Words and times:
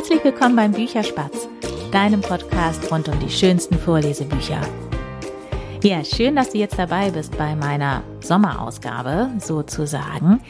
Herzlich 0.00 0.24
willkommen 0.24 0.56
beim 0.56 0.72
Bücherspatz, 0.72 1.46
deinem 1.92 2.22
Podcast 2.22 2.90
rund 2.90 3.06
um 3.10 3.20
die 3.20 3.28
schönsten 3.28 3.78
Vorlesebücher. 3.78 4.62
Ja, 5.82 6.02
schön, 6.02 6.36
dass 6.36 6.52
du 6.52 6.58
jetzt 6.58 6.78
dabei 6.78 7.10
bist 7.10 7.36
bei 7.36 7.54
meiner 7.54 8.02
Sommerausgabe 8.20 9.30
sozusagen. 9.38 10.40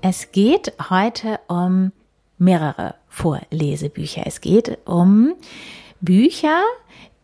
Es 0.00 0.32
geht 0.32 0.72
heute 0.88 1.40
um 1.46 1.92
mehrere 2.38 2.94
Vorlesebücher. 3.08 4.22
Es 4.24 4.40
geht 4.40 4.78
um 4.86 5.34
Bücher, 6.00 6.62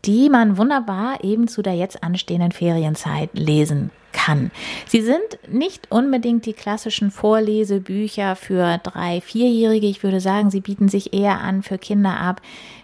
die 0.05 0.29
man 0.29 0.57
wunderbar 0.57 1.23
eben 1.23 1.47
zu 1.47 1.63
der 1.63 1.73
jetzt 1.73 2.03
anstehenden 2.03 2.51
Ferienzeit 2.51 3.31
lesen 3.33 3.89
kann. 4.13 4.51
Sie 4.87 5.01
sind 5.01 5.37
nicht 5.47 5.91
unbedingt 5.91 6.45
die 6.45 6.53
klassischen 6.53 7.11
Vorlesebücher 7.11 8.35
für 8.35 8.79
drei, 8.83 9.19
vierjährige. 9.19 9.87
Ich 9.87 10.03
würde 10.03 10.21
sagen, 10.21 10.49
sie 10.51 10.61
bieten 10.61 10.87
sich 10.87 11.13
eher 11.13 11.41
an 11.41 11.63
für 11.63 11.77
Kinder 11.77 12.19
ab 12.19 12.41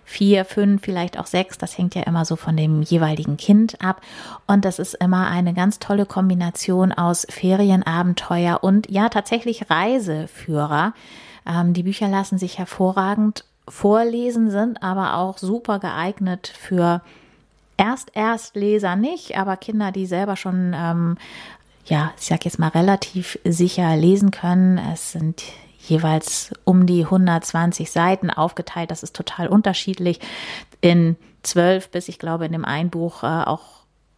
vier, 0.09 0.43
fünf, 0.43 0.81
vielleicht 0.81 1.19
auch 1.19 1.27
sechs. 1.27 1.59
Das 1.59 1.77
hängt 1.77 1.93
ja 1.93 2.01
immer 2.01 2.25
so 2.25 2.35
von 2.35 2.57
dem 2.57 2.81
jeweiligen 2.81 3.37
Kind 3.37 3.79
ab. 3.79 4.01
Und 4.47 4.65
das 4.65 4.79
ist 4.79 4.95
immer 4.95 5.27
eine 5.27 5.53
ganz 5.53 5.77
tolle 5.77 6.07
Kombination 6.07 6.91
aus 6.91 7.27
Ferienabenteuer 7.29 8.59
und 8.63 8.89
ja 8.89 9.09
tatsächlich 9.09 9.69
Reiseführer. 9.69 10.93
Ähm, 11.45 11.73
die 11.73 11.83
Bücher 11.83 12.07
lassen 12.07 12.39
sich 12.39 12.57
hervorragend 12.57 13.45
vorlesen, 13.67 14.49
sind 14.49 14.81
aber 14.81 15.15
auch 15.17 15.37
super 15.37 15.77
geeignet 15.77 16.51
für 16.59 17.01
Erst 17.79 18.13
Erstleser 18.13 18.97
nicht, 18.97 19.37
aber 19.37 19.55
Kinder, 19.55 19.93
die 19.93 20.05
selber 20.05 20.35
schon, 20.35 20.75
ähm, 20.75 21.17
ja, 21.85 22.11
ich 22.19 22.25
sag 22.25 22.43
jetzt 22.43 22.59
mal 22.59 22.67
relativ 22.67 23.39
sicher 23.45 23.95
lesen 23.95 24.31
können. 24.31 24.77
Es 24.77 25.13
sind 25.13 25.41
jeweils 25.87 26.51
um 26.65 26.85
die 26.85 27.05
120 27.05 27.89
Seiten 27.89 28.31
aufgeteilt. 28.31 28.91
Das 28.91 29.01
ist 29.01 29.15
total 29.15 29.47
unterschiedlich. 29.47 30.19
In 30.81 31.15
zwölf 31.41 31.89
bis 31.89 32.09
ich 32.09 32.19
glaube 32.19 32.45
in 32.45 32.51
dem 32.51 32.65
einen 32.65 32.89
Buch 32.89 33.23
äh, 33.23 33.27
auch 33.27 33.63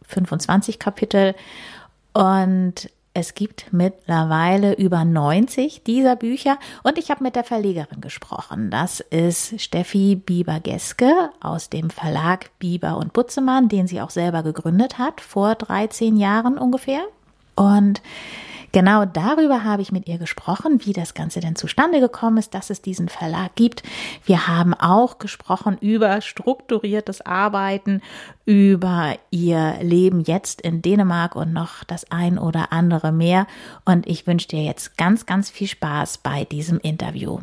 25 0.08 0.80
Kapitel. 0.80 1.36
Und 2.14 2.90
es 3.14 3.34
gibt 3.34 3.72
mittlerweile 3.72 4.74
über 4.74 5.04
90 5.04 5.82
dieser 5.84 6.16
Bücher 6.16 6.58
und 6.82 6.96
ich 6.98 7.10
habe 7.10 7.22
mit 7.22 7.36
der 7.36 7.44
Verlegerin 7.44 8.00
gesprochen. 8.00 8.70
Das 8.70 9.00
ist 9.00 9.60
Steffi 9.60 10.16
Bieber-Geske 10.16 11.30
aus 11.40 11.68
dem 11.68 11.90
Verlag 11.90 12.50
Bieber 12.58 12.96
und 12.96 13.12
Butzemann, 13.12 13.68
den 13.68 13.86
sie 13.86 14.00
auch 14.00 14.10
selber 14.10 14.42
gegründet 14.42 14.98
hat, 14.98 15.20
vor 15.20 15.54
13 15.54 16.16
Jahren 16.16 16.56
ungefähr. 16.56 17.02
Und 17.54 18.00
Genau 18.72 19.04
darüber 19.04 19.64
habe 19.64 19.82
ich 19.82 19.92
mit 19.92 20.08
ihr 20.08 20.16
gesprochen, 20.16 20.80
wie 20.84 20.94
das 20.94 21.12
Ganze 21.12 21.40
denn 21.40 21.56
zustande 21.56 22.00
gekommen 22.00 22.38
ist, 22.38 22.54
dass 22.54 22.70
es 22.70 22.80
diesen 22.80 23.10
Verlag 23.10 23.54
gibt. 23.54 23.82
Wir 24.24 24.48
haben 24.48 24.72
auch 24.72 25.18
gesprochen 25.18 25.76
über 25.78 26.22
strukturiertes 26.22 27.20
Arbeiten, 27.20 28.00
über 28.46 29.14
ihr 29.30 29.74
Leben 29.82 30.22
jetzt 30.22 30.62
in 30.62 30.80
Dänemark 30.80 31.36
und 31.36 31.52
noch 31.52 31.84
das 31.84 32.10
ein 32.10 32.38
oder 32.38 32.72
andere 32.72 33.12
mehr. 33.12 33.46
Und 33.84 34.06
ich 34.06 34.26
wünsche 34.26 34.48
dir 34.48 34.62
jetzt 34.62 34.96
ganz, 34.96 35.26
ganz 35.26 35.50
viel 35.50 35.68
Spaß 35.68 36.18
bei 36.18 36.44
diesem 36.44 36.80
Interview. 36.80 37.40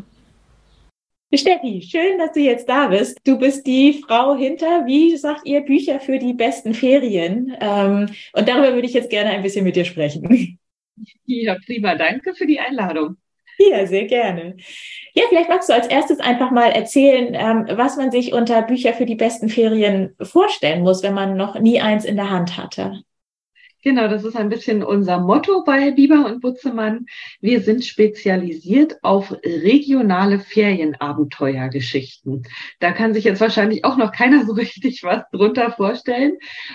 Steffi, 1.31 1.83
schön, 1.83 2.17
dass 2.17 2.31
du 2.31 2.39
jetzt 2.39 2.67
da 2.67 2.87
bist. 2.87 3.19
Du 3.23 3.37
bist 3.37 3.67
die 3.67 4.01
Frau 4.07 4.35
hinter, 4.35 4.87
wie 4.87 5.15
sagt 5.15 5.45
ihr, 5.45 5.61
Bücher 5.61 5.99
für 5.99 6.17
die 6.17 6.33
besten 6.33 6.73
Ferien. 6.73 7.55
Ähm, 7.61 8.09
und 8.33 8.49
darüber 8.49 8.73
würde 8.73 8.87
ich 8.87 8.93
jetzt 8.93 9.11
gerne 9.11 9.29
ein 9.29 9.43
bisschen 9.43 9.63
mit 9.63 9.75
dir 9.75 9.85
sprechen. 9.85 10.58
Ja, 11.25 11.55
prima. 11.65 11.95
Danke 11.95 12.33
für 12.35 12.45
die 12.45 12.59
Einladung. 12.59 13.17
Ja, 13.59 13.85
sehr 13.85 14.05
gerne. 14.05 14.55
Ja, 15.13 15.23
vielleicht 15.27 15.49
magst 15.49 15.67
du 15.69 15.73
als 15.73 15.87
erstes 15.87 16.19
einfach 16.19 16.49
mal 16.49 16.71
erzählen, 16.71 17.33
ähm, 17.33 17.77
was 17.77 17.97
man 17.97 18.09
sich 18.09 18.31
unter 18.33 18.61
Bücher 18.61 18.93
für 18.93 19.05
die 19.05 19.15
besten 19.15 19.49
Ferien 19.49 20.15
vorstellen 20.21 20.81
muss, 20.81 21.03
wenn 21.03 21.13
man 21.13 21.35
noch 21.35 21.59
nie 21.59 21.81
eins 21.81 22.05
in 22.05 22.15
der 22.15 22.29
Hand 22.29 22.57
hatte. 22.57 23.03
Genau, 23.81 24.09
das 24.09 24.25
ist 24.25 24.35
ein 24.35 24.49
bisschen 24.49 24.83
unser 24.83 25.21
Motto 25.21 25.63
bei 25.63 25.91
Bieber 25.91 26.25
und 26.25 26.41
Butzemann. 26.41 27.05
Wir 27.39 27.61
sind 27.61 27.85
spezialisiert 27.85 28.97
auf 29.03 29.33
regionale 29.41 30.39
Ferienabenteuergeschichten. 30.39 32.43
Da 32.81 32.91
kann 32.91 33.13
sich 33.13 33.23
jetzt 33.23 33.39
wahrscheinlich 33.39 33.85
auch 33.85 33.95
noch 33.95 34.11
keiner 34.11 34.45
so 34.45 34.51
richtig 34.59 35.01
was 35.03 35.23
drunter 35.31 35.71
vorstellen. 35.71 36.33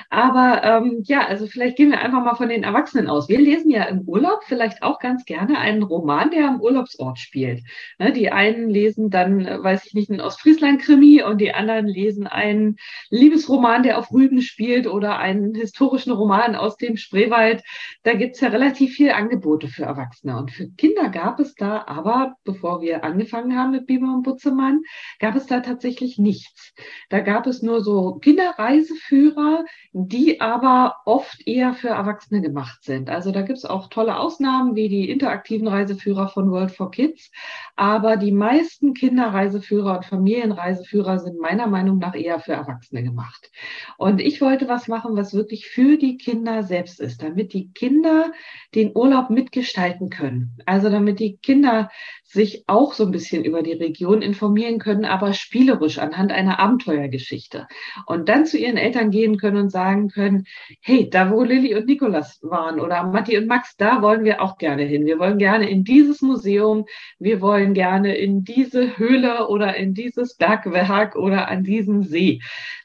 Aber 0.09 0.62
ähm, 0.64 1.03
ja, 1.04 1.26
also 1.26 1.47
vielleicht 1.47 1.76
gehen 1.76 1.91
wir 1.91 2.00
einfach 2.00 2.25
mal 2.25 2.37
von 2.37 2.48
den 2.48 2.62
Erwachsenen 2.62 3.10
aus. 3.10 3.28
Wir 3.28 3.38
lesen 3.38 3.70
ja 3.70 3.84
im 3.84 4.09
Urlaub 4.09 4.41
vielleicht 4.47 4.82
auch 4.82 4.98
ganz 4.98 5.26
gerne 5.26 5.59
einen 5.59 5.82
Roman, 5.82 6.31
der 6.31 6.48
am 6.48 6.62
Urlaubsort 6.62 7.19
spielt. 7.19 7.64
Ne, 7.98 8.12
die 8.12 8.32
einen 8.32 8.70
lesen 8.70 9.10
dann, 9.10 9.44
weiß 9.44 9.84
ich 9.84 9.93
nicht, 9.93 10.10
einen 10.10 10.22
Ostfriesland-Krimi 10.22 11.22
und 11.22 11.43
die 11.43 11.53
anderen 11.53 11.87
lesen 11.87 12.26
einen 12.26 12.78
Liebesroman, 13.10 13.82
der 13.82 13.98
auf 13.98 14.10
Rügen 14.10 14.41
spielt 14.41 14.87
oder 14.87 15.19
einen 15.19 15.54
historischen 15.54 16.12
Roman 16.12 16.54
aus 16.54 16.78
dem 16.78 16.94
im 16.94 16.97
Spreewald, 16.97 17.62
da 18.05 18.15
gibt 18.15 18.37
es 18.37 18.41
ja 18.41 18.49
relativ 18.49 18.94
viel 18.94 19.10
Angebote 19.10 19.66
für 19.66 19.82
Erwachsene. 19.82 20.37
Und 20.38 20.53
für 20.53 20.69
Kinder 20.71 21.09
gab 21.09 21.41
es 21.41 21.55
da 21.56 21.84
aber, 21.87 22.37
bevor 22.44 22.81
wir 22.81 23.03
angefangen 23.03 23.59
haben 23.59 23.72
mit 23.72 23.87
Biber 23.87 24.06
und 24.06 24.22
Butzemann, 24.22 24.82
gab 25.19 25.34
es 25.34 25.47
da 25.47 25.60
tatsächlich 25.60 26.19
nichts. 26.19 26.72
Da 27.09 27.21
gab 27.21 27.47
es 27.47 27.62
nur 27.62 27.81
so 27.81 28.15
Kinderreiseführer, 28.15 29.65
die 29.93 30.41
aber 30.41 30.97
oft 31.05 31.47
eher 31.47 31.75
für 31.75 31.88
Erwachsene 31.88 32.41
gemacht 32.41 32.84
sind. 32.84 33.11
Also 33.11 33.32
da 33.32 33.43
gibt 33.43 33.59
es 33.59 33.65
auch 33.65 33.88
tolle 33.88 34.16
Ausnahmen 34.16 34.76
wie 34.76 34.88
die 34.88 35.11
interaktiven 35.11 35.66
Reiseführer 35.66 36.28
von 36.28 36.50
World 36.50 36.71
for 36.71 36.93
Kids. 36.93 37.31
Aber 37.75 38.16
die 38.16 38.32
meisten 38.32 38.94
Kinderreiseführer 38.94 39.97
und 39.97 40.05
Familienreiseführer 40.05 41.19
sind 41.19 41.41
meiner 41.41 41.66
Meinung 41.66 41.99
nach 41.99 42.15
eher 42.15 42.38
für 42.38 42.53
Erwachsene 42.53 43.03
gemacht. 43.03 43.50
Und 43.99 44.21
ich 44.21 44.41
wollte 44.41 44.69
was 44.69 44.87
machen, 44.87 45.16
was 45.16 45.34
wirklich 45.34 45.66
für 45.66 45.97
die 45.97 46.16
Kinder 46.19 46.62
selbst 46.62 46.84
selbst 46.84 47.00
ist, 47.00 47.22
damit 47.22 47.53
die 47.53 47.72
Kinder 47.72 48.33
den 48.75 48.93
Urlaub 48.95 49.31
mitgestalten 49.31 50.11
können. 50.11 50.56
Also 50.67 50.91
damit 50.91 51.19
die 51.21 51.39
Kinder 51.39 51.91
sich 52.25 52.65
auch 52.67 52.95
so 52.95 53.05
ein 53.05 53.12
bisschen 53.12 53.45
über 53.45 53.62
die 53.62 53.72
Region 53.72 54.21
informieren 54.21 54.78
können, 54.78 55.05
aber 55.05 55.34
spielerisch 55.34 55.99
anhand 55.99 56.33
einer 56.33 56.59
Abenteuergeschichte. 56.59 57.69
Und 58.06 58.28
dann 58.28 58.44
zu 58.44 58.59
ihren 58.59 58.77
Eltern 58.77 59.11
gehen 59.11 59.39
können 59.39 59.56
und 59.56 59.71
sagen 59.71 60.09
können, 60.09 60.44
hey, 60.81 61.09
da 61.09 61.31
wo 61.31 61.43
Lilly 61.43 61.75
und 61.77 61.87
Nikolas 61.87 62.41
waren 62.43 62.81
oder 62.81 63.05
Matti 63.05 63.39
und 63.39 63.47
Max, 63.47 63.77
da 63.77 64.03
wollen 64.03 64.25
wir 64.25 64.43
auch 64.43 64.59
gerne 64.59 64.83
hin. 64.83 65.06
Wir 65.06 65.19
wollen 65.19 65.39
gerne 65.39 65.71
in 65.71 65.84
dieses 65.84 66.23
Museum, 66.23 66.87
wir 67.19 67.41
wollen 67.41 67.73
gerne 67.73 68.17
in 68.17 68.43
diese 68.43 68.99
Höhle 68.99 69.49
oder 69.49 69.77
in 69.77 69.94
dieses 69.94 70.37
Bergwerk 70.37 71.15
oder 71.15 71.49
an 71.49 71.62
diesen 71.62 72.03
See. 72.03 72.41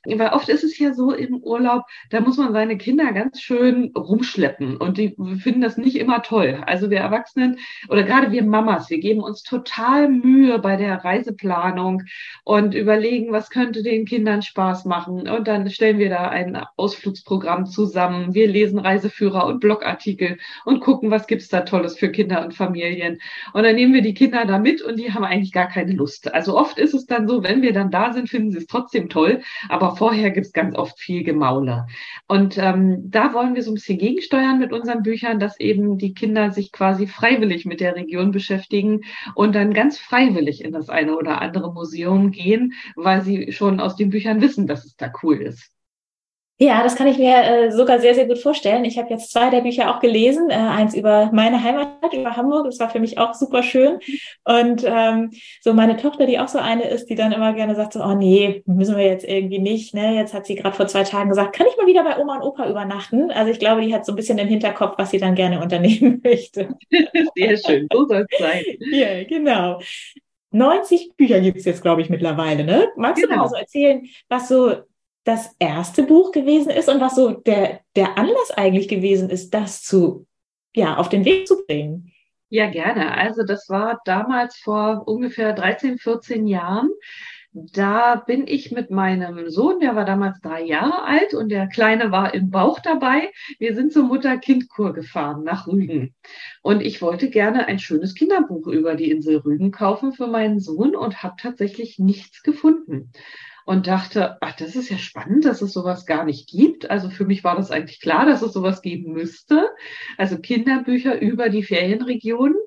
Weil 0.05 0.29
oft 0.29 0.47
ist 0.47 0.63
es 0.63 0.77
ja 0.77 0.93
so 0.93 1.11
im 1.11 1.37
Urlaub, 1.37 1.83
da 2.09 2.21
muss 2.21 2.37
man 2.37 2.53
seine 2.53 2.77
Kinder 2.77 3.11
ganz 3.13 3.41
schön 3.41 3.88
rumschleppen 3.95 4.77
und 4.77 4.97
die 4.97 5.15
finden 5.41 5.61
das 5.61 5.77
nicht 5.77 5.97
immer 5.97 6.21
toll. 6.21 6.61
Also 6.65 6.89
wir 6.89 6.99
Erwachsenen 6.99 7.59
oder 7.87 8.03
gerade 8.03 8.31
wir 8.31 8.43
Mamas, 8.43 8.89
wir 8.89 8.99
geben 8.99 9.21
uns 9.21 9.43
total 9.43 10.09
Mühe 10.09 10.59
bei 10.59 10.75
der 10.75 11.03
Reiseplanung 11.03 12.03
und 12.43 12.73
überlegen, 12.75 13.31
was 13.31 13.49
könnte 13.49 13.83
den 13.83 14.05
Kindern 14.05 14.41
Spaß 14.41 14.85
machen. 14.85 15.27
Und 15.27 15.47
dann 15.47 15.69
stellen 15.69 15.99
wir 15.99 16.09
da 16.09 16.29
ein 16.29 16.61
Ausflugsprogramm 16.77 17.65
zusammen. 17.65 18.33
Wir 18.33 18.47
lesen 18.47 18.79
Reiseführer 18.79 19.45
und 19.45 19.59
Blogartikel 19.59 20.37
und 20.65 20.79
gucken, 20.81 21.11
was 21.11 21.27
gibt's 21.27 21.49
da 21.49 21.61
Tolles 21.61 21.97
für 21.97 22.09
Kinder 22.09 22.43
und 22.43 22.53
Familien. 22.53 23.19
Und 23.53 23.63
dann 23.63 23.75
nehmen 23.75 23.93
wir 23.93 24.01
die 24.01 24.13
Kinder 24.13 24.45
da 24.45 24.59
mit 24.59 24.81
und 24.81 24.97
die 24.97 25.13
haben 25.13 25.23
eigentlich 25.23 25.51
gar 25.51 25.67
keine 25.67 25.93
Lust. 25.93 26.33
Also 26.33 26.57
oft 26.57 26.77
ist 26.77 26.93
es 26.93 27.05
dann 27.05 27.27
so, 27.27 27.43
wenn 27.43 27.61
wir 27.61 27.73
dann 27.73 27.91
da 27.91 28.13
sind, 28.13 28.29
finden 28.29 28.51
sie 28.51 28.59
es 28.59 28.67
trotzdem 28.67 29.09
toll. 29.09 29.41
Aber 29.69 29.95
vorher 29.95 30.31
gibt's 30.31 30.53
ganz 30.53 30.75
oft 30.75 30.99
viel 30.99 31.23
Gemaule. 31.23 31.87
Und 32.27 32.57
ähm, 32.57 33.09
da 33.09 33.33
wollen 33.33 33.55
wir 33.55 33.63
so 33.63 33.71
ein 33.71 33.77
bisschen 33.79 33.97
gegensteuern 33.97 34.59
mit 34.59 34.73
unseren 34.73 35.03
Büchern, 35.03 35.39
dass 35.39 35.59
eben 35.59 35.97
die 35.97 36.13
Kinder 36.13 36.51
sich 36.51 36.71
quasi 36.71 37.07
freiwillig 37.07 37.65
mit 37.65 37.79
der 37.79 37.95
Region 37.95 38.31
beschäftigen 38.31 39.01
und 39.35 39.55
dann 39.55 39.73
ganz 39.73 39.97
freiwillig 39.97 40.63
in 40.63 40.73
das 40.73 40.89
eine 40.89 41.15
oder 41.15 41.41
andere 41.41 41.73
Museum 41.73 42.31
gehen, 42.31 42.73
weil 42.95 43.21
sie 43.21 43.51
schon 43.53 43.79
aus 43.79 43.95
den 43.95 44.09
Büchern 44.09 44.41
wissen, 44.41 44.67
dass 44.67 44.85
es 44.85 44.95
da 44.95 45.11
cool 45.23 45.41
ist. 45.41 45.71
Ja, 46.61 46.83
das 46.83 46.97
kann 46.97 47.07
ich 47.07 47.17
mir 47.17 47.37
äh, 47.37 47.71
sogar 47.71 47.99
sehr, 48.01 48.13
sehr 48.13 48.25
gut 48.25 48.37
vorstellen. 48.37 48.83
Ich 48.83 48.97
habe 48.97 49.09
jetzt 49.09 49.31
zwei 49.31 49.49
der 49.49 49.61
Bücher 49.61 49.95
auch 49.95 50.01
gelesen. 50.01 50.49
Äh, 50.49 50.55
eins 50.55 50.93
über 50.93 51.29
meine 51.31 51.63
Heimat, 51.63 52.13
über 52.13 52.35
Hamburg. 52.35 52.65
Das 52.65 52.81
war 52.81 52.89
für 52.89 52.99
mich 52.99 53.17
auch 53.17 53.33
super 53.33 53.63
schön. 53.63 53.99
Und 54.43 54.83
ähm, 54.85 55.31
so 55.61 55.73
meine 55.73 55.95
Tochter, 55.95 56.25
die 56.25 56.37
auch 56.37 56.49
so 56.49 56.59
eine 56.59 56.83
ist, 56.89 57.05
die 57.05 57.15
dann 57.15 57.31
immer 57.31 57.53
gerne 57.53 57.75
sagt 57.75 57.93
so, 57.93 58.03
oh 58.03 58.13
nee, 58.13 58.61
müssen 58.65 58.97
wir 58.97 59.05
jetzt 59.05 59.23
irgendwie 59.23 59.59
nicht. 59.59 59.93
Ne? 59.93 60.15
Jetzt 60.15 60.33
hat 60.33 60.45
sie 60.45 60.55
gerade 60.55 60.75
vor 60.75 60.87
zwei 60.87 61.03
Tagen 61.03 61.29
gesagt, 61.29 61.55
kann 61.55 61.65
ich 61.65 61.77
mal 61.77 61.87
wieder 61.87 62.03
bei 62.03 62.17
Oma 62.17 62.35
und 62.35 62.43
Opa 62.43 62.69
übernachten? 62.69 63.31
Also 63.31 63.51
ich 63.51 63.59
glaube, 63.59 63.81
die 63.81 63.93
hat 63.93 64.05
so 64.05 64.11
ein 64.11 64.17
bisschen 64.17 64.37
im 64.37 64.49
Hinterkopf, 64.49 64.97
was 64.97 65.11
sie 65.11 65.19
dann 65.19 65.35
gerne 65.35 65.61
unternehmen 65.61 66.19
möchte. 66.25 66.75
Sehr 67.35 67.57
schön, 67.57 67.87
so 67.89 68.05
soll 68.05 68.25
es 68.29 68.37
sein. 68.37 68.63
Ja, 68.91 69.23
genau. 69.23 69.79
90 70.51 71.11
Bücher 71.15 71.39
gibt 71.39 71.59
es 71.59 71.65
jetzt, 71.65 71.81
glaube 71.81 72.01
ich, 72.01 72.09
mittlerweile. 72.09 72.65
Ne? 72.65 72.89
Magst 72.97 73.23
genau. 73.23 73.35
du 73.35 73.41
mal 73.43 73.49
so 73.49 73.55
erzählen, 73.55 74.05
was 74.27 74.49
so 74.49 74.75
das 75.23 75.55
erste 75.59 76.03
Buch 76.03 76.31
gewesen 76.31 76.69
ist 76.69 76.89
und 76.89 77.01
was 77.01 77.15
so 77.15 77.31
der, 77.31 77.81
der 77.95 78.17
Anlass 78.17 78.51
eigentlich 78.55 78.87
gewesen 78.87 79.29
ist, 79.29 79.53
das 79.53 79.83
zu, 79.83 80.25
ja, 80.75 80.97
auf 80.97 81.09
den 81.09 81.25
Weg 81.25 81.47
zu 81.47 81.63
bringen. 81.65 82.11
Ja, 82.49 82.69
gerne. 82.69 83.15
Also 83.15 83.43
das 83.43 83.69
war 83.69 84.01
damals 84.05 84.57
vor 84.57 85.07
ungefähr 85.07 85.53
13, 85.53 85.99
14 85.99 86.47
Jahren. 86.47 86.89
Da 87.51 88.15
bin 88.15 88.45
ich 88.47 88.71
mit 88.71 88.91
meinem 88.91 89.49
Sohn, 89.49 89.79
der 89.79 89.95
war 89.95 90.05
damals 90.05 90.39
drei 90.39 90.63
Jahre 90.63 91.03
alt 91.03 91.33
und 91.33 91.49
der 91.49 91.67
Kleine 91.67 92.11
war 92.11 92.33
im 92.33 92.51
Bauch 92.51 92.79
dabei. 92.79 93.31
Wir 93.57 93.73
sind 93.75 93.91
zur 93.91 94.03
Mutter-Kind-Kur 94.03 94.93
gefahren 94.93 95.43
nach 95.43 95.67
Rügen. 95.67 96.15
Und 96.61 96.81
ich 96.81 97.01
wollte 97.01 97.29
gerne 97.29 97.67
ein 97.67 97.79
schönes 97.79 98.13
Kinderbuch 98.13 98.67
über 98.67 98.95
die 98.95 99.09
Insel 99.09 99.37
Rügen 99.37 99.71
kaufen 99.71 100.13
für 100.13 100.27
meinen 100.27 100.59
Sohn 100.59 100.95
und 100.95 101.23
habe 101.23 101.35
tatsächlich 101.39 101.97
nichts 101.97 102.43
gefunden 102.43 103.11
und 103.69 103.85
dachte, 103.85 104.37
ach, 104.41 104.55
das 104.55 104.75
ist 104.75 104.89
ja 104.89 104.97
spannend, 104.97 105.45
dass 105.45 105.61
es 105.61 105.73
sowas 105.73 106.07
gar 106.07 106.25
nicht 106.25 106.49
gibt. 106.49 106.89
Also 106.89 107.11
für 107.11 107.25
mich 107.25 107.43
war 107.43 107.55
das 107.55 107.69
eigentlich 107.69 108.01
klar, 108.01 108.25
dass 108.25 108.41
es 108.41 108.51
sowas 108.51 108.81
geben 108.81 109.13
müsste. 109.13 109.69
Also 110.17 110.39
Kinderbücher 110.39 111.21
über 111.21 111.49
die 111.49 111.61
Ferienregionen. 111.61 112.57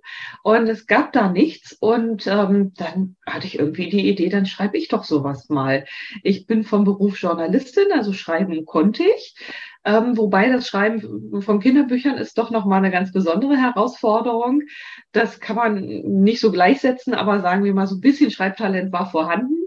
Und 0.45 0.69
es 0.69 0.87
gab 0.87 1.13
da 1.13 1.29
nichts. 1.29 1.73
Und 1.73 2.29
ähm, 2.29 2.73
dann 2.77 3.17
hatte 3.27 3.49
ich 3.49 3.59
irgendwie 3.59 3.91
die 3.91 4.09
Idee, 4.09 4.29
dann 4.29 4.47
schreibe 4.47 4.79
ich 4.79 4.87
doch 4.87 5.03
sowas 5.03 5.49
mal. 5.49 5.87
Ich 6.23 6.47
bin 6.47 6.63
vom 6.63 6.85
Beruf 6.85 7.19
Journalistin, 7.19 7.91
also 7.91 8.13
schreiben 8.13 8.65
konnte 8.65 9.03
ich. 9.03 9.35
Ähm, 9.84 10.17
wobei 10.17 10.49
das 10.49 10.69
Schreiben 10.69 11.43
von 11.43 11.61
Kinderbüchern 11.61 12.17
ist 12.17 12.38
doch 12.38 12.50
nochmal 12.50 12.79
eine 12.79 12.90
ganz 12.90 13.12
besondere 13.12 13.56
Herausforderung. 13.56 14.62
Das 15.12 15.40
kann 15.40 15.56
man 15.56 15.84
nicht 15.84 16.40
so 16.40 16.52
gleichsetzen, 16.52 17.14
aber 17.14 17.40
sagen 17.40 17.64
wir 17.64 17.75
mal, 17.75 17.87
so 17.87 17.96
ein 17.96 18.00
bisschen 18.00 18.31
Schreibtalent 18.31 18.93
war 18.93 19.11
vorhanden 19.11 19.62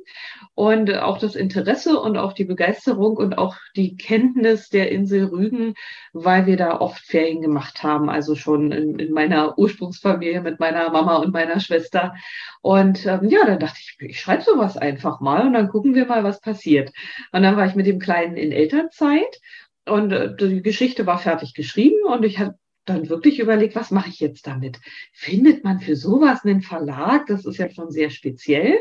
und 0.55 0.93
auch 0.95 1.17
das 1.17 1.35
Interesse 1.35 1.99
und 1.99 2.17
auch 2.17 2.31
die 2.31 2.45
Begeisterung 2.45 3.17
und 3.17 3.37
auch 3.37 3.57
die 3.75 3.97
Kenntnis 3.97 4.69
der 4.69 4.89
Insel 4.91 5.25
Rügen, 5.25 5.73
weil 6.13 6.45
wir 6.45 6.55
da 6.55 6.79
oft 6.79 7.05
Ferien 7.05 7.41
gemacht 7.41 7.83
haben, 7.83 8.09
also 8.09 8.35
schon 8.35 8.71
in, 8.71 8.97
in 8.97 9.11
meiner 9.11 9.57
Ursprungsfamilie 9.57 10.41
mit 10.41 10.59
meiner 10.61 10.89
Mama 10.91 11.17
und 11.17 11.33
meiner 11.33 11.59
Schwester. 11.59 12.15
Und 12.61 13.05
ähm, 13.05 13.27
ja, 13.27 13.45
dann 13.45 13.59
dachte 13.59 13.79
ich, 13.81 13.97
ich 13.99 14.19
schreibe 14.21 14.43
sowas 14.43 14.77
einfach 14.77 15.19
mal 15.19 15.45
und 15.45 15.53
dann 15.53 15.67
gucken 15.67 15.93
wir 15.93 16.05
mal, 16.05 16.23
was 16.23 16.39
passiert. 16.39 16.91
Und 17.33 17.43
dann 17.43 17.57
war 17.57 17.65
ich 17.65 17.75
mit 17.75 17.85
dem 17.85 17.99
Kleinen 17.99 18.37
in 18.37 18.53
Elternzeit 18.53 19.41
und 19.85 20.11
äh, 20.11 20.35
die 20.35 20.61
Geschichte 20.61 21.05
war 21.05 21.19
fertig 21.19 21.53
geschrieben 21.53 22.03
und 22.05 22.23
ich 22.23 22.39
habe 22.39 22.55
dann 22.85 23.09
wirklich 23.09 23.39
überlegt, 23.39 23.75
was 23.75 23.91
mache 23.91 24.09
ich 24.09 24.19
jetzt 24.19 24.47
damit? 24.47 24.79
Findet 25.11 25.63
man 25.63 25.79
für 25.79 25.95
sowas 25.95 26.43
einen 26.43 26.61
Verlag? 26.61 27.25
Das 27.27 27.45
ist 27.45 27.57
ja 27.57 27.69
schon 27.69 27.89
sehr 27.91 28.11
speziell. 28.11 28.77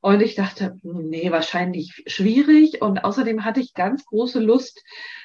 Und 0.00 0.20
ich 0.20 0.34
dachte, 0.34 0.78
nee, 0.82 1.30
wahrscheinlich 1.30 2.02
schwierig. 2.06 2.82
Und 2.82 3.04
außerdem 3.04 3.44
hatte 3.44 3.60
ich 3.60 3.74
ganz 3.74 4.04
große 4.06 4.40
Lust, 4.40 4.82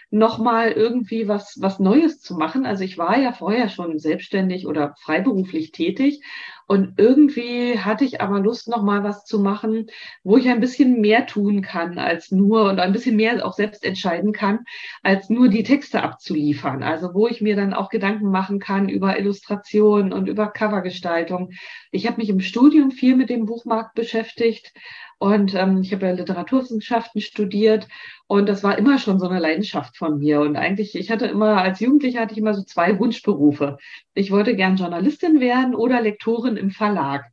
nochmal 0.09 0.71
irgendwie 0.71 1.27
was, 1.27 1.57
was 1.59 1.79
Neues 1.79 2.21
zu 2.21 2.35
machen. 2.35 2.65
Also 2.65 2.83
ich 2.83 2.97
war 2.97 3.17
ja 3.17 3.33
vorher 3.33 3.69
schon 3.69 3.99
selbstständig 3.99 4.67
oder 4.67 4.95
freiberuflich 5.01 5.71
tätig 5.71 6.21
und 6.67 6.95
irgendwie 6.97 7.79
hatte 7.79 8.03
ich 8.03 8.19
aber 8.19 8.41
Lust, 8.41 8.67
nochmal 8.67 9.01
was 9.01 9.23
zu 9.23 9.39
machen, 9.39 9.87
wo 10.23 10.35
ich 10.35 10.49
ein 10.49 10.59
bisschen 10.59 10.99
mehr 10.99 11.25
tun 11.25 11.61
kann 11.61 11.97
als 11.97 12.29
nur 12.29 12.69
und 12.69 12.79
ein 12.79 12.91
bisschen 12.91 13.15
mehr 13.15 13.45
auch 13.45 13.53
selbst 13.53 13.85
entscheiden 13.85 14.33
kann, 14.33 14.65
als 15.01 15.29
nur 15.29 15.47
die 15.47 15.63
Texte 15.63 16.03
abzuliefern. 16.03 16.83
Also 16.83 17.13
wo 17.13 17.27
ich 17.27 17.39
mir 17.39 17.55
dann 17.55 17.73
auch 17.73 17.89
Gedanken 17.89 18.29
machen 18.31 18.59
kann 18.59 18.89
über 18.89 19.17
Illustration 19.17 20.11
und 20.11 20.27
über 20.27 20.47
Covergestaltung. 20.47 21.51
Ich 21.91 22.05
habe 22.05 22.17
mich 22.17 22.29
im 22.29 22.41
Studium 22.41 22.91
viel 22.91 23.15
mit 23.15 23.29
dem 23.29 23.45
Buchmarkt 23.45 23.95
beschäftigt 23.95 24.73
und 25.19 25.55
ähm, 25.55 25.81
ich 25.81 25.93
habe 25.93 26.05
ja 26.05 26.11
Literaturwissenschaften 26.11 27.21
studiert 27.21 27.87
und 28.27 28.47
das 28.47 28.63
war 28.63 28.77
immer 28.77 28.99
schon 28.99 29.19
so 29.19 29.27
eine 29.27 29.39
Leidenschaft 29.39 29.97
von 29.97 30.19
mir. 30.19 30.41
Und 30.41 30.57
eigentlich, 30.57 30.95
ich 30.95 31.09
hatte 31.09 31.25
immer, 31.25 31.61
als 31.61 31.79
Jugendliche 31.79 32.19
hatte 32.19 32.33
ich 32.33 32.37
immer 32.37 32.53
so 32.53 32.63
zwei 32.63 32.99
Wunschberufe. 32.99 33.77
Ich 34.13 34.31
wollte 34.31 34.55
gern 34.55 34.75
Journalistin 34.75 35.39
werden 35.39 35.73
oder 35.73 36.01
Lektorin 36.01 36.56
im 36.57 36.71
Verlag. 36.71 37.25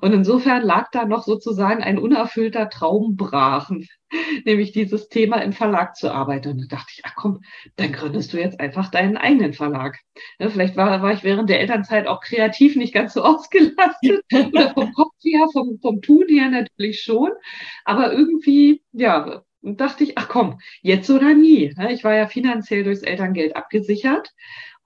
Und 0.00 0.12
insofern 0.12 0.62
lag 0.62 0.90
da 0.90 1.04
noch 1.04 1.24
sozusagen 1.24 1.82
ein 1.82 1.98
unerfüllter 1.98 2.68
Traum 2.70 3.16
brach, 3.16 3.70
nämlich 4.44 4.72
dieses 4.72 5.08
Thema 5.08 5.38
im 5.42 5.52
Verlag 5.52 5.96
zu 5.96 6.12
arbeiten. 6.12 6.50
Und 6.50 6.60
da 6.62 6.76
dachte 6.76 6.92
ich, 6.96 7.02
ach 7.04 7.14
komm, 7.14 7.42
dann 7.76 7.92
gründest 7.92 8.32
du 8.32 8.38
jetzt 8.38 8.60
einfach 8.60 8.90
deinen 8.90 9.16
eigenen 9.16 9.52
Verlag. 9.52 9.98
Ja, 10.38 10.48
vielleicht 10.48 10.76
war, 10.76 11.02
war 11.02 11.12
ich 11.12 11.22
während 11.22 11.50
der 11.50 11.60
Elternzeit 11.60 12.06
auch 12.06 12.20
kreativ 12.20 12.76
nicht 12.76 12.94
ganz 12.94 13.14
so 13.14 13.22
ausgelastet 13.24 14.24
oder 14.32 14.74
vom 14.74 14.92
Kopf 14.92 15.14
her, 15.22 15.46
vom, 15.52 15.78
vom 15.80 16.00
Tun 16.00 16.24
her 16.28 16.50
natürlich 16.50 17.02
schon. 17.02 17.30
Aber 17.84 18.12
irgendwie, 18.12 18.82
ja, 18.92 19.42
dachte 19.62 20.04
ich, 20.04 20.16
ach 20.16 20.28
komm, 20.28 20.58
jetzt 20.80 21.10
oder 21.10 21.34
nie. 21.34 21.74
Ich 21.90 22.04
war 22.04 22.14
ja 22.14 22.26
finanziell 22.26 22.84
durchs 22.84 23.02
Elterngeld 23.02 23.56
abgesichert. 23.56 24.32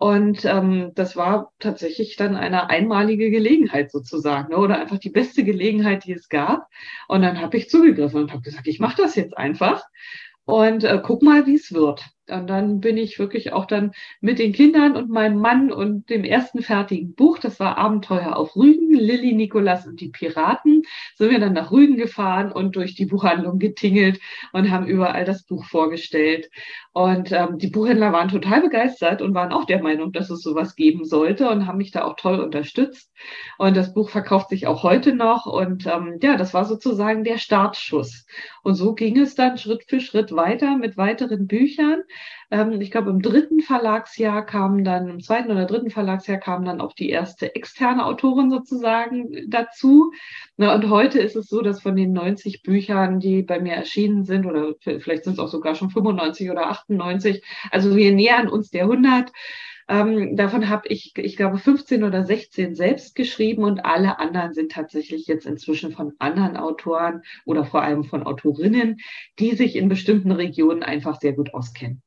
Und 0.04 0.44
ähm, 0.44 0.92
das 0.94 1.16
war 1.16 1.54
tatsächlich 1.60 2.16
dann 2.16 2.36
eine 2.36 2.68
einmalige 2.68 3.30
Gelegenheit 3.30 3.90
sozusagen 3.90 4.50
ne? 4.50 4.58
oder 4.58 4.78
einfach 4.78 4.98
die 4.98 5.08
beste 5.08 5.44
Gelegenheit, 5.44 6.04
die 6.04 6.12
es 6.12 6.28
gab. 6.28 6.68
Und 7.08 7.22
dann 7.22 7.40
habe 7.40 7.56
ich 7.56 7.70
zugegriffen 7.70 8.20
und 8.20 8.30
habe 8.30 8.42
gesagt, 8.42 8.66
ich 8.66 8.80
mache 8.80 9.00
das 9.00 9.14
jetzt 9.14 9.34
einfach 9.34 9.82
und 10.44 10.84
äh, 10.84 11.00
guck 11.02 11.22
mal, 11.22 11.46
wie 11.46 11.54
es 11.54 11.72
wird. 11.72 12.04
Und 12.30 12.48
dann 12.48 12.80
bin 12.80 12.96
ich 12.96 13.18
wirklich 13.18 13.52
auch 13.52 13.66
dann 13.66 13.92
mit 14.20 14.38
den 14.38 14.52
Kindern 14.52 14.96
und 14.96 15.10
meinem 15.10 15.38
Mann 15.38 15.70
und 15.70 16.08
dem 16.08 16.24
ersten 16.24 16.62
fertigen 16.62 17.14
Buch, 17.14 17.38
das 17.38 17.60
war 17.60 17.76
Abenteuer 17.76 18.36
auf 18.36 18.56
Rügen, 18.56 18.94
Lilly, 18.94 19.34
Nikolas 19.34 19.86
und 19.86 20.00
die 20.00 20.08
Piraten, 20.08 20.82
sind 21.16 21.30
wir 21.30 21.38
dann 21.38 21.52
nach 21.52 21.70
Rügen 21.70 21.96
gefahren 21.96 22.50
und 22.50 22.76
durch 22.76 22.94
die 22.94 23.06
Buchhandlung 23.06 23.58
getingelt 23.58 24.20
und 24.52 24.70
haben 24.70 24.86
überall 24.86 25.24
das 25.24 25.44
Buch 25.44 25.64
vorgestellt. 25.66 26.48
Und 26.92 27.32
ähm, 27.32 27.58
die 27.58 27.68
Buchhändler 27.68 28.12
waren 28.12 28.28
total 28.28 28.62
begeistert 28.62 29.20
und 29.20 29.34
waren 29.34 29.52
auch 29.52 29.64
der 29.64 29.82
Meinung, 29.82 30.12
dass 30.12 30.30
es 30.30 30.42
sowas 30.42 30.76
geben 30.76 31.04
sollte 31.04 31.50
und 31.50 31.66
haben 31.66 31.78
mich 31.78 31.90
da 31.90 32.04
auch 32.04 32.14
toll 32.14 32.40
unterstützt. 32.40 33.10
Und 33.58 33.76
das 33.76 33.92
Buch 33.92 34.10
verkauft 34.10 34.50
sich 34.50 34.66
auch 34.66 34.82
heute 34.82 35.14
noch. 35.14 35.46
Und 35.46 35.86
ähm, 35.86 36.18
ja, 36.22 36.36
das 36.36 36.54
war 36.54 36.64
sozusagen 36.64 37.24
der 37.24 37.38
Startschuss. 37.38 38.26
Und 38.62 38.76
so 38.76 38.94
ging 38.94 39.18
es 39.18 39.34
dann 39.34 39.58
Schritt 39.58 39.84
für 39.88 40.00
Schritt 40.00 40.32
weiter 40.32 40.76
mit 40.76 40.96
weiteren 40.96 41.46
Büchern. 41.46 42.02
Ähm, 42.50 42.80
ich 42.80 42.90
glaube, 42.90 43.10
im 43.10 43.22
dritten 43.22 43.60
Verlagsjahr 43.60 44.44
kam 44.44 44.84
dann, 44.84 45.08
im 45.08 45.20
zweiten 45.20 45.50
oder 45.50 45.66
dritten 45.66 45.90
Verlagsjahr 45.90 46.38
kam 46.38 46.64
dann 46.64 46.80
auch 46.80 46.92
die 46.92 47.10
erste 47.10 47.54
externe 47.54 48.06
Autorin 48.06 48.50
sozusagen 48.50 49.48
dazu. 49.48 50.12
Na, 50.56 50.74
und 50.74 50.88
heute 50.90 51.18
ist 51.20 51.36
es 51.36 51.48
so, 51.48 51.62
dass 51.62 51.82
von 51.82 51.96
den 51.96 52.12
90 52.12 52.62
Büchern, 52.62 53.20
die 53.20 53.42
bei 53.42 53.60
mir 53.60 53.74
erschienen 53.74 54.24
sind, 54.24 54.46
oder 54.46 54.74
vielleicht 54.80 55.24
sind 55.24 55.34
es 55.34 55.38
auch 55.38 55.48
sogar 55.48 55.74
schon 55.74 55.90
95 55.90 56.50
oder 56.50 56.68
98, 56.68 57.42
also 57.70 57.96
wir 57.96 58.12
nähern 58.12 58.48
uns 58.48 58.70
der 58.70 58.82
100. 58.84 59.32
Ähm, 59.88 60.36
davon 60.36 60.68
habe 60.68 60.88
ich, 60.88 61.12
ich 61.16 61.36
glaube, 61.36 61.58
15 61.58 62.04
oder 62.04 62.24
16 62.24 62.74
selbst 62.74 63.14
geschrieben 63.14 63.64
und 63.64 63.84
alle 63.84 64.18
anderen 64.18 64.54
sind 64.54 64.72
tatsächlich 64.72 65.26
jetzt 65.26 65.46
inzwischen 65.46 65.92
von 65.92 66.14
anderen 66.18 66.56
Autoren 66.56 67.22
oder 67.44 67.64
vor 67.64 67.82
allem 67.82 68.04
von 68.04 68.22
Autorinnen, 68.22 68.98
die 69.38 69.54
sich 69.54 69.76
in 69.76 69.88
bestimmten 69.88 70.32
Regionen 70.32 70.82
einfach 70.82 71.20
sehr 71.20 71.34
gut 71.34 71.52
auskennen. 71.52 72.02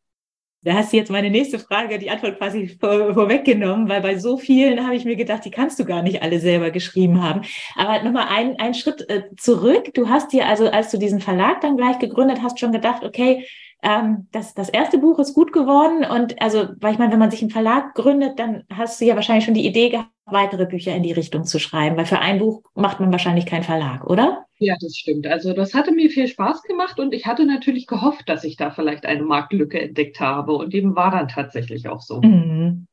Da 0.67 0.73
hast 0.73 0.91
du 0.91 0.97
jetzt 0.97 1.09
meine 1.09 1.29
nächste 1.29 1.59
Frage, 1.59 1.97
die 1.97 2.09
Antwort 2.09 2.39
quasi 2.39 2.67
vor, 2.67 3.13
vorweggenommen, 3.13 3.87
weil 3.87 4.01
bei 4.01 4.17
so 4.17 4.35
vielen 4.35 4.85
habe 4.85 4.97
ich 4.97 5.05
mir 5.05 5.15
gedacht, 5.15 5.45
die 5.45 5.49
kannst 5.49 5.79
du 5.79 5.85
gar 5.85 6.01
nicht 6.03 6.21
alle 6.21 6.41
selber 6.41 6.71
geschrieben 6.71 7.23
haben. 7.23 7.43
Aber 7.77 8.03
nochmal 8.03 8.27
ein, 8.27 8.59
einen 8.59 8.73
Schritt 8.73 9.09
äh, 9.09 9.33
zurück. 9.37 9.93
Du 9.93 10.09
hast 10.09 10.33
dir 10.33 10.45
also, 10.45 10.69
als 10.69 10.91
du 10.91 10.97
diesen 10.97 11.21
Verlag 11.21 11.61
dann 11.61 11.77
gleich 11.77 11.99
gegründet 11.99 12.39
hast, 12.43 12.59
schon 12.59 12.73
gedacht, 12.73 13.05
okay, 13.05 13.47
ähm, 13.81 14.27
das, 14.33 14.55
das 14.55 14.67
erste 14.67 14.97
Buch 14.97 15.19
ist 15.19 15.35
gut 15.35 15.53
geworden. 15.53 16.03
Und 16.03 16.41
also, 16.41 16.67
weil 16.81 16.91
ich 16.91 16.99
meine, 16.99 17.13
wenn 17.13 17.19
man 17.19 17.31
sich 17.31 17.43
einen 17.43 17.51
Verlag 17.51 17.95
gründet, 17.95 18.37
dann 18.37 18.65
hast 18.69 18.99
du 18.99 19.05
ja 19.05 19.15
wahrscheinlich 19.15 19.45
schon 19.45 19.53
die 19.53 19.65
Idee 19.65 19.87
gehabt, 19.87 20.09
weitere 20.25 20.65
Bücher 20.65 20.93
in 20.93 21.03
die 21.03 21.13
Richtung 21.13 21.45
zu 21.45 21.59
schreiben, 21.59 21.95
weil 21.95 22.05
für 22.05 22.19
ein 22.19 22.39
Buch 22.39 22.61
macht 22.75 22.99
man 22.99 23.13
wahrscheinlich 23.13 23.45
keinen 23.45 23.63
Verlag, 23.63 24.05
oder? 24.05 24.46
Ja, 24.59 24.75
das 24.79 24.95
stimmt. 24.95 25.27
Also 25.27 25.53
das 25.53 25.73
hatte 25.73 25.91
mir 25.91 26.09
viel 26.09 26.27
Spaß 26.27 26.63
gemacht 26.63 26.99
und 26.99 27.13
ich 27.13 27.25
hatte 27.27 27.45
natürlich 27.45 27.85
gehofft, 27.85 28.27
dass 28.27 28.43
ich 28.43 28.57
da 28.57 28.71
vielleicht 28.71 29.05
eine 29.05 29.23
Marktlücke 29.23 29.79
entdeckt 29.79 30.19
habe 30.19 30.53
und 30.53 30.73
dem 30.73 30.95
war 30.95 31.11
dann 31.11 31.27
tatsächlich 31.27 31.87
auch 31.87 32.01
so. 32.01 32.21
Mhm. 32.21 32.87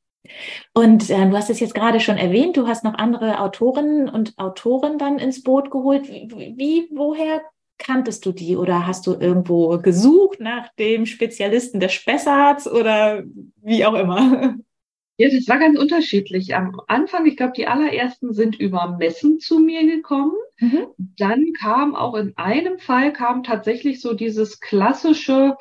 Und 0.73 1.11
äh, 1.11 1.29
du 1.29 1.37
hast 1.37 1.51
es 1.51 1.61
jetzt 1.61 1.75
gerade 1.75 2.01
schon 2.01 2.17
erwähnt, 2.17 2.57
du 2.57 2.67
hast 2.67 2.85
noch 2.85 2.95
andere 2.95 3.41
Autorinnen 3.41 4.09
und 4.09 4.39
Autoren 4.39 4.99
dann 4.99 5.19
ins 5.19 5.43
Boot 5.43 5.71
geholt. 5.71 6.09
Wie, 6.09 6.55
wie 6.57 6.89
woher 6.95 7.43
kanntest 7.79 8.25
du 8.25 8.33
die 8.33 8.57
oder 8.57 8.87
hast 8.87 9.07
du 9.07 9.15
irgendwo 9.15 9.79
gesucht 9.79 10.41
nach 10.41 10.73
dem 10.75 11.07
Spezialisten 11.07 11.81
des 11.81 11.93
Spessarts 11.93 12.71
oder 12.71 13.23
wie 13.63 13.85
auch 13.85 13.95
immer? 13.95 14.57
Ja, 15.17 15.29
das 15.31 15.49
war 15.49 15.59
ganz 15.59 15.79
unterschiedlich. 15.79 16.57
Am 16.57 16.81
Anfang, 16.89 17.27
ich 17.27 17.37
glaube, 17.37 17.53
die 17.57 17.69
allerersten 17.69 18.33
sind 18.33 18.59
über 18.59 18.97
Messen 18.99 19.39
zu 19.39 19.61
mir 19.61 19.87
gekommen. 19.87 20.35
Mhm. 20.59 20.87
Dann 20.99 21.53
kam 21.61 21.95
auch 21.95 22.15
in 22.15 22.37
einem 22.37 22.79
Fall 22.79 23.13
kam 23.13 23.45
tatsächlich 23.45 24.01
so 24.01 24.15
dieses 24.15 24.61
klassische 24.61 25.57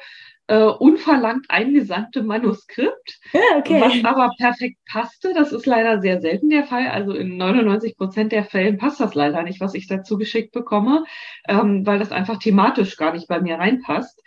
äh, 0.47 0.63
unverlangt 0.63 1.45
eingesandte 1.49 2.21
Manuskript, 2.21 3.19
ja, 3.31 3.39
okay. 3.57 3.79
was 3.79 4.03
aber 4.03 4.33
perfekt 4.37 4.77
passte. 4.91 5.33
Das 5.33 5.51
ist 5.53 5.65
leider 5.65 6.01
sehr 6.01 6.19
selten 6.19 6.49
der 6.49 6.65
Fall. 6.65 6.87
Also 6.87 7.13
in 7.13 7.37
99 7.37 7.95
Prozent 7.95 8.31
der 8.31 8.43
Fällen 8.43 8.77
passt 8.77 8.99
das 8.99 9.15
leider 9.15 9.43
nicht, 9.43 9.61
was 9.61 9.73
ich 9.73 9.87
dazu 9.87 10.17
geschickt 10.17 10.51
bekomme, 10.51 11.05
ähm, 11.47 11.85
weil 11.85 11.99
das 11.99 12.11
einfach 12.11 12.39
thematisch 12.39 12.97
gar 12.97 13.13
nicht 13.13 13.27
bei 13.27 13.39
mir 13.39 13.55
reinpasst. 13.55 14.21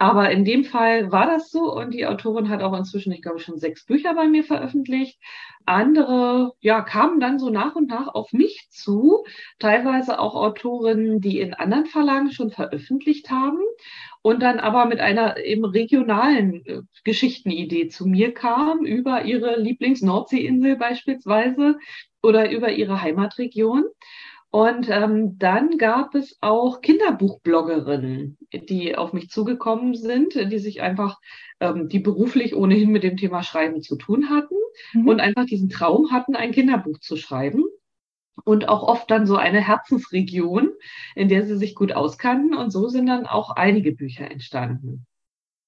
Aber 0.00 0.30
in 0.30 0.44
dem 0.44 0.64
Fall 0.64 1.10
war 1.10 1.26
das 1.26 1.50
so 1.50 1.74
und 1.74 1.92
die 1.92 2.06
Autorin 2.06 2.48
hat 2.48 2.62
auch 2.62 2.76
inzwischen, 2.76 3.12
ich 3.12 3.20
glaube, 3.20 3.40
schon 3.40 3.58
sechs 3.58 3.84
Bücher 3.84 4.14
bei 4.14 4.28
mir 4.28 4.44
veröffentlicht. 4.44 5.18
Andere, 5.66 6.52
ja, 6.60 6.82
kamen 6.82 7.18
dann 7.18 7.40
so 7.40 7.50
nach 7.50 7.74
und 7.74 7.88
nach 7.88 8.06
auf 8.14 8.32
mich 8.32 8.68
zu, 8.70 9.24
teilweise 9.58 10.20
auch 10.20 10.36
Autorinnen, 10.36 11.20
die 11.20 11.40
in 11.40 11.52
anderen 11.52 11.86
Verlagen 11.86 12.30
schon 12.30 12.50
veröffentlicht 12.50 13.28
haben 13.30 13.58
und 14.22 14.40
dann 14.40 14.60
aber 14.60 14.86
mit 14.86 15.00
einer 15.00 15.36
eben 15.38 15.64
regionalen 15.64 16.64
äh, 16.64 16.82
Geschichtenidee 17.04 17.88
zu 17.88 18.06
mir 18.06 18.32
kam, 18.32 18.84
über 18.84 19.24
ihre 19.24 19.58
Lieblings-Nordseeinsel 19.60 20.76
beispielsweise 20.76 21.76
oder 22.22 22.50
über 22.50 22.70
ihre 22.70 23.02
Heimatregion. 23.02 23.84
Und 24.50 24.88
ähm, 24.88 25.38
dann 25.38 25.76
gab 25.76 26.14
es 26.14 26.38
auch 26.40 26.80
Kinderbuchbloggerinnen, 26.80 28.38
die 28.52 28.96
auf 28.96 29.12
mich 29.12 29.28
zugekommen 29.28 29.94
sind, 29.94 30.34
die 30.34 30.58
sich 30.58 30.80
einfach, 30.80 31.18
ähm, 31.60 31.88
die 31.88 31.98
beruflich 31.98 32.56
ohnehin 32.56 32.90
mit 32.90 33.02
dem 33.02 33.18
Thema 33.18 33.42
Schreiben 33.42 33.82
zu 33.82 33.96
tun 33.96 34.30
hatten 34.30 34.56
mhm. 34.94 35.08
und 35.08 35.20
einfach 35.20 35.44
diesen 35.44 35.68
Traum 35.68 36.12
hatten, 36.12 36.34
ein 36.34 36.52
Kinderbuch 36.52 36.98
zu 37.00 37.16
schreiben. 37.16 37.64
Und 38.44 38.68
auch 38.68 38.84
oft 38.84 39.10
dann 39.10 39.26
so 39.26 39.36
eine 39.36 39.60
Herzensregion, 39.60 40.70
in 41.16 41.28
der 41.28 41.44
sie 41.44 41.56
sich 41.56 41.74
gut 41.74 41.92
auskannten. 41.92 42.54
Und 42.54 42.70
so 42.70 42.88
sind 42.88 43.06
dann 43.06 43.26
auch 43.26 43.50
einige 43.50 43.92
Bücher 43.92 44.30
entstanden. 44.30 45.07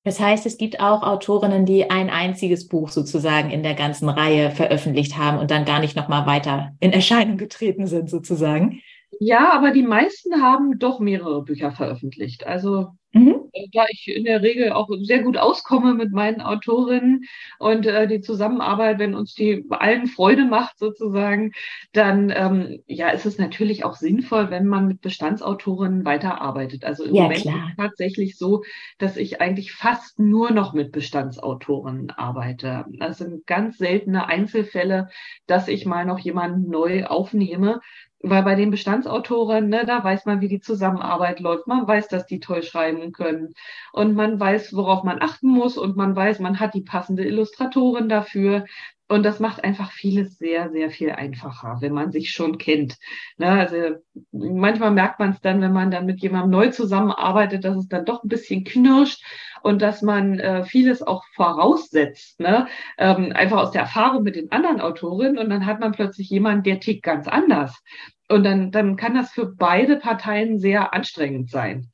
Das 0.02 0.18
heißt, 0.18 0.46
es 0.46 0.56
gibt 0.56 0.80
auch 0.80 1.02
Autorinnen, 1.02 1.66
die 1.66 1.90
ein 1.90 2.08
einziges 2.08 2.68
Buch 2.68 2.88
sozusagen 2.88 3.50
in 3.50 3.62
der 3.62 3.74
ganzen 3.74 4.08
Reihe 4.08 4.50
veröffentlicht 4.50 5.18
haben 5.18 5.38
und 5.38 5.50
dann 5.50 5.66
gar 5.66 5.80
nicht 5.80 5.94
nochmal 5.94 6.26
weiter 6.26 6.74
in 6.80 6.92
Erscheinung 6.92 7.36
getreten 7.36 7.86
sind 7.86 8.08
sozusagen. 8.08 8.80
Ja, 9.22 9.52
aber 9.52 9.70
die 9.70 9.82
meisten 9.82 10.42
haben 10.42 10.78
doch 10.78 10.98
mehrere 10.98 11.44
Bücher 11.44 11.72
veröffentlicht. 11.72 12.46
Also 12.46 12.92
Mhm. 13.12 13.50
Äh, 13.52 13.66
da 13.72 13.86
ich 13.90 14.06
in 14.06 14.24
der 14.24 14.42
Regel 14.42 14.70
auch 14.72 14.88
sehr 15.00 15.22
gut 15.22 15.36
auskomme 15.36 15.94
mit 15.94 16.12
meinen 16.12 16.40
Autorinnen 16.40 17.24
und 17.58 17.86
äh, 17.86 18.06
die 18.06 18.20
Zusammenarbeit, 18.20 19.00
wenn 19.00 19.14
uns 19.14 19.34
die 19.34 19.64
allen 19.70 20.06
Freude 20.06 20.44
macht 20.44 20.78
sozusagen, 20.78 21.52
dann 21.92 22.32
ähm, 22.34 22.82
ja 22.86 23.08
ist 23.08 23.26
es 23.26 23.38
natürlich 23.38 23.84
auch 23.84 23.96
sinnvoll, 23.96 24.50
wenn 24.50 24.66
man 24.66 24.86
mit 24.86 25.00
Bestandsautorinnen 25.00 26.04
weiterarbeitet. 26.04 26.84
Also 26.84 27.04
im 27.04 27.14
ja, 27.16 27.22
Moment 27.24 27.40
klar. 27.40 27.54
ist 27.56 27.70
es 27.70 27.76
tatsächlich 27.76 28.38
so, 28.38 28.62
dass 28.98 29.16
ich 29.16 29.40
eigentlich 29.40 29.72
fast 29.72 30.20
nur 30.20 30.52
noch 30.52 30.72
mit 30.72 30.92
Bestandsautorinnen 30.92 32.10
arbeite. 32.10 32.84
Das 32.98 33.18
sind 33.18 33.44
ganz 33.46 33.78
seltene 33.78 34.26
Einzelfälle, 34.26 35.08
dass 35.48 35.66
ich 35.66 35.84
mal 35.84 36.04
noch 36.04 36.20
jemanden 36.20 36.70
neu 36.70 37.06
aufnehme. 37.06 37.80
Weil 38.22 38.42
bei 38.42 38.54
den 38.54 38.70
Bestandsautoren, 38.70 39.68
ne, 39.68 39.84
da 39.86 40.04
weiß 40.04 40.26
man, 40.26 40.40
wie 40.40 40.48
die 40.48 40.60
Zusammenarbeit 40.60 41.40
läuft. 41.40 41.66
Man 41.66 41.86
weiß, 41.88 42.08
dass 42.08 42.26
die 42.26 42.40
toll 42.40 42.62
schreiben 42.62 43.12
können. 43.12 43.54
Und 43.92 44.14
man 44.14 44.38
weiß, 44.38 44.74
worauf 44.74 45.04
man 45.04 45.22
achten 45.22 45.48
muss. 45.48 45.78
Und 45.78 45.96
man 45.96 46.14
weiß, 46.14 46.38
man 46.40 46.60
hat 46.60 46.74
die 46.74 46.82
passende 46.82 47.24
Illustratorin 47.24 48.08
dafür. 48.08 48.66
Und 49.10 49.24
das 49.24 49.40
macht 49.40 49.64
einfach 49.64 49.90
vieles 49.90 50.38
sehr, 50.38 50.70
sehr 50.70 50.88
viel 50.88 51.10
einfacher, 51.10 51.78
wenn 51.80 51.92
man 51.92 52.12
sich 52.12 52.30
schon 52.30 52.58
kennt. 52.58 52.96
Ne, 53.38 53.48
also 53.48 53.96
manchmal 54.30 54.92
merkt 54.92 55.18
man 55.18 55.30
es 55.30 55.40
dann, 55.40 55.60
wenn 55.60 55.72
man 55.72 55.90
dann 55.90 56.06
mit 56.06 56.20
jemandem 56.22 56.50
neu 56.52 56.68
zusammenarbeitet, 56.68 57.64
dass 57.64 57.76
es 57.76 57.88
dann 57.88 58.04
doch 58.04 58.22
ein 58.22 58.28
bisschen 58.28 58.62
knirscht 58.62 59.24
und 59.64 59.82
dass 59.82 60.02
man 60.02 60.38
äh, 60.38 60.62
vieles 60.62 61.02
auch 61.02 61.24
voraussetzt, 61.34 62.38
ne? 62.38 62.68
ähm, 62.98 63.32
einfach 63.34 63.58
aus 63.58 63.72
der 63.72 63.82
Erfahrung 63.82 64.22
mit 64.22 64.36
den 64.36 64.52
anderen 64.52 64.80
Autorinnen 64.80 65.38
und 65.38 65.50
dann 65.50 65.66
hat 65.66 65.80
man 65.80 65.90
plötzlich 65.90 66.30
jemanden, 66.30 66.62
der 66.62 66.78
tickt 66.78 67.02
ganz 67.02 67.26
anders. 67.26 67.82
Und 68.30 68.44
dann, 68.44 68.70
dann 68.70 68.96
kann 68.96 69.14
das 69.14 69.32
für 69.32 69.46
beide 69.46 69.96
Parteien 69.96 70.58
sehr 70.58 70.94
anstrengend 70.94 71.50
sein. 71.50 71.90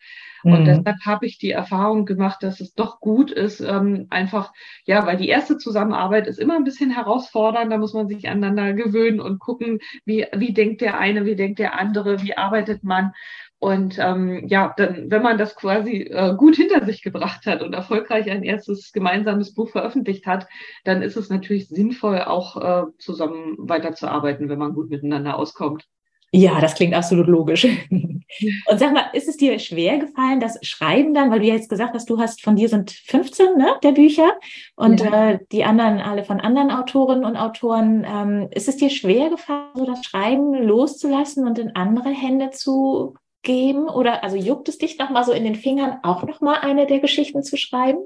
Und 0.47 0.61
mhm. 0.61 0.65
deshalb 0.65 0.99
habe 1.05 1.27
ich 1.27 1.39
die 1.39 1.51
Erfahrung 1.51 2.05
gemacht, 2.05 2.43
dass 2.45 2.61
es 2.61 2.73
doch 2.73 3.01
gut 3.01 3.33
ist, 3.33 3.61
ähm, 3.61 4.07
einfach, 4.11 4.53
ja, 4.85 5.05
weil 5.05 5.17
die 5.17 5.29
erste 5.29 5.59
Zusammenarbeit 5.59 6.29
ist 6.29 6.39
immer 6.39 6.55
ein 6.55 6.63
bisschen 6.63 6.91
herausfordernd, 6.91 7.73
da 7.73 7.79
muss 7.79 7.95
man 7.95 8.07
sich 8.07 8.29
aneinander 8.29 8.73
gewöhnen 8.73 9.19
und 9.19 9.41
gucken, 9.41 9.81
wie, 10.05 10.25
wie 10.37 10.53
denkt 10.53 10.83
der 10.83 11.01
eine, 11.01 11.25
wie 11.25 11.35
denkt 11.35 11.59
der 11.59 11.77
andere, 11.77 12.23
wie 12.23 12.37
arbeitet 12.37 12.85
man. 12.85 13.13
Und 13.59 13.99
ähm, 13.99 14.47
ja, 14.47 14.73
dann, 14.77 15.11
wenn 15.11 15.23
man 15.23 15.37
das 15.37 15.57
quasi 15.57 16.03
äh, 16.03 16.35
gut 16.37 16.55
hinter 16.55 16.85
sich 16.85 17.03
gebracht 17.03 17.47
hat 17.47 17.63
und 17.63 17.73
erfolgreich 17.73 18.31
ein 18.31 18.45
erstes 18.45 18.93
gemeinsames 18.93 19.53
Buch 19.53 19.71
veröffentlicht 19.71 20.27
hat, 20.27 20.47
dann 20.85 21.03
ist 21.03 21.17
es 21.17 21.29
natürlich 21.29 21.69
sinnvoll, 21.69 22.21
auch 22.21 22.57
äh, 22.57 22.85
zusammen 22.99 23.57
weiterzuarbeiten, 23.59 24.49
wenn 24.49 24.61
man 24.61 24.75
gut 24.75 24.91
miteinander 24.91 25.37
auskommt. 25.37 25.89
Ja, 26.37 26.61
das 26.61 26.75
klingt 26.75 26.93
absolut 26.93 27.29
logisch. 27.29 27.65
Und 27.95 28.79
sag 28.79 28.93
mal, 28.93 29.09
ist 29.15 29.29
es 29.29 29.39
dir 29.39 29.59
schwer 29.59 29.99
gefallen, 29.99 30.39
das 30.39 30.59
Schreiben 30.63 31.15
dann, 31.15 31.31
weil 31.31 31.41
du 31.41 31.47
jetzt 31.47 31.71
gesagt 31.71 31.95
hast, 31.95 32.11
du 32.11 32.19
hast 32.19 32.43
von 32.43 32.57
dir 32.57 32.69
sind 32.69 32.91
15 32.91 33.57
ne, 33.57 33.77
der 33.83 33.93
Bücher 33.93 34.33
und 34.75 35.01
ja. 35.01 35.31
äh, 35.31 35.39
die 35.53 35.65
anderen 35.65 36.01
alle 36.01 36.25
von 36.25 36.41
anderen 36.41 36.71
Autorinnen 36.71 37.25
und 37.25 37.37
Autoren. 37.37 38.05
Ähm, 38.07 38.49
ist 38.51 38.69
es 38.69 38.77
dir 38.77 38.91
schwer 38.91 39.31
gefallen, 39.31 39.71
so 39.75 39.87
das 39.87 40.05
Schreiben 40.05 40.55
loszulassen 40.55 41.47
und 41.47 41.59
in 41.59 41.75
andere 41.75 42.11
Hände 42.11 42.51
zu 42.51 43.15
geben? 43.43 43.89
Oder 43.89 44.23
also 44.23 44.37
juckt 44.37 44.69
es 44.69 44.77
dich 44.77 44.99
noch 44.99 45.09
mal 45.09 45.25
so 45.25 45.33
in 45.33 45.45
den 45.45 45.55
Fingern, 45.55 45.99
auch 46.03 46.25
noch 46.25 46.43
mal 46.43 46.59
eine 46.59 46.87
der 46.87 47.01
Geschichten 47.01 47.43
zu 47.43 47.57
schreiben? 47.57 48.01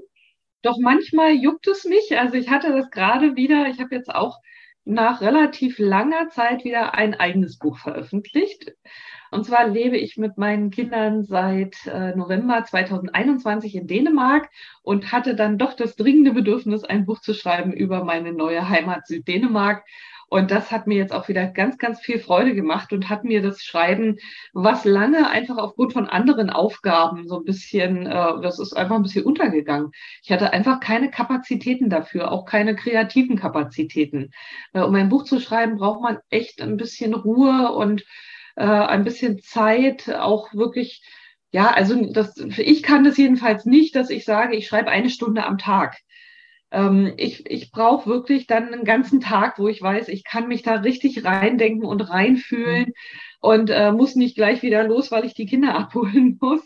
Doch 0.62 0.76
manchmal 0.78 1.32
juckt 1.32 1.66
es 1.66 1.84
mich. 1.84 2.16
Also 2.16 2.34
ich 2.34 2.50
hatte 2.50 2.72
das 2.72 2.90
gerade 2.90 3.34
wieder. 3.34 3.66
Ich 3.66 3.80
habe 3.80 3.94
jetzt 3.94 4.14
auch 4.14 4.38
nach 4.90 5.20
relativ 5.20 5.78
langer 5.78 6.28
Zeit 6.30 6.64
wieder 6.64 6.94
ein 6.94 7.14
eigenes 7.14 7.58
Buch 7.58 7.78
veröffentlicht. 7.78 8.72
Und 9.30 9.44
zwar 9.46 9.68
lebe 9.68 9.96
ich 9.96 10.16
mit 10.16 10.38
meinen 10.38 10.70
Kindern 10.70 11.22
seit 11.22 11.86
äh, 11.86 12.16
November 12.16 12.64
2021 12.64 13.76
in 13.76 13.86
Dänemark 13.86 14.50
und 14.82 15.12
hatte 15.12 15.36
dann 15.36 15.56
doch 15.56 15.74
das 15.74 15.94
dringende 15.94 16.32
Bedürfnis, 16.32 16.82
ein 16.82 17.06
Buch 17.06 17.20
zu 17.20 17.32
schreiben 17.32 17.72
über 17.72 18.04
meine 18.04 18.32
neue 18.32 18.68
Heimat 18.68 19.06
Süddänemark 19.06 19.84
und 20.30 20.52
das 20.52 20.70
hat 20.70 20.86
mir 20.86 20.96
jetzt 20.96 21.12
auch 21.12 21.26
wieder 21.26 21.48
ganz, 21.48 21.76
ganz 21.76 22.00
viel 22.00 22.20
Freude 22.20 22.54
gemacht 22.54 22.92
und 22.92 23.08
hat 23.08 23.24
mir 23.24 23.42
das 23.42 23.62
Schreiben, 23.62 24.16
was 24.52 24.84
lange 24.84 25.28
einfach 25.28 25.58
aufgrund 25.58 25.92
von 25.92 26.08
anderen 26.08 26.50
Aufgaben 26.50 27.26
so 27.26 27.38
ein 27.38 27.44
bisschen, 27.44 28.06
äh, 28.06 28.40
das 28.40 28.60
ist 28.60 28.72
einfach 28.72 28.94
ein 28.94 29.02
bisschen 29.02 29.24
untergegangen. 29.24 29.90
Ich 30.22 30.30
hatte 30.30 30.52
einfach 30.52 30.78
keine 30.78 31.10
Kapazitäten 31.10 31.90
dafür, 31.90 32.30
auch 32.30 32.44
keine 32.44 32.76
kreativen 32.76 33.36
Kapazitäten. 33.36 34.30
Äh, 34.72 34.82
um 34.82 34.94
ein 34.94 35.08
Buch 35.08 35.24
zu 35.24 35.40
schreiben, 35.40 35.78
braucht 35.78 36.00
man 36.00 36.18
echt 36.30 36.62
ein 36.62 36.76
bisschen 36.76 37.12
Ruhe 37.14 37.72
und 37.72 38.04
äh, 38.54 38.62
ein 38.62 39.02
bisschen 39.02 39.42
Zeit, 39.42 40.14
auch 40.14 40.54
wirklich 40.54 41.02
ja, 41.52 41.72
also 41.72 42.00
das, 42.12 42.36
ich 42.36 42.84
kann 42.84 43.02
das 43.02 43.16
jedenfalls 43.16 43.64
nicht, 43.64 43.96
dass 43.96 44.10
ich 44.10 44.24
sage, 44.24 44.54
ich 44.54 44.68
schreibe 44.68 44.90
eine 44.90 45.10
Stunde 45.10 45.44
am 45.44 45.58
Tag 45.58 45.98
ähm, 46.70 47.12
ich, 47.16 47.48
ich 47.50 47.70
brauche 47.70 48.08
wirklich 48.08 48.46
dann 48.46 48.72
einen 48.72 48.84
ganzen 48.84 49.20
Tag, 49.20 49.58
wo 49.58 49.68
ich 49.68 49.82
weiß, 49.82 50.08
ich 50.08 50.24
kann 50.24 50.48
mich 50.48 50.62
da 50.62 50.74
richtig 50.76 51.24
reindenken 51.24 51.84
und 51.84 52.00
reinfühlen. 52.02 52.92
Und 53.42 53.70
äh, 53.70 53.90
muss 53.90 54.16
nicht 54.16 54.36
gleich 54.36 54.60
wieder 54.62 54.84
los, 54.84 55.10
weil 55.10 55.24
ich 55.24 55.32
die 55.32 55.46
Kinder 55.46 55.74
abholen 55.78 56.38
muss. 56.40 56.60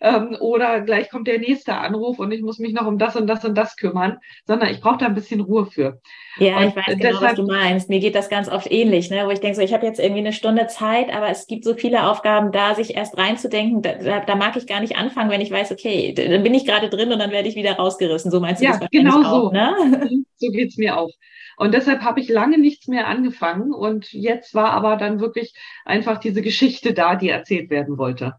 Ähm, 0.00 0.36
oder 0.40 0.80
gleich 0.80 1.10
kommt 1.10 1.28
der 1.28 1.38
nächste 1.38 1.74
Anruf 1.74 2.18
und 2.18 2.32
ich 2.32 2.42
muss 2.42 2.58
mich 2.58 2.72
noch 2.72 2.86
um 2.86 2.98
das 2.98 3.16
und 3.16 3.26
das 3.26 3.44
und 3.44 3.56
das 3.56 3.76
kümmern, 3.76 4.18
sondern 4.46 4.70
ich 4.70 4.80
brauche 4.80 4.98
da 4.98 5.06
ein 5.06 5.14
bisschen 5.14 5.40
Ruhe 5.40 5.66
für. 5.66 6.00
Ja, 6.38 6.58
und 6.58 6.68
ich 6.68 6.76
weiß 6.76 6.86
genau, 6.86 6.98
deshalb, 6.98 7.22
was 7.22 7.34
du 7.34 7.46
meinst. 7.46 7.88
Mir 7.88 8.00
geht 8.00 8.14
das 8.14 8.28
ganz 8.28 8.48
oft 8.48 8.70
ähnlich, 8.70 9.10
ne? 9.10 9.24
wo 9.26 9.30
ich 9.30 9.40
denke, 9.40 9.56
so, 9.56 9.62
ich 9.62 9.72
habe 9.72 9.86
jetzt 9.86 10.00
irgendwie 10.00 10.20
eine 10.20 10.32
Stunde 10.32 10.66
Zeit, 10.66 11.14
aber 11.14 11.28
es 11.28 11.46
gibt 11.46 11.64
so 11.64 11.74
viele 11.74 12.08
Aufgaben 12.08 12.52
da, 12.52 12.74
sich 12.74 12.96
erst 12.96 13.18
reinzudenken. 13.18 13.82
Da, 13.82 14.20
da, 14.20 14.34
mag 14.34 14.56
ich 14.56 14.66
gar 14.66 14.80
nicht 14.80 14.96
anfangen, 14.96 15.30
wenn 15.30 15.40
ich 15.40 15.50
weiß, 15.50 15.70
okay, 15.72 16.14
dann 16.14 16.42
bin 16.42 16.54
ich 16.54 16.64
gerade 16.64 16.88
drin 16.88 17.12
und 17.12 17.18
dann 17.18 17.30
werde 17.30 17.48
ich 17.48 17.54
wieder 17.54 17.74
rausgerissen. 17.74 18.30
So 18.30 18.40
meinst 18.40 18.62
du 18.62 18.66
ja, 18.66 18.78
das 18.78 18.90
genau 18.90 19.22
auch, 19.22 19.44
so. 19.44 19.50
Ne? 19.50 20.24
So 20.36 20.50
geht's 20.50 20.76
mir 20.76 20.98
auch. 20.98 21.10
Und 21.56 21.74
deshalb 21.74 22.02
habe 22.02 22.20
ich 22.20 22.28
lange 22.28 22.58
nichts 22.58 22.88
mehr 22.88 23.06
angefangen. 23.06 23.72
Und 23.72 24.12
jetzt 24.12 24.54
war 24.54 24.70
aber 24.70 24.96
dann 24.96 25.20
wirklich 25.20 25.54
einfach 25.84 26.18
diese 26.18 26.42
Geschichte 26.42 26.94
da, 26.94 27.16
die 27.16 27.28
erzählt 27.28 27.70
werden 27.70 27.98
wollte. 27.98 28.34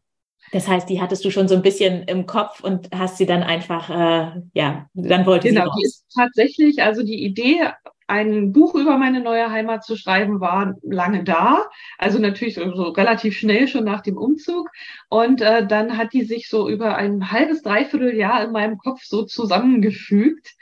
Das 0.51 0.67
heißt, 0.67 0.87
die 0.87 1.01
hattest 1.01 1.25
du 1.25 1.31
schon 1.31 1.47
so 1.47 1.55
ein 1.55 1.63
bisschen 1.63 2.03
im 2.03 2.27
Kopf 2.27 2.63
und 2.63 2.89
hast 2.93 3.17
sie 3.17 3.25
dann 3.25 3.41
einfach, 3.41 3.89
äh, 3.89 4.41
ja, 4.53 4.87
dann 4.93 5.25
wollte 5.25 5.47
genau, 5.47 5.61
sie 5.61 5.65
Genau, 5.65 5.75
die 5.79 5.85
ist 5.85 6.05
tatsächlich, 6.15 6.83
also 6.83 7.01
die 7.01 7.23
Idee, 7.23 7.71
ein 8.07 8.51
Buch 8.51 8.75
über 8.75 8.97
meine 8.97 9.21
neue 9.21 9.49
Heimat 9.49 9.83
zu 9.83 9.95
schreiben, 9.95 10.39
war 10.39 10.75
lange 10.83 11.23
da. 11.23 11.65
Also 11.97 12.19
natürlich 12.19 12.55
so, 12.55 12.75
so 12.75 12.89
relativ 12.89 13.35
schnell 13.35 13.67
schon 13.67 13.85
nach 13.85 14.01
dem 14.01 14.17
Umzug. 14.17 14.69
Und 15.09 15.41
äh, 15.41 15.65
dann 15.65 15.97
hat 15.97 16.13
die 16.13 16.23
sich 16.23 16.49
so 16.49 16.69
über 16.69 16.95
ein 16.95 17.31
halbes, 17.31 17.63
dreiviertel 17.63 18.15
Jahr 18.15 18.43
in 18.43 18.51
meinem 18.51 18.77
Kopf 18.77 19.03
so 19.03 19.23
zusammengefügt. 19.23 20.53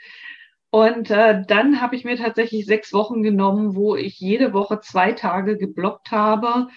Und 0.74 1.10
äh, 1.10 1.42
dann 1.46 1.82
habe 1.82 1.96
ich 1.96 2.04
mir 2.06 2.16
tatsächlich 2.16 2.64
sechs 2.64 2.94
Wochen 2.94 3.22
genommen, 3.22 3.76
wo 3.76 3.94
ich 3.94 4.18
jede 4.18 4.54
Woche 4.54 4.80
zwei 4.80 5.12
Tage 5.12 5.58
geblockt 5.58 6.10
habe. 6.12 6.68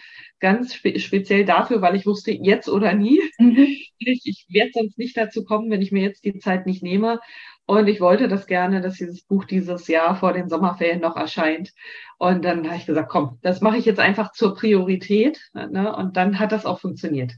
Ganz 0.42 0.74
spe 0.76 1.00
speziell 1.00 1.46
dafür, 1.46 1.82
weil 1.82 1.96
ich 1.96 2.06
wusste, 2.06 2.32
jetzt 2.32 2.68
oder 2.68 2.94
nie. 2.94 3.22
Mhm. 3.40 3.68
Ich, 3.98 4.22
ich 4.26 4.46
werde 4.50 4.72
sonst 4.74 4.98
nicht 5.00 5.16
dazu 5.18 5.46
kommen, 5.46 5.72
wenn 5.72 5.82
ich 5.82 5.94
mir 5.94 6.04
jetzt 6.04 6.26
die 6.26 6.38
Zeit 6.38 6.66
nicht 6.68 6.84
nehme. 6.84 7.22
Und 7.66 7.88
ich 7.88 8.02
wollte 8.02 8.28
das 8.28 8.46
gerne, 8.46 8.82
dass 8.82 8.98
dieses 8.98 9.24
Buch 9.24 9.46
dieses 9.46 9.88
Jahr 9.88 10.18
vor 10.18 10.34
den 10.34 10.50
Sommerferien 10.50 11.00
noch 11.00 11.16
erscheint. 11.16 11.72
Und 12.20 12.44
dann 12.44 12.68
habe 12.68 12.76
ich 12.76 12.86
gesagt, 12.86 13.10
komm, 13.10 13.40
das 13.42 13.62
mache 13.62 13.78
ich 13.78 13.86
jetzt 13.86 14.02
einfach 14.02 14.34
zur 14.34 14.54
Priorität. 14.54 15.40
Ne? 15.54 15.96
Und 15.96 16.18
dann 16.18 16.38
hat 16.38 16.52
das 16.52 16.66
auch 16.66 16.82
funktioniert. 16.82 17.32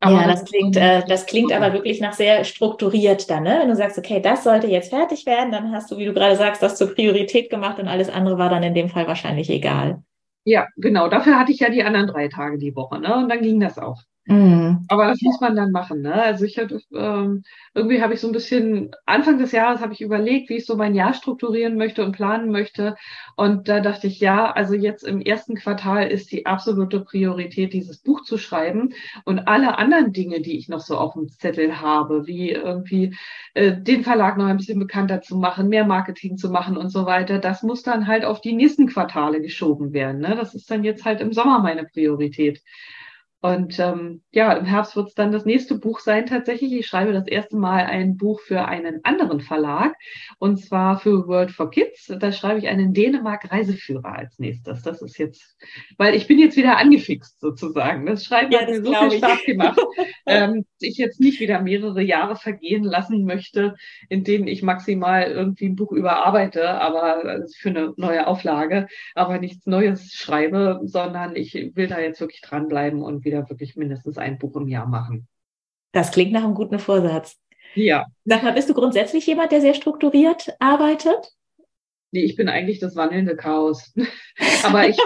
Aber 0.00 0.12
ja, 0.12 0.26
das 0.28 0.44
klingt, 0.44 0.76
äh, 0.76 1.02
das 1.08 1.26
klingt 1.26 1.52
aber 1.52 1.72
wirklich 1.72 2.00
nach 2.00 2.12
sehr 2.12 2.44
strukturiert 2.44 3.28
dann, 3.30 3.42
ne? 3.42 3.58
Wenn 3.60 3.68
du 3.68 3.74
sagst, 3.74 3.98
okay, 3.98 4.20
das 4.20 4.44
sollte 4.44 4.68
jetzt 4.68 4.90
fertig 4.90 5.26
werden, 5.26 5.50
dann 5.50 5.72
hast 5.72 5.90
du, 5.90 5.96
wie 5.98 6.04
du 6.04 6.12
gerade 6.12 6.36
sagst, 6.36 6.62
das 6.62 6.76
zur 6.76 6.94
Priorität 6.94 7.50
gemacht 7.50 7.80
und 7.80 7.88
alles 7.88 8.08
andere 8.08 8.38
war 8.38 8.48
dann 8.48 8.62
in 8.62 8.74
dem 8.74 8.88
Fall 8.88 9.08
wahrscheinlich 9.08 9.50
egal. 9.50 10.02
Ja, 10.44 10.66
genau. 10.76 11.08
Dafür 11.08 11.38
hatte 11.38 11.52
ich 11.52 11.58
ja 11.60 11.68
die 11.70 11.82
anderen 11.82 12.06
drei 12.06 12.28
Tage 12.28 12.58
die 12.58 12.74
Woche, 12.76 13.00
ne? 13.00 13.16
Und 13.16 13.28
dann 13.28 13.42
ging 13.42 13.58
das 13.60 13.78
auch. 13.78 14.00
Mhm. 14.28 14.84
Aber 14.88 15.06
das 15.06 15.22
muss 15.22 15.40
man 15.40 15.56
dann 15.56 15.72
machen. 15.72 16.02
Ne? 16.02 16.12
Also 16.12 16.44
ich 16.44 16.58
hatte 16.58 16.82
ähm, 16.94 17.44
irgendwie 17.74 18.02
habe 18.02 18.12
ich 18.12 18.20
so 18.20 18.26
ein 18.26 18.32
bisschen 18.32 18.90
Anfang 19.06 19.38
des 19.38 19.52
Jahres 19.52 19.80
habe 19.80 19.94
ich 19.94 20.02
überlegt, 20.02 20.50
wie 20.50 20.56
ich 20.56 20.66
so 20.66 20.76
mein 20.76 20.94
Jahr 20.94 21.14
strukturieren 21.14 21.78
möchte 21.78 22.04
und 22.04 22.12
planen 22.12 22.50
möchte. 22.50 22.94
Und 23.36 23.68
da 23.68 23.80
dachte 23.80 24.06
ich, 24.06 24.20
ja, 24.20 24.50
also 24.50 24.74
jetzt 24.74 25.02
im 25.04 25.22
ersten 25.22 25.54
Quartal 25.54 26.08
ist 26.08 26.30
die 26.30 26.44
absolute 26.44 27.00
Priorität, 27.00 27.72
dieses 27.72 28.02
Buch 28.02 28.22
zu 28.22 28.36
schreiben 28.36 28.92
und 29.24 29.48
alle 29.48 29.78
anderen 29.78 30.12
Dinge, 30.12 30.42
die 30.42 30.58
ich 30.58 30.68
noch 30.68 30.80
so 30.80 30.98
auf 30.98 31.14
dem 31.14 31.30
Zettel 31.30 31.80
habe, 31.80 32.26
wie 32.26 32.50
irgendwie 32.50 33.16
äh, 33.54 33.80
den 33.80 34.04
Verlag 34.04 34.36
noch 34.36 34.44
ein 34.46 34.58
bisschen 34.58 34.78
bekannter 34.78 35.22
zu 35.22 35.36
machen, 35.38 35.70
mehr 35.70 35.86
Marketing 35.86 36.36
zu 36.36 36.50
machen 36.50 36.76
und 36.76 36.90
so 36.90 37.06
weiter, 37.06 37.38
das 37.38 37.62
muss 37.62 37.82
dann 37.82 38.06
halt 38.06 38.26
auf 38.26 38.42
die 38.42 38.52
nächsten 38.52 38.88
Quartale 38.88 39.40
geschoben 39.40 39.94
werden. 39.94 40.20
Ne? 40.20 40.36
Das 40.36 40.54
ist 40.54 40.70
dann 40.70 40.84
jetzt 40.84 41.06
halt 41.06 41.22
im 41.22 41.32
Sommer 41.32 41.60
meine 41.60 41.84
Priorität. 41.84 42.60
Und 43.40 43.78
ähm, 43.78 44.22
ja, 44.32 44.52
im 44.52 44.64
Herbst 44.64 44.96
wird 44.96 45.08
es 45.08 45.14
dann 45.14 45.30
das 45.30 45.44
nächste 45.44 45.78
Buch 45.78 46.00
sein. 46.00 46.26
Tatsächlich, 46.26 46.72
ich 46.72 46.86
schreibe 46.86 47.12
das 47.12 47.28
erste 47.28 47.56
Mal 47.56 47.84
ein 47.84 48.16
Buch 48.16 48.40
für 48.40 48.64
einen 48.64 49.00
anderen 49.04 49.40
Verlag 49.40 49.94
und 50.38 50.58
zwar 50.58 50.98
für 50.98 51.28
World 51.28 51.52
for 51.52 51.70
Kids. 51.70 52.12
Da 52.18 52.32
schreibe 52.32 52.58
ich 52.58 52.66
einen 52.66 52.94
Dänemark-Reiseführer 52.94 54.12
als 54.12 54.38
nächstes. 54.40 54.82
Das 54.82 55.02
ist 55.02 55.18
jetzt, 55.18 55.56
weil 55.98 56.16
ich 56.16 56.26
bin 56.26 56.40
jetzt 56.40 56.56
wieder 56.56 56.78
angefixt 56.78 57.40
sozusagen. 57.40 58.06
Das 58.06 58.24
Schreiben 58.24 58.50
ja, 58.50 58.60
hat 58.60 58.68
mir 58.68 58.82
so 58.84 58.92
viel. 58.92 59.18
Spaß 59.18 59.44
gemacht, 59.44 59.80
ähm, 60.26 60.64
ich 60.82 60.96
jetzt 60.96 61.20
nicht 61.20 61.40
wieder 61.40 61.60
mehrere 61.60 62.02
Jahre 62.02 62.36
vergehen 62.36 62.84
lassen 62.84 63.24
möchte, 63.24 63.76
in 64.08 64.24
denen 64.24 64.46
ich 64.46 64.62
maximal 64.62 65.30
irgendwie 65.30 65.66
ein 65.66 65.76
Buch 65.76 65.92
überarbeite, 65.92 66.68
aber 66.80 67.46
für 67.56 67.68
eine 67.70 67.94
neue 67.96 68.26
Auflage, 68.26 68.88
aber 69.14 69.38
nichts 69.38 69.66
Neues 69.66 70.12
schreibe, 70.12 70.80
sondern 70.84 71.36
ich 71.36 71.54
will 71.74 71.86
da 71.86 71.98
jetzt 72.00 72.20
wirklich 72.20 72.40
dranbleiben 72.40 73.02
und 73.02 73.24
wieder 73.24 73.48
wirklich 73.48 73.76
mindestens 73.76 74.18
ein 74.18 74.38
Buch 74.38 74.56
im 74.56 74.68
Jahr 74.68 74.86
machen. 74.86 75.28
Das 75.92 76.10
klingt 76.10 76.32
nach 76.32 76.44
einem 76.44 76.54
guten 76.54 76.78
Vorsatz. 76.78 77.38
Ja. 77.74 78.06
Sag 78.24 78.42
mal, 78.42 78.52
bist 78.52 78.68
du 78.68 78.74
grundsätzlich 78.74 79.26
jemand, 79.26 79.52
der 79.52 79.60
sehr 79.60 79.74
strukturiert 79.74 80.54
arbeitet? 80.58 81.32
Nee, 82.10 82.24
ich 82.24 82.36
bin 82.36 82.48
eigentlich 82.48 82.78
das 82.78 82.96
wandelnde 82.96 83.36
Chaos. 83.36 83.92
aber 84.64 84.88
ich, 84.88 84.96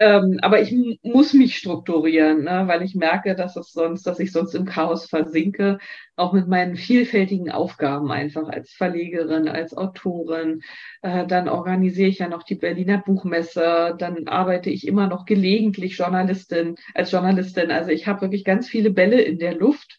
ähm, 0.00 0.38
aber 0.40 0.62
ich 0.62 0.74
muss 1.02 1.34
mich 1.34 1.56
strukturieren, 1.56 2.44
ne, 2.44 2.64
weil 2.66 2.82
ich 2.82 2.94
merke, 2.94 3.34
dass 3.34 3.56
es 3.56 3.72
sonst, 3.72 4.06
dass 4.06 4.18
ich 4.18 4.32
sonst 4.32 4.54
im 4.54 4.64
Chaos 4.64 5.06
versinke, 5.06 5.78
auch 6.16 6.32
mit 6.32 6.48
meinen 6.48 6.76
vielfältigen 6.76 7.50
Aufgaben 7.50 8.10
einfach 8.10 8.48
als 8.48 8.72
Verlegerin, 8.72 9.46
als 9.48 9.76
Autorin. 9.76 10.62
Äh, 11.02 11.26
dann 11.26 11.48
organisiere 11.48 12.08
ich 12.08 12.18
ja 12.18 12.28
noch 12.28 12.44
die 12.44 12.56
Berliner 12.56 12.98
Buchmesse, 12.98 13.94
dann 13.98 14.26
arbeite 14.26 14.70
ich 14.70 14.86
immer 14.86 15.06
noch 15.06 15.26
gelegentlich 15.26 15.98
Journalistin 15.98 16.76
als 16.94 17.10
Journalistin. 17.10 17.70
Also 17.70 17.90
ich 17.90 18.06
habe 18.06 18.22
wirklich 18.22 18.44
ganz 18.44 18.68
viele 18.68 18.90
Bälle 18.90 19.20
in 19.20 19.38
der 19.38 19.54
Luft. 19.54 19.98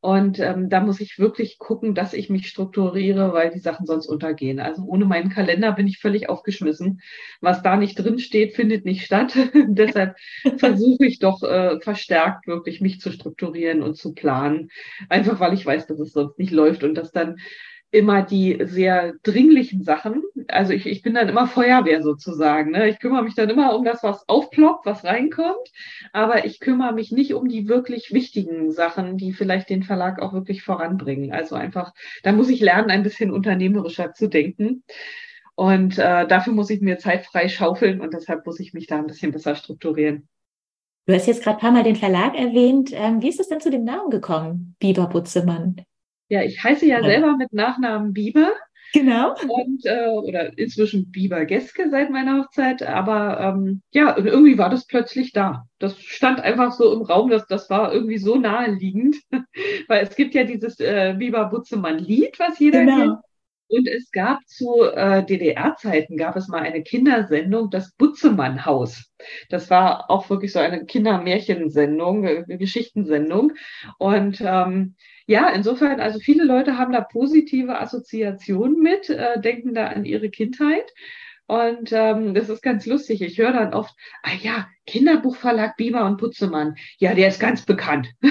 Und 0.00 0.38
ähm, 0.38 0.68
da 0.68 0.80
muss 0.80 1.00
ich 1.00 1.18
wirklich 1.18 1.58
gucken, 1.58 1.94
dass 1.94 2.12
ich 2.12 2.30
mich 2.30 2.48
strukturiere, 2.48 3.32
weil 3.32 3.50
die 3.50 3.58
Sachen 3.58 3.84
sonst 3.84 4.06
untergehen. 4.06 4.60
Also 4.60 4.82
ohne 4.84 5.06
meinen 5.06 5.28
Kalender 5.28 5.72
bin 5.72 5.88
ich 5.88 5.98
völlig 5.98 6.28
aufgeschmissen. 6.28 7.00
Was 7.40 7.62
da 7.62 7.76
nicht 7.76 7.96
drin 7.96 8.20
steht, 8.20 8.54
findet 8.54 8.84
nicht 8.84 9.04
statt. 9.04 9.34
Deshalb 9.54 10.16
versuche 10.56 11.04
ich 11.04 11.18
doch 11.18 11.42
äh, 11.42 11.80
verstärkt 11.80 12.46
wirklich 12.46 12.80
mich 12.80 13.00
zu 13.00 13.10
strukturieren 13.10 13.82
und 13.82 13.96
zu 13.96 14.14
planen. 14.14 14.70
Einfach 15.08 15.40
weil 15.40 15.54
ich 15.54 15.66
weiß, 15.66 15.88
dass 15.88 15.98
es 15.98 16.12
sonst 16.12 16.38
nicht 16.38 16.52
läuft 16.52 16.84
und 16.84 16.94
dass 16.94 17.10
dann 17.10 17.38
immer 17.90 18.22
die 18.22 18.58
sehr 18.64 19.14
dringlichen 19.22 19.82
Sachen. 19.82 20.22
Also 20.48 20.72
ich, 20.72 20.86
ich 20.86 21.02
bin 21.02 21.14
dann 21.14 21.28
immer 21.28 21.46
Feuerwehr 21.46 22.02
sozusagen. 22.02 22.72
Ne? 22.72 22.88
Ich 22.88 22.98
kümmere 22.98 23.22
mich 23.22 23.34
dann 23.34 23.48
immer 23.48 23.74
um 23.74 23.84
das, 23.84 24.02
was 24.02 24.28
aufploppt, 24.28 24.84
was 24.84 25.04
reinkommt. 25.04 25.72
Aber 26.12 26.44
ich 26.44 26.60
kümmere 26.60 26.92
mich 26.92 27.12
nicht 27.12 27.32
um 27.32 27.48
die 27.48 27.68
wirklich 27.68 28.12
wichtigen 28.12 28.72
Sachen, 28.72 29.16
die 29.16 29.32
vielleicht 29.32 29.70
den 29.70 29.82
Verlag 29.82 30.20
auch 30.20 30.34
wirklich 30.34 30.62
voranbringen. 30.62 31.32
Also 31.32 31.54
einfach, 31.54 31.94
da 32.22 32.32
muss 32.32 32.50
ich 32.50 32.60
lernen, 32.60 32.90
ein 32.90 33.02
bisschen 33.02 33.30
unternehmerischer 33.30 34.12
zu 34.12 34.28
denken. 34.28 34.84
Und 35.54 35.98
äh, 35.98 36.26
dafür 36.26 36.52
muss 36.52 36.70
ich 36.70 36.80
mir 36.82 36.98
Zeit 36.98 37.24
frei 37.24 37.48
schaufeln 37.48 38.00
und 38.00 38.12
deshalb 38.12 38.46
muss 38.46 38.60
ich 38.60 38.74
mich 38.74 38.86
da 38.86 38.98
ein 38.98 39.06
bisschen 39.06 39.32
besser 39.32 39.54
strukturieren. 39.54 40.28
Du 41.06 41.14
hast 41.14 41.26
jetzt 41.26 41.42
gerade 41.42 41.56
ein 41.56 41.60
paar 41.60 41.72
Mal 41.72 41.84
den 41.84 41.96
Verlag 41.96 42.36
erwähnt. 42.36 42.90
Ähm, 42.92 43.22
wie 43.22 43.30
ist 43.30 43.40
es 43.40 43.48
denn 43.48 43.60
zu 43.60 43.70
dem 43.70 43.82
Namen 43.82 44.10
gekommen, 44.10 44.76
Biber 44.78 45.08
Butzemann? 45.08 45.80
Ja, 46.28 46.42
ich 46.42 46.62
heiße 46.62 46.86
ja 46.86 47.02
selber 47.02 47.36
mit 47.36 47.52
Nachnamen 47.52 48.12
Bieber. 48.12 48.52
Genau. 48.94 49.34
Und 49.48 49.84
äh, 49.84 50.08
oder 50.08 50.56
inzwischen 50.56 51.10
Bieber 51.10 51.44
Geske 51.44 51.90
seit 51.90 52.10
meiner 52.10 52.42
Hochzeit. 52.42 52.82
Aber 52.82 53.40
ähm, 53.40 53.82
ja, 53.92 54.16
irgendwie 54.16 54.56
war 54.56 54.70
das 54.70 54.86
plötzlich 54.86 55.32
da. 55.32 55.64
Das 55.78 55.98
stand 56.00 56.40
einfach 56.40 56.72
so 56.72 56.92
im 56.92 57.02
Raum, 57.02 57.30
das, 57.30 57.46
das 57.46 57.68
war 57.68 57.92
irgendwie 57.92 58.18
so 58.18 58.36
naheliegend. 58.36 59.16
Weil 59.88 60.04
es 60.04 60.16
gibt 60.16 60.34
ja 60.34 60.44
dieses 60.44 60.80
äh, 60.80 61.14
Bieber 61.18 61.46
Butzemann-Lied, 61.46 62.38
was 62.38 62.58
jeder 62.58 62.84
genau. 62.84 62.96
kennt. 62.96 63.18
Und 63.70 63.86
es 63.86 64.10
gab 64.10 64.40
zu 64.46 64.82
äh, 64.82 65.24
DDR-Zeiten 65.26 66.16
gab 66.16 66.36
es 66.36 66.48
mal 66.48 66.62
eine 66.62 66.82
Kindersendung, 66.82 67.68
das 67.68 67.92
Butzemann-Haus. 67.96 69.12
Das 69.50 69.68
war 69.68 70.10
auch 70.10 70.30
wirklich 70.30 70.52
so 70.52 70.58
eine 70.58 70.86
Kindermärchensendung, 70.86 72.24
äh, 72.24 72.56
Geschichtensendung. 72.56 73.52
Und 73.98 74.40
ähm, 74.40 74.94
ja, 75.28 75.50
insofern, 75.50 76.00
also 76.00 76.18
viele 76.20 76.42
Leute 76.44 76.78
haben 76.78 76.92
da 76.92 77.02
positive 77.02 77.78
Assoziationen 77.78 78.80
mit, 78.80 79.10
äh, 79.10 79.38
denken 79.38 79.74
da 79.74 79.88
an 79.88 80.06
ihre 80.06 80.30
Kindheit. 80.30 80.90
Und 81.46 81.92
ähm, 81.92 82.32
das 82.34 82.48
ist 82.48 82.62
ganz 82.62 82.86
lustig. 82.86 83.20
Ich 83.20 83.36
höre 83.38 83.52
dann 83.52 83.74
oft, 83.74 83.94
ah 84.22 84.32
ja, 84.40 84.68
Kinderbuchverlag 84.88 85.76
Bieber 85.76 86.06
und 86.06 86.16
Putzemann. 86.16 86.74
Ja, 86.98 87.14
der 87.14 87.28
ist 87.28 87.40
ganz 87.40 87.64
bekannt. 87.64 88.08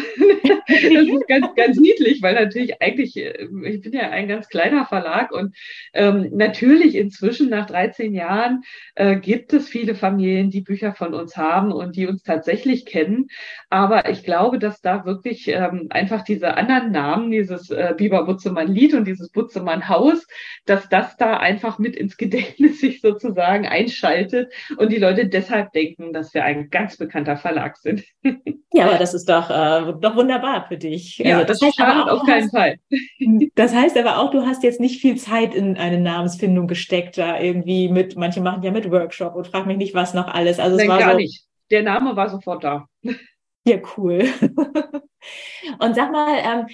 das 0.68 1.08
ist 1.08 1.28
ganz, 1.28 1.48
ganz 1.56 1.78
niedlich, 1.78 2.22
weil 2.22 2.36
natürlich 2.36 2.82
eigentlich, 2.82 3.18
äh, 3.18 3.48
ich 3.64 3.82
bin 3.82 3.94
ja 3.94 4.10
ein 4.10 4.28
ganz 4.28 4.50
kleiner 4.50 4.86
Verlag 4.86 5.32
und 5.32 5.56
ähm, 5.94 6.30
natürlich 6.34 6.96
inzwischen 6.96 7.50
nach 7.50 7.68
13 7.68 8.14
Jahren 8.14 8.64
äh, 8.96 9.18
gibt 9.18 9.54
es 9.54 9.68
viele 9.68 9.96
Familien, 9.96 10.50
die 10.50 10.62
Bücher 10.62 10.94
von 10.94 11.14
uns 11.14 11.38
haben 11.38 11.72
und 11.72 11.96
die 11.96 12.08
uns 12.08 12.24
tatsächlich 12.24 12.86
kennen. 12.86 13.28
Aber 13.70 14.10
ich 14.10 14.24
glaube, 14.24 14.60
dass 14.60 14.82
da 14.82 15.06
wirklich 15.06 15.48
ähm, 15.48 15.88
einfach 15.90 16.24
diese 16.24 16.56
anderen 16.56 16.92
Namen, 16.92 17.32
dieses 17.32 17.70
äh, 17.70 17.94
Biber 17.98 18.26
Butzemann 18.26 18.68
Lied 18.68 18.94
und 18.94 19.06
dieses 19.06 19.30
Butzemann 19.30 19.90
Haus, 19.90 20.28
dass 20.66 20.90
das 20.90 21.18
da 21.18 21.38
einfach 21.38 21.80
mit 21.80 21.96
ins 21.96 22.18
Gedächtnis 22.18 22.80
sich 22.80 23.02
sozusagen 23.02 23.68
einschaltet 23.68 24.54
und 24.78 24.92
die 24.92 24.98
Leute 24.98 25.28
deshalb 25.28 25.72
denken, 25.72 26.14
dass 26.14 26.34
wir 26.34 26.44
ein 26.48 26.70
ganz 26.70 26.98
bekannter 26.98 27.38
Verlag 27.38 27.78
sind. 27.78 28.04
Ja, 28.74 28.90
aber 28.90 28.98
das 28.98 29.14
ist 29.14 29.28
doch, 29.28 29.50
äh, 29.50 29.94
doch 30.02 30.16
wunderbar 30.18 30.68
für 30.68 30.78
dich. 30.78 31.18
Ja, 31.18 31.38
also, 31.38 31.48
das, 31.48 31.60
das 31.60 31.70
heißt 31.70 31.80
aber 31.80 32.04
auch, 32.12 32.20
auf 32.20 32.28
keinen 32.28 32.44
hast, 32.44 32.52
Fall. 32.52 32.76
Das 33.56 33.74
heißt 33.74 33.98
aber 33.98 34.20
auch, 34.20 34.30
du 34.30 34.46
hast 34.46 34.62
jetzt 34.62 34.82
nicht 34.82 35.02
viel 35.02 35.16
Zeit 35.16 35.56
in 35.56 35.78
eine 35.78 36.00
Namensfindung 36.00 36.68
gesteckt, 36.68 37.18
da 37.18 37.40
irgendwie 37.40 37.88
mit, 37.88 38.18
manche 38.18 38.42
machen 38.42 38.62
ja 38.62 38.72
mit 38.72 38.92
Workshop 38.92 39.36
und 39.36 39.48
frag 39.48 39.66
mich 39.66 39.78
nicht, 39.78 39.96
was 39.96 40.14
noch 40.14 40.28
alles. 40.28 40.60
Also 40.60 40.76
Nein, 40.76 40.86
es 40.86 40.92
war 40.92 41.00
gar 41.00 41.12
so, 41.12 41.18
nicht. 41.18 41.46
Der 41.72 41.82
Name 41.82 42.16
war 42.16 42.30
sofort 42.30 42.64
da. 42.64 42.88
Ja, 43.66 43.78
cool. 43.98 44.26
Und 45.80 45.96
sag 45.96 46.12
mal, 46.12 46.38
ähm, 46.38 46.68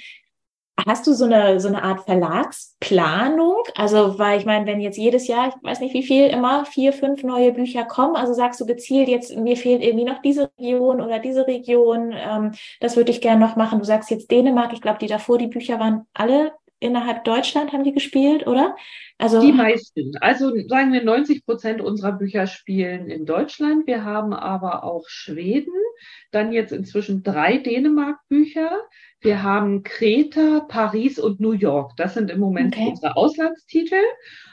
Hast 0.88 1.06
du 1.06 1.14
so 1.14 1.26
eine, 1.26 1.60
so 1.60 1.68
eine 1.68 1.84
Art 1.84 2.02
Verlagsplanung? 2.06 3.64
Also, 3.76 4.18
weil 4.18 4.40
ich 4.40 4.46
meine, 4.46 4.66
wenn 4.66 4.82
jetzt 4.82 4.98
jedes 4.98 5.28
Jahr, 5.28 5.50
ich 5.50 5.54
weiß 5.62 5.80
nicht 5.80 5.94
wie 5.94 6.04
viel, 6.04 6.28
immer 6.28 6.66
vier, 6.66 6.94
fünf 6.94 7.24
neue 7.24 7.54
Bücher 7.54 7.86
kommen, 7.86 8.16
also 8.16 8.34
sagst 8.34 8.60
du 8.60 8.66
gezielt, 8.66 9.08
jetzt 9.08 9.36
mir 9.38 9.56
fehlt 9.56 9.84
irgendwie 9.84 10.06
noch 10.06 10.22
diese 10.22 10.50
Region 10.60 11.00
oder 11.00 11.20
diese 11.20 11.46
Region, 11.48 12.14
ähm, 12.14 12.52
das 12.80 12.98
würde 12.98 13.12
ich 13.12 13.22
gerne 13.22 13.40
noch 13.40 13.56
machen. 13.56 13.80
Du 13.80 13.86
sagst 13.86 14.10
jetzt 14.10 14.32
Dänemark, 14.32 14.74
ich 14.74 14.82
glaube, 14.82 14.98
die 15.00 15.08
davor, 15.08 15.38
die 15.38 15.48
Bücher 15.48 15.80
waren 15.80 16.08
alle 16.14 16.54
innerhalb 16.84 17.24
Deutschland, 17.24 17.72
haben 17.72 17.86
die 17.86 17.94
gespielt, 17.94 18.46
oder? 18.46 18.76
Also 19.18 19.40
die 19.40 19.54
meisten. 19.54 20.12
Also 20.20 20.52
sagen 20.68 20.92
wir 20.92 21.04
90 21.04 21.46
Prozent 21.46 21.82
unserer 21.82 22.12
Bücher 22.12 22.46
spielen 22.46 23.08
in 23.08 23.26
Deutschland. 23.26 23.88
Wir 23.88 24.04
haben 24.04 24.34
aber 24.34 24.84
auch 24.84 25.08
Schweden, 25.08 25.74
dann 26.32 26.52
jetzt 26.52 26.74
inzwischen 26.74 27.24
drei 27.24 27.58
Dänemark-Bücher. 27.58 28.72
Wir 29.24 29.42
haben 29.42 29.84
Kreta, 29.84 30.66
Paris 30.68 31.18
und 31.18 31.40
New 31.40 31.54
York. 31.54 31.94
Das 31.96 32.14
sind 32.14 32.30
im 32.30 32.42
Moment 32.42 32.76
okay. 32.76 32.90
unsere 32.90 33.16
Auslandstitel. 33.16 34.02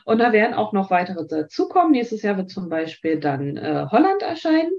Und 0.05 0.19
da 0.19 0.33
werden 0.33 0.55
auch 0.55 0.73
noch 0.73 0.93
weitere 0.93 1.27
dazukommen. 1.27 1.91
Nächstes 1.91 2.23
Jahr 2.23 2.37
wird 2.37 2.51
zum 2.51 2.69
Beispiel 2.69 3.19
dann 3.19 3.57
äh, 3.57 3.87
Holland 3.91 4.23
erscheinen. 4.23 4.71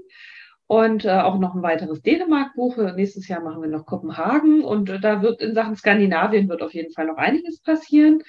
Und 0.66 1.04
äh, 1.04 1.10
auch 1.10 1.38
noch 1.38 1.54
ein 1.54 1.62
weiteres 1.62 2.00
Dänemark-Buch. 2.00 2.78
Nächstes 2.96 3.28
Jahr 3.28 3.42
machen 3.42 3.60
wir 3.60 3.68
noch 3.68 3.84
Kopenhagen. 3.84 4.64
Und 4.64 4.88
äh, 4.88 4.98
da 4.98 5.20
wird 5.20 5.42
in 5.42 5.54
Sachen 5.54 5.76
Skandinavien 5.76 6.48
wird 6.48 6.62
auf 6.62 6.72
jeden 6.72 6.94
Fall 6.94 7.06
noch 7.06 7.18
einiges 7.18 7.60
passieren. 7.60 8.22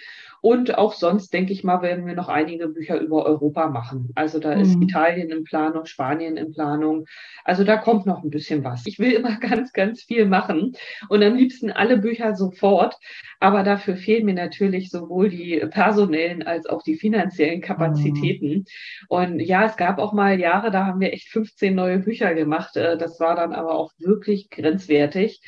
Und 0.45 0.77
auch 0.77 0.91
sonst, 0.91 1.34
denke 1.34 1.53
ich 1.53 1.63
mal, 1.63 1.82
werden 1.82 2.06
wir 2.06 2.15
noch 2.15 2.27
einige 2.27 2.67
Bücher 2.67 2.99
über 2.99 3.25
Europa 3.25 3.69
machen. 3.69 4.10
Also 4.13 4.39
da 4.39 4.53
mhm. 4.53 4.62
ist 4.62 4.82
Italien 4.82 5.29
in 5.29 5.45
Planung, 5.45 5.86
Spanien 5.86 6.36
in 6.36 6.51
Planung. 6.51 7.06
Also 7.45 7.63
da 7.63 7.77
kommt 7.77 8.06
noch 8.06 8.25
ein 8.25 8.29
bisschen 8.29 8.62
was. 8.62 8.86
Ich 8.86 8.99
will 8.99 9.13
immer 9.13 9.38
ganz, 9.39 9.71
ganz 9.71 10.03
viel 10.03 10.25
machen 10.25 10.73
und 11.08 11.23
am 11.23 11.36
liebsten 11.36 11.71
alle 11.71 11.95
Bücher 11.95 12.36
sofort. 12.36 12.97
Aber 13.39 13.63
dafür 13.63 13.95
fehlen 13.95 14.25
mir 14.25 14.34
natürlich 14.34 14.89
sowohl 14.89 15.29
die 15.29 15.65
personellen 15.71 16.43
als 16.43 16.65
auch 16.65 16.84
die 16.84 16.95
finanziellen 16.95 17.62
Kapazitäten. 17.62 18.49
Mhm. 18.49 18.65
Und 19.08 19.39
ja, 19.39 19.63
es 19.63 19.77
gab 19.77 19.97
auch 19.97 20.12
mal 20.12 20.41
Jahre, 20.41 20.71
da 20.71 20.86
haben 20.86 20.99
wir 20.99 21.13
echt 21.13 21.29
15 21.29 21.73
neue 21.73 21.99
Bücher 21.99 22.34
gemacht. 22.34 22.75
Äh, 22.75 22.97
das 22.97 23.17
war 23.21 23.38
dann 23.38 23.53
aber 23.53 23.75
auch 23.75 23.93
wirklich 23.97 24.49
grenzwertig 24.49 25.39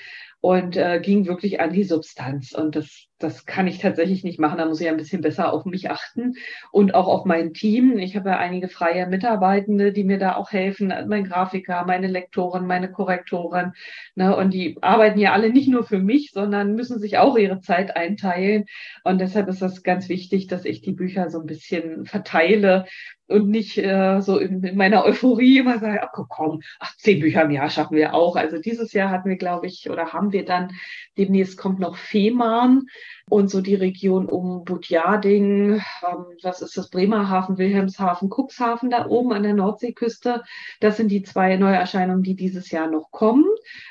und 0.45 0.77
äh, 0.77 0.99
ging 1.01 1.25
wirklich 1.25 1.59
an 1.59 1.73
die 1.73 1.83
Substanz. 1.83 2.51
Und 2.51 2.75
das, 2.75 3.07
das 3.17 3.45
kann 3.45 3.67
ich 3.67 3.79
tatsächlich 3.79 4.23
nicht 4.23 4.39
machen. 4.39 4.57
Da 4.57 4.65
muss 4.65 4.81
ich 4.81 4.89
ein 4.89 4.97
bisschen 4.97 5.21
besser 5.21 5.53
auf 5.53 5.65
mich 5.65 5.89
achten 5.89 6.33
und 6.71 6.93
auch 6.93 7.07
auf 7.07 7.25
mein 7.25 7.53
Team. 7.53 7.97
Ich 7.97 8.15
habe 8.15 8.29
ja 8.29 8.37
einige 8.37 8.67
freie 8.67 9.07
Mitarbeitende, 9.07 9.93
die 9.93 10.03
mir 10.03 10.17
da 10.17 10.35
auch 10.35 10.51
helfen. 10.51 10.93
Mein 11.07 11.23
Grafiker, 11.23 11.85
meine 11.85 12.07
Lektoren, 12.07 12.67
meine 12.67 12.91
Korrektoren. 12.91 13.73
Ne? 14.15 14.35
Und 14.35 14.53
die 14.53 14.77
arbeiten 14.81 15.19
ja 15.19 15.31
alle 15.31 15.49
nicht 15.49 15.69
nur 15.69 15.85
für 15.85 15.99
mich, 15.99 16.31
sondern 16.33 16.75
müssen 16.75 16.99
sich 16.99 17.17
auch 17.17 17.37
ihre 17.37 17.61
Zeit 17.61 17.95
einteilen. 17.95 18.65
Und 19.03 19.21
deshalb 19.21 19.47
ist 19.47 19.61
das 19.61 19.83
ganz 19.83 20.09
wichtig, 20.09 20.47
dass 20.47 20.65
ich 20.65 20.81
die 20.81 20.93
Bücher 20.93 21.29
so 21.29 21.39
ein 21.39 21.45
bisschen 21.45 22.05
verteile 22.05 22.85
und 23.27 23.49
nicht 23.49 23.77
äh, 23.77 24.21
so 24.21 24.37
in, 24.37 24.63
in, 24.63 24.77
meiner 24.77 25.03
Euphorie 25.03 25.57
immer 25.57 25.79
sage, 25.79 26.01
ach 26.03 26.11
komm, 26.29 26.61
ach, 26.79 26.95
zehn 26.97 27.19
Bücher 27.19 27.43
im 27.43 27.51
Jahr 27.51 27.69
schaffen 27.69 27.97
wir 27.97 28.13
auch. 28.13 28.35
Also 28.35 28.59
dieses 28.59 28.93
Jahr 28.93 29.09
hatten 29.09 29.29
wir, 29.29 29.37
glaube 29.37 29.67
ich, 29.67 29.89
oder 29.89 30.13
haben 30.13 30.31
wir 30.31 30.45
dann, 30.45 30.71
demnächst 31.17 31.57
kommt 31.57 31.79
noch 31.79 31.97
Fehmarn 31.97 32.83
und 33.29 33.49
so 33.49 33.61
die 33.61 33.75
Region 33.75 34.27
um 34.27 34.63
Budjading, 34.63 35.73
ähm, 35.73 36.25
was 36.41 36.61
ist 36.61 36.77
das, 36.77 36.89
Bremerhaven, 36.89 37.57
Wilhelmshaven, 37.57 38.29
Cuxhaven 38.29 38.89
da 38.89 39.07
oben 39.07 39.33
an 39.33 39.43
der 39.43 39.53
Nordseeküste. 39.53 40.43
Das 40.79 40.97
sind 40.97 41.09
die 41.09 41.23
zwei 41.23 41.57
Neuerscheinungen, 41.57 42.23
die 42.23 42.35
dieses 42.35 42.71
Jahr 42.71 42.89
noch 42.89 43.11
kommen. 43.11 43.45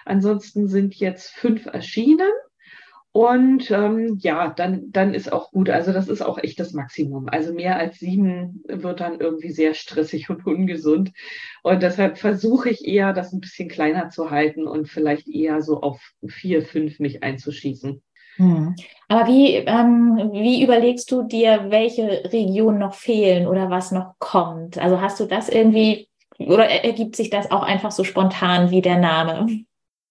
Ansonsten 0.05 0.69
sind 0.69 0.95
jetzt 0.95 1.31
fünf 1.31 1.67
erschienen. 1.67 2.31
Und 3.17 3.71
ähm, 3.71 4.19
ja, 4.23 4.53
dann, 4.53 4.91
dann 4.91 5.15
ist 5.15 5.33
auch 5.33 5.53
gut. 5.53 5.71
Also 5.71 5.93
das 5.93 6.09
ist 6.09 6.21
auch 6.21 6.37
echt 6.37 6.59
das 6.59 6.73
Maximum. 6.73 7.29
Also 7.29 7.55
mehr 7.55 7.77
als 7.77 8.01
sieben 8.01 8.65
wird 8.67 8.99
dann 8.99 9.21
irgendwie 9.21 9.53
sehr 9.53 9.75
stressig 9.75 10.31
und 10.31 10.45
ungesund. 10.45 11.13
Und 11.63 11.85
deshalb 11.85 12.19
versuche 12.19 12.71
ich 12.71 12.85
eher, 12.85 13.13
das 13.13 13.33
ein 13.33 13.39
bisschen 13.39 13.69
kleiner 13.69 14.09
zu 14.09 14.33
halten 14.33 14.67
und 14.67 14.89
vielleicht 14.89 15.29
eher 15.29 15.63
so 15.63 15.81
auf 15.81 16.01
vier, 16.27 16.63
fünf 16.63 16.99
mich 16.99 17.23
einzuschießen. 17.23 18.03
Hm. 18.37 18.75
Aber 19.09 19.27
wie, 19.29 19.55
ähm, 19.57 20.31
wie 20.33 20.63
überlegst 20.65 21.11
du 21.11 21.23
dir, 21.23 21.67
welche 21.71 22.25
Regionen 22.33 22.79
noch 22.79 22.95
fehlen 22.95 23.47
oder 23.47 23.71
was 23.71 23.93
noch 23.93 24.15
kommt? 24.19 24.79
Also 24.79 25.01
hast 25.01 25.21
du 25.21 25.27
das 25.27 25.49
irgendwie 25.49 26.09
oder 26.39 26.69
ergibt 26.69 27.15
sich 27.17 27.31
das 27.31 27.51
auch 27.51 27.63
einfach 27.63 27.93
so 27.93 28.03
spontan 28.03 28.71
wie 28.71 28.83
der 28.83 28.99
Name? 28.99 29.65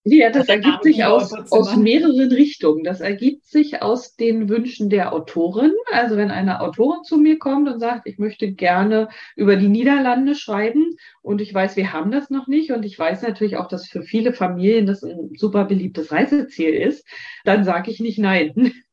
Ja, 0.05 0.29
das 0.31 0.49
ergibt 0.49 0.83
sich 0.83 1.05
aus, 1.05 1.33
aus 1.49 1.77
mehreren 1.77 2.29
Richtungen. 2.29 2.83
Das 2.83 2.99
ergibt 2.99 3.45
sich 3.45 3.81
aus 3.81 4.15
den 4.15 4.49
Wünschen 4.49 4.89
der 4.89 5.13
Autorin. 5.13 5.71
Also 5.93 6.17
wenn 6.17 6.29
eine 6.29 6.59
Autorin 6.59 7.03
zu 7.03 7.17
mir 7.17 7.39
kommt 7.39 7.69
und 7.69 7.79
sagt, 7.79 8.05
ich 8.05 8.17
möchte 8.17 8.51
gerne 8.51 9.07
über 9.37 9.55
die 9.55 9.69
Niederlande 9.69 10.35
schreiben 10.35 10.97
und 11.21 11.39
ich 11.39 11.53
weiß, 11.53 11.77
wir 11.77 11.93
haben 11.93 12.11
das 12.11 12.29
noch 12.29 12.47
nicht 12.47 12.71
und 12.71 12.83
ich 12.83 12.99
weiß 12.99 13.21
natürlich 13.21 13.55
auch, 13.55 13.69
dass 13.69 13.87
für 13.87 14.03
viele 14.03 14.33
Familien 14.33 14.87
das 14.87 15.03
ein 15.03 15.31
super 15.37 15.63
beliebtes 15.63 16.11
Reiseziel 16.11 16.73
ist, 16.73 17.07
dann 17.45 17.63
sage 17.63 17.89
ich 17.89 17.99
nicht 17.99 18.19
nein. 18.19 18.73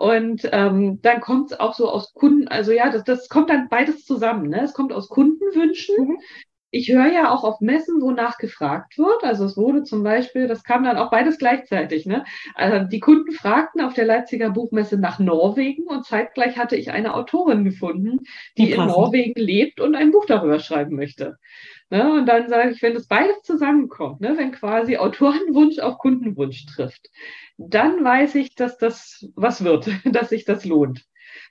Und 0.00 0.48
ähm, 0.50 0.98
dann 1.02 1.20
kommt 1.20 1.52
es 1.52 1.60
auch 1.60 1.74
so 1.74 1.88
aus 1.88 2.12
Kunden, 2.12 2.48
also 2.48 2.72
ja, 2.72 2.90
das, 2.90 3.04
das 3.04 3.28
kommt 3.28 3.50
dann 3.50 3.68
beides 3.68 4.04
zusammen. 4.04 4.48
Ne? 4.48 4.64
Es 4.64 4.72
kommt 4.72 4.92
aus 4.92 5.08
Kundenwünschen, 5.08 5.94
mhm 5.96 6.18
ich 6.74 6.90
höre 6.90 7.06
ja 7.06 7.30
auch 7.30 7.44
auf 7.44 7.60
Messen, 7.60 8.02
wo 8.02 8.10
nachgefragt 8.10 8.98
wird. 8.98 9.22
Also 9.22 9.44
es 9.44 9.56
wurde 9.56 9.84
zum 9.84 10.02
Beispiel, 10.02 10.48
das 10.48 10.64
kam 10.64 10.82
dann 10.82 10.96
auch 10.96 11.08
beides 11.08 11.38
gleichzeitig. 11.38 12.04
Ne? 12.04 12.24
Also 12.56 12.88
die 12.88 12.98
Kunden 12.98 13.30
fragten 13.30 13.80
auf 13.80 13.94
der 13.94 14.06
Leipziger 14.06 14.50
Buchmesse 14.50 14.98
nach 14.98 15.20
Norwegen 15.20 15.86
und 15.86 16.04
zeitgleich 16.04 16.58
hatte 16.58 16.74
ich 16.74 16.90
eine 16.90 17.14
Autorin 17.14 17.64
gefunden, 17.64 18.24
die 18.58 18.72
in 18.72 18.86
Norwegen 18.86 19.40
lebt 19.40 19.80
und 19.80 19.94
ein 19.94 20.10
Buch 20.10 20.24
darüber 20.26 20.58
schreiben 20.58 20.96
möchte. 20.96 21.38
Ne? 21.90 22.12
Und 22.12 22.26
dann 22.26 22.48
sage 22.48 22.70
ich, 22.70 22.82
wenn 22.82 22.94
das 22.94 23.06
beides 23.06 23.42
zusammenkommt, 23.42 24.20
ne? 24.20 24.34
wenn 24.36 24.50
quasi 24.50 24.96
Autorenwunsch 24.96 25.78
auf 25.78 25.98
Kundenwunsch 25.98 26.66
trifft, 26.66 27.08
dann 27.56 28.02
weiß 28.02 28.34
ich, 28.34 28.56
dass 28.56 28.78
das 28.78 29.28
was 29.36 29.62
wird, 29.62 29.88
dass 30.04 30.30
sich 30.30 30.44
das 30.44 30.64
lohnt. 30.64 31.04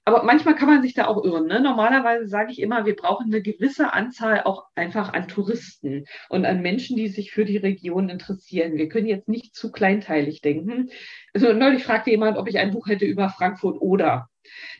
Aber 0.06 0.24
manchmal 0.24 0.56
kann 0.56 0.69
man 0.69 0.82
sich 0.82 0.93
da 0.93 1.08
auch 1.08 1.24
irren. 1.24 1.48
Ne? 1.48 1.60
Normalerweise 1.60 2.28
sage 2.28 2.52
ich 2.52 2.60
immer, 2.60 2.86
wir 2.86 2.96
brauchen 2.96 3.28
eine 3.28 3.41
gewisse 3.41 3.93
Anzahl 3.93 4.43
auch 4.43 4.65
einfach 4.76 5.13
an 5.13 5.28
Touristen 5.28 6.06
und 6.30 6.46
an 6.46 6.62
Menschen, 6.62 6.98
die 6.98 7.08
sich 7.08 7.32
für 7.32 7.46
die 7.46 7.58
Region 7.58 8.10
interessieren. 8.10 8.78
Wir 8.78 8.89
können 8.89 9.08
jetzt 9.08 9.30
nicht 9.30 9.56
zu 9.56 9.72
kleinteilig 9.72 10.41
denken. 10.41 10.89
Also 11.34 11.54
neulich 11.54 11.84
fragte 11.84 12.12
jemand, 12.12 12.38
ob 12.38 12.48
ich 12.48 12.58
ein 12.60 12.72
Buch 12.72 12.88
hätte 12.88 13.06
über 13.06 13.30
Frankfurt 13.30 13.82
oder. 13.82 14.30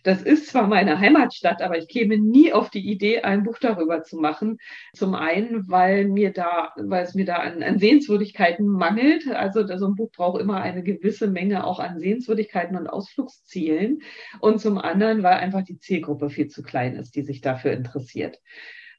Das 0.04 0.22
ist 0.22 0.48
zwar 0.48 0.68
meine 0.68 1.00
Heimatstadt, 1.00 1.62
aber 1.62 1.78
ich 1.78 1.88
käme 1.88 2.18
nie 2.18 2.52
auf 2.52 2.70
die 2.70 2.88
Idee, 2.90 3.22
ein 3.22 3.44
Buch 3.44 3.58
darüber 3.60 4.04
zu 4.04 4.18
machen. 4.18 4.58
Zum 4.94 5.16
einen, 5.16 5.70
weil 5.70 6.08
mir 6.08 6.32
da, 6.32 6.74
weil 6.76 7.04
es 7.04 7.16
mir 7.16 7.26
da 7.26 7.38
an, 7.38 7.64
an 7.64 7.80
Sehenswürdigkeiten 7.80 8.68
mangelt. 8.68 9.28
Also 9.28 9.66
so 9.78 9.88
ein 9.88 9.96
Buch 9.96 10.12
braucht 10.12 10.42
immer 10.42 10.62
eine 10.62 10.84
gewisse 10.84 11.28
Menge 11.28 11.66
auch 11.66 11.80
an 11.80 12.00
Sehenswürdigkeiten 12.00 12.78
und 12.78 12.88
Ausflugszielen. 12.88 14.02
Und 14.40 14.60
zum 14.60 14.78
anderen, 14.78 15.24
weil 15.24 15.36
einfach 15.36 15.64
die 15.64 15.80
Zielgruppe 15.80 16.30
viel 16.30 16.48
zu 16.48 16.64
klein 16.64 16.96
ist, 16.96 17.16
die 17.16 17.24
sich 17.24 17.42
dafür 17.42 17.72
interessiert. 17.72 18.40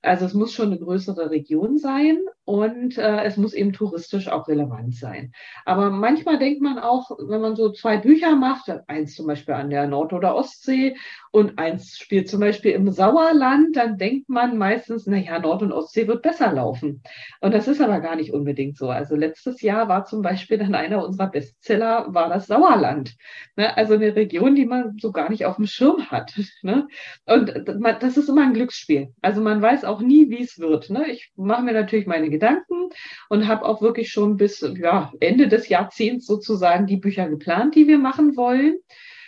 Also 0.05 0.27
es 0.27 0.35
muss 0.35 0.53
schon 0.53 0.67
eine 0.67 0.79
größere 0.79 1.31
Region 1.31 1.79
sein 1.79 2.19
und 2.45 2.99
äh, 2.99 3.25
es 3.25 3.37
muss 3.37 3.55
eben 3.55 3.73
touristisch 3.73 4.29
auch 4.29 4.49
relevant 4.49 4.95
sein. 4.95 5.33
Aber 5.65 5.91
manchmal 5.91 6.39
denkt 6.39 6.61
man 6.61 6.79
auch, 6.79 7.11
wenn 7.19 7.41
man 7.41 7.57
so 7.57 7.73
zwei 7.73 7.97
Bücher 7.97 8.37
macht, 8.37 8.71
eins 8.87 9.15
zum 9.15 9.27
Beispiel 9.27 9.55
an 9.55 9.71
der 9.71 9.87
Nord- 9.87 10.13
oder 10.13 10.35
Ostsee 10.37 10.97
und 11.31 11.59
eins 11.59 11.97
spielt 11.97 12.29
zum 12.29 12.41
Beispiel 12.41 12.73
im 12.73 12.91
Sauerland, 12.91 13.77
dann 13.77 13.97
denkt 13.97 14.29
man 14.29 14.59
meistens, 14.59 15.07
na 15.07 15.17
ja, 15.17 15.39
Nord- 15.39 15.63
und 15.63 15.73
Ostsee 15.73 16.07
wird 16.07 16.23
besser 16.23 16.53
laufen. 16.53 17.03
Und 17.41 17.55
das 17.55 17.67
ist 17.67 17.81
aber 17.81 18.01
gar 18.01 18.17
nicht 18.17 18.33
unbedingt 18.33 18.77
so. 18.77 18.91
Also 18.91 19.17
letztes 19.17 19.63
Jahr 19.63 19.89
war 19.89 20.05
zum 20.05 20.21
Beispiel 20.21 20.59
dann 20.59 20.75
einer 20.75 21.05
unserer 21.05 21.31
Bestseller, 21.31 22.07
war 22.13 22.29
das 22.29 22.47
Sauerland. 22.47 23.17
Ne? 23.57 23.75
Also 23.77 23.95
eine 23.95 24.15
Region, 24.15 24.55
die 24.55 24.67
man 24.67 24.99
so 24.99 25.13
gar 25.13 25.31
nicht 25.31 25.47
auf 25.47 25.57
dem 25.57 25.67
Schirm 25.67 26.11
hat. 26.11 26.35
Ne? 26.63 26.89
Und 27.27 27.53
das 28.01 28.17
ist 28.17 28.29
immer 28.29 28.43
ein 28.43 28.55
Glücksspiel. 28.55 29.13
Also 29.21 29.43
man 29.43 29.61
weiß 29.61 29.85
auch 29.85 29.94
nie, 30.01 30.31
wie 30.31 30.43
es 30.43 30.59
wird. 30.59 30.91
Ne? 30.91 31.11
Ich 31.11 31.33
mache 31.37 31.63
mir 31.63 31.73
natürlich 31.73 32.07
meine 32.07 32.31
Gedanken 32.31 32.91
und 33.29 33.49
habe 33.49 33.65
auch 33.65 33.83
wirklich 33.83 34.11
schon 34.11 34.37
bis 34.37 34.61
ja, 34.77 35.13
Ende 35.21 35.49
des 35.49 35.69
Jahrzehnts 35.69 36.27
sozusagen 36.27 36.87
die 36.87 36.97
Bücher 36.97 37.29
geplant, 37.29 37.75
die 37.75 37.87
wir 37.87 37.99
machen 37.99 38.37
wollen. 38.37 38.79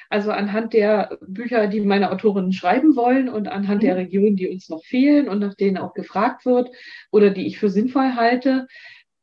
Also 0.09 0.31
anhand 0.31 0.73
der 0.73 1.19
Bücher, 1.27 1.67
die 1.67 1.81
meine 1.81 2.13
Autorinnen 2.13 2.53
schreiben 2.53 2.95
wollen 2.95 3.29
und 3.29 3.49
anhand 3.49 3.83
mhm. 3.83 3.87
der 3.87 3.97
Regionen, 3.97 4.37
die 4.37 4.49
uns 4.49 4.69
noch 4.69 4.85
fehlen 4.85 5.29
und 5.29 5.41
nach 5.41 5.55
denen 5.55 5.79
auch 5.79 5.95
gefragt 5.95 6.47
wird 6.47 6.71
oder 7.11 7.31
die 7.31 7.47
ich 7.47 7.59
für 7.59 7.71
sinnvoll 7.71 8.15
halte. 8.15 8.67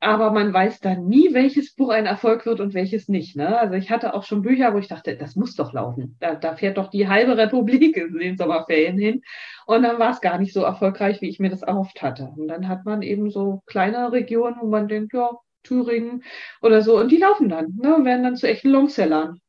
Aber 0.04 0.32
man 0.32 0.54
weiß 0.54 0.82
dann 0.82 1.06
nie, 1.06 1.34
welches 1.34 1.74
Buch 1.74 1.90
ein 1.90 2.06
Erfolg 2.06 2.46
wird 2.46 2.60
und 2.60 2.74
welches 2.74 3.08
nicht. 3.08 3.38
Ne? 3.38 3.58
Also 3.58 3.76
ich 3.76 3.90
hatte 3.90 4.14
auch 4.14 4.24
schon 4.24 4.42
Bücher, 4.42 4.74
wo 4.74 4.78
ich 4.78 4.90
dachte, 4.90 5.16
das 5.16 5.38
muss 5.38 5.56
doch 5.56 5.72
laufen. 5.72 6.18
Da, 6.20 6.36
da 6.36 6.58
fährt 6.58 6.78
doch 6.78 6.90
die 6.90 7.08
halbe 7.08 7.38
Republik 7.38 7.96
in 7.98 8.18
den 8.18 8.38
Sommerferien 8.38 8.98
hin. 8.98 9.22
Und 9.66 9.84
dann 9.84 10.00
war 10.00 10.12
es 10.12 10.20
gar 10.20 10.40
nicht 10.40 10.52
so 10.52 10.62
erfolgreich, 10.62 11.22
wie 11.22 11.30
ich 11.30 11.40
mir 11.40 11.50
das 11.50 11.62
erhofft 11.62 12.02
hatte. 12.02 12.34
Und 12.36 12.50
dann 12.50 12.68
hat 12.68 12.84
man 12.84 13.02
eben 13.02 13.32
so 13.32 13.62
kleine 13.66 14.12
Regionen, 14.12 14.58
wo 14.60 14.68
man 14.68 14.90
denkt, 14.90 15.14
ja, 15.14 15.32
Thüringen 15.64 16.26
oder 16.62 16.82
so. 16.82 17.00
Und 17.00 17.10
die 17.10 17.18
laufen 17.18 17.48
dann, 17.48 17.74
ne, 17.82 18.04
werden 18.04 18.24
dann 18.24 18.36
zu 18.36 18.50
echten 18.50 18.72
Longsellern. 18.72 19.40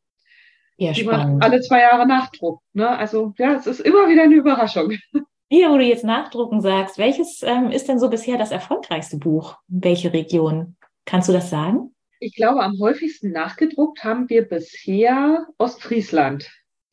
Ja, 0.76 0.92
die 0.92 1.00
spannend. 1.00 1.40
man 1.40 1.42
alle 1.42 1.60
zwei 1.62 1.80
Jahre 1.80 2.06
nachdruckt. 2.06 2.62
Ne? 2.74 2.88
Also 2.88 3.34
ja, 3.38 3.54
es 3.54 3.66
ist 3.66 3.80
immer 3.80 4.08
wieder 4.08 4.22
eine 4.22 4.36
Überraschung. 4.36 4.92
Hier, 5.50 5.70
wo 5.70 5.76
du 5.76 5.84
jetzt 5.84 6.04
nachdrucken 6.04 6.60
sagst, 6.60 6.98
welches 6.98 7.42
ähm, 7.42 7.70
ist 7.70 7.88
denn 7.88 7.98
so 7.98 8.08
bisher 8.08 8.38
das 8.38 8.50
erfolgreichste 8.50 9.18
Buch? 9.18 9.58
Welche 9.68 10.12
Region? 10.12 10.76
Kannst 11.04 11.28
du 11.28 11.32
das 11.32 11.50
sagen? 11.50 11.94
Ich 12.18 12.34
glaube, 12.34 12.62
am 12.62 12.78
häufigsten 12.80 13.30
nachgedruckt 13.32 14.02
haben 14.02 14.30
wir 14.30 14.48
bisher 14.48 15.46
Ostfriesland. 15.58 16.50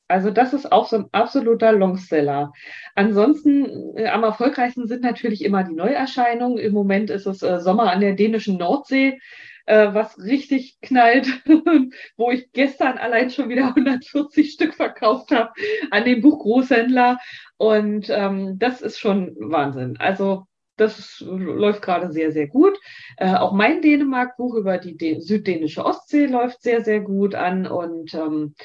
Also 0.10 0.30
das 0.30 0.52
ist 0.52 0.70
auch 0.74 0.90
so 0.90 0.98
ein 0.98 1.06
absoluter 1.14 1.72
Longseller. 1.72 2.52
Ansonsten 2.96 3.96
äh, 3.96 4.08
am 4.08 4.24
erfolgreichsten 4.24 4.86
sind 4.88 5.04
natürlich 5.04 5.46
immer 5.46 5.64
die 5.64 5.74
Neuerscheinungen. 5.74 6.58
Im 6.58 6.74
Moment 6.74 7.10
ist 7.10 7.26
es 7.26 7.42
äh, 7.42 7.62
Sommer 7.62 7.92
an 7.92 8.02
der 8.02 8.14
dänischen 8.14 8.58
Nordsee, 8.58 9.20
äh, 9.66 9.94
was 9.94 10.18
richtig 10.20 10.80
knallt, 10.82 11.28
wo 12.18 12.32
ich 12.32 12.52
gestern 12.52 12.98
allein 12.98 13.30
schon 13.30 13.50
wieder 13.50 13.68
140 13.76 14.52
Stück 14.52 14.74
verkauft 14.74 15.32
habe 15.32 15.52
an 15.92 16.06
den 16.06 16.22
Buchgroßhändler. 16.22 17.20
Und 17.58 18.10
ähm, 18.10 18.58
das 18.58 18.82
ist 18.82 19.00
schon 19.00 19.36
Wahnsinn. 19.40 19.98
Also 20.00 20.46
das 20.78 21.24
läuft 21.28 21.82
gerade 21.84 22.12
sehr, 22.12 22.32
sehr 22.32 22.48
gut. 22.48 22.78
Äh, 23.18 23.36
auch 23.36 23.54
mein 23.54 23.82
Dänemark-Buch 23.82 24.56
über 24.56 24.78
die 24.78 24.98
Dän 24.98 25.22
süddänische 25.22 25.86
Ostsee 25.86 26.26
läuft 26.26 26.64
sehr, 26.64 26.84
sehr 26.84 27.02
gut 27.02 27.36
an. 27.36 27.68
Und 27.68 28.14
ähm, 28.16 28.56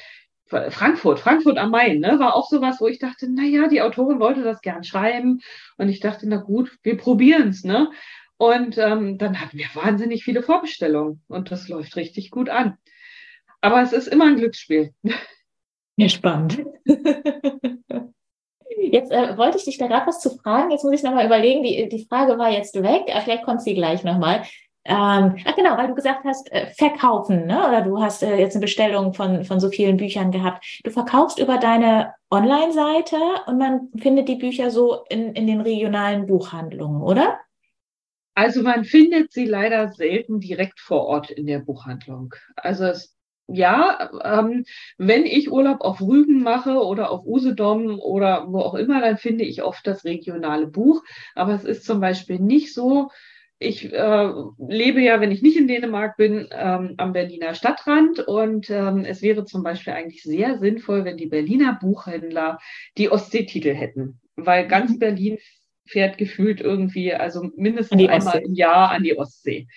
Frankfurt, 0.47 1.19
Frankfurt 1.19 1.57
am 1.57 1.71
Main, 1.71 1.99
ne, 1.99 2.19
war 2.19 2.35
auch 2.35 2.49
sowas, 2.49 2.79
wo 2.79 2.87
ich 2.87 2.99
dachte, 2.99 3.27
na 3.29 3.43
ja, 3.43 3.67
die 3.67 3.81
Autorin 3.81 4.19
wollte 4.19 4.43
das 4.43 4.61
gern 4.61 4.83
schreiben. 4.83 5.41
Und 5.77 5.89
ich 5.89 5.99
dachte, 5.99 6.27
na 6.27 6.37
gut, 6.37 6.71
wir 6.83 6.97
probieren's, 6.97 7.63
ne? 7.63 7.91
Und 8.37 8.77
ähm, 8.77 9.17
dann 9.17 9.41
hatten 9.41 9.57
wir 9.57 9.67
wahnsinnig 9.73 10.23
viele 10.23 10.43
Vorbestellungen 10.43 11.23
und 11.27 11.51
das 11.51 11.67
läuft 11.67 11.95
richtig 11.95 12.29
gut 12.29 12.49
an. 12.49 12.77
Aber 13.61 13.81
es 13.81 13.93
ist 13.93 14.07
immer 14.07 14.25
ein 14.25 14.37
Glücksspiel. 14.37 14.93
Ja, 15.99 16.09
spannend. 16.09 16.63
Jetzt 18.79 19.11
äh, 19.11 19.35
wollte 19.37 19.57
ich 19.57 19.65
dich 19.65 19.77
da 19.79 19.87
gerade 19.87 20.05
was 20.05 20.19
zu 20.19 20.29
fragen. 20.37 20.69
Jetzt 20.69 20.83
muss 20.83 20.93
ich 20.93 21.03
nochmal 21.03 21.25
überlegen. 21.25 21.63
Die, 21.63 21.89
die 21.89 22.05
Frage 22.05 22.37
war 22.37 22.51
jetzt 22.51 22.75
weg. 22.75 23.11
Vielleicht 23.23 23.43
kommt 23.43 23.61
sie 23.61 23.73
gleich 23.73 24.03
nochmal. 24.03 24.43
Ähm, 24.85 25.35
ach 25.43 25.55
genau, 25.55 25.75
weil 25.75 25.87
du 25.87 25.95
gesagt 25.95 26.23
hast, 26.23 26.49
äh, 26.51 26.67
verkaufen, 26.67 27.45
ne? 27.45 27.67
Oder 27.67 27.81
du 27.81 28.01
hast 28.01 28.23
äh, 28.23 28.37
jetzt 28.37 28.55
eine 28.55 28.61
Bestellung 28.61 29.13
von, 29.13 29.43
von 29.43 29.59
so 29.59 29.69
vielen 29.69 29.97
Büchern 29.97 30.31
gehabt. 30.31 30.79
Du 30.83 30.91
verkaufst 30.91 31.39
über 31.39 31.57
deine 31.57 32.13
Online-Seite 32.31 33.17
und 33.47 33.57
man 33.57 33.89
findet 33.97 34.29
die 34.29 34.35
Bücher 34.35 34.71
so 34.71 35.03
in, 35.09 35.33
in 35.33 35.45
den 35.47 35.59
regionalen 35.59 36.25
Buchhandlungen, 36.25 37.01
oder? 37.01 37.37
Also 38.37 38.61
man 38.61 38.85
findet 38.85 39.31
sie 39.31 39.45
leider 39.45 39.89
selten 39.89 40.39
direkt 40.39 40.79
vor 40.79 41.07
Ort 41.07 41.31
in 41.31 41.47
der 41.47 41.57
Buchhandlung. 41.57 42.35
Also 42.55 42.83
es, 42.83 43.17
ja, 43.47 44.11
ähm, 44.23 44.63
wenn 44.99 45.25
ich 45.25 45.51
Urlaub 45.51 45.81
auf 45.81 46.01
Rügen 46.01 46.43
mache 46.43 46.75
oder 46.83 47.09
auf 47.09 47.25
Usedom 47.25 47.99
oder 47.99 48.45
wo 48.47 48.59
auch 48.59 48.75
immer, 48.75 49.01
dann 49.01 49.17
finde 49.17 49.43
ich 49.43 49.63
oft 49.63 49.87
das 49.87 50.05
regionale 50.05 50.67
Buch. 50.67 51.01
Aber 51.33 51.55
es 51.55 51.63
ist 51.63 51.83
zum 51.83 51.99
Beispiel 51.99 52.37
nicht 52.37 52.75
so, 52.75 53.09
ich 53.57 53.91
äh, 53.91 54.31
lebe 54.59 55.01
ja, 55.01 55.19
wenn 55.19 55.31
ich 55.31 55.41
nicht 55.41 55.57
in 55.57 55.67
Dänemark 55.67 56.15
bin, 56.15 56.47
ähm, 56.51 56.93
am 56.97 57.13
Berliner 57.13 57.55
Stadtrand 57.55 58.19
und 58.19 58.69
ähm, 58.69 59.03
es 59.03 59.23
wäre 59.23 59.45
zum 59.45 59.63
Beispiel 59.63 59.93
eigentlich 59.93 60.21
sehr 60.21 60.59
sinnvoll, 60.59 61.05
wenn 61.05 61.17
die 61.17 61.25
Berliner 61.25 61.75
Buchhändler 61.81 62.59
die 62.99 63.09
Ostseetitel 63.09 63.73
hätten, 63.73 64.21
weil 64.35 64.67
ganz 64.67 64.91
mhm. 64.91 64.99
Berlin 64.99 65.37
fährt 65.87 66.17
gefühlt 66.17 66.61
irgendwie, 66.61 67.13
also 67.13 67.49
mindestens 67.55 68.07
einmal 68.07 68.39
im 68.39 68.53
Jahr 68.53 68.91
an 68.91 69.03
die 69.03 69.17
Ostsee. 69.17 69.67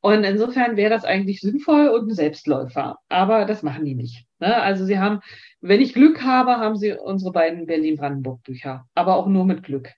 Und 0.00 0.24
insofern 0.24 0.76
wäre 0.76 0.90
das 0.90 1.04
eigentlich 1.04 1.40
sinnvoll 1.40 1.88
und 1.88 2.08
ein 2.08 2.14
Selbstläufer. 2.14 2.98
Aber 3.08 3.44
das 3.44 3.62
machen 3.62 3.84
die 3.84 3.94
nicht. 3.94 4.24
Ne? 4.38 4.54
Also 4.60 4.84
sie 4.84 4.98
haben, 4.98 5.20
wenn 5.60 5.80
ich 5.80 5.94
Glück 5.94 6.22
habe, 6.22 6.58
haben 6.58 6.76
sie 6.76 6.92
unsere 6.92 7.32
beiden 7.32 7.66
Berlin-Brandenburg-Bücher. 7.66 8.86
Aber 8.94 9.16
auch 9.16 9.26
nur 9.26 9.44
mit 9.44 9.64
Glück. 9.64 9.92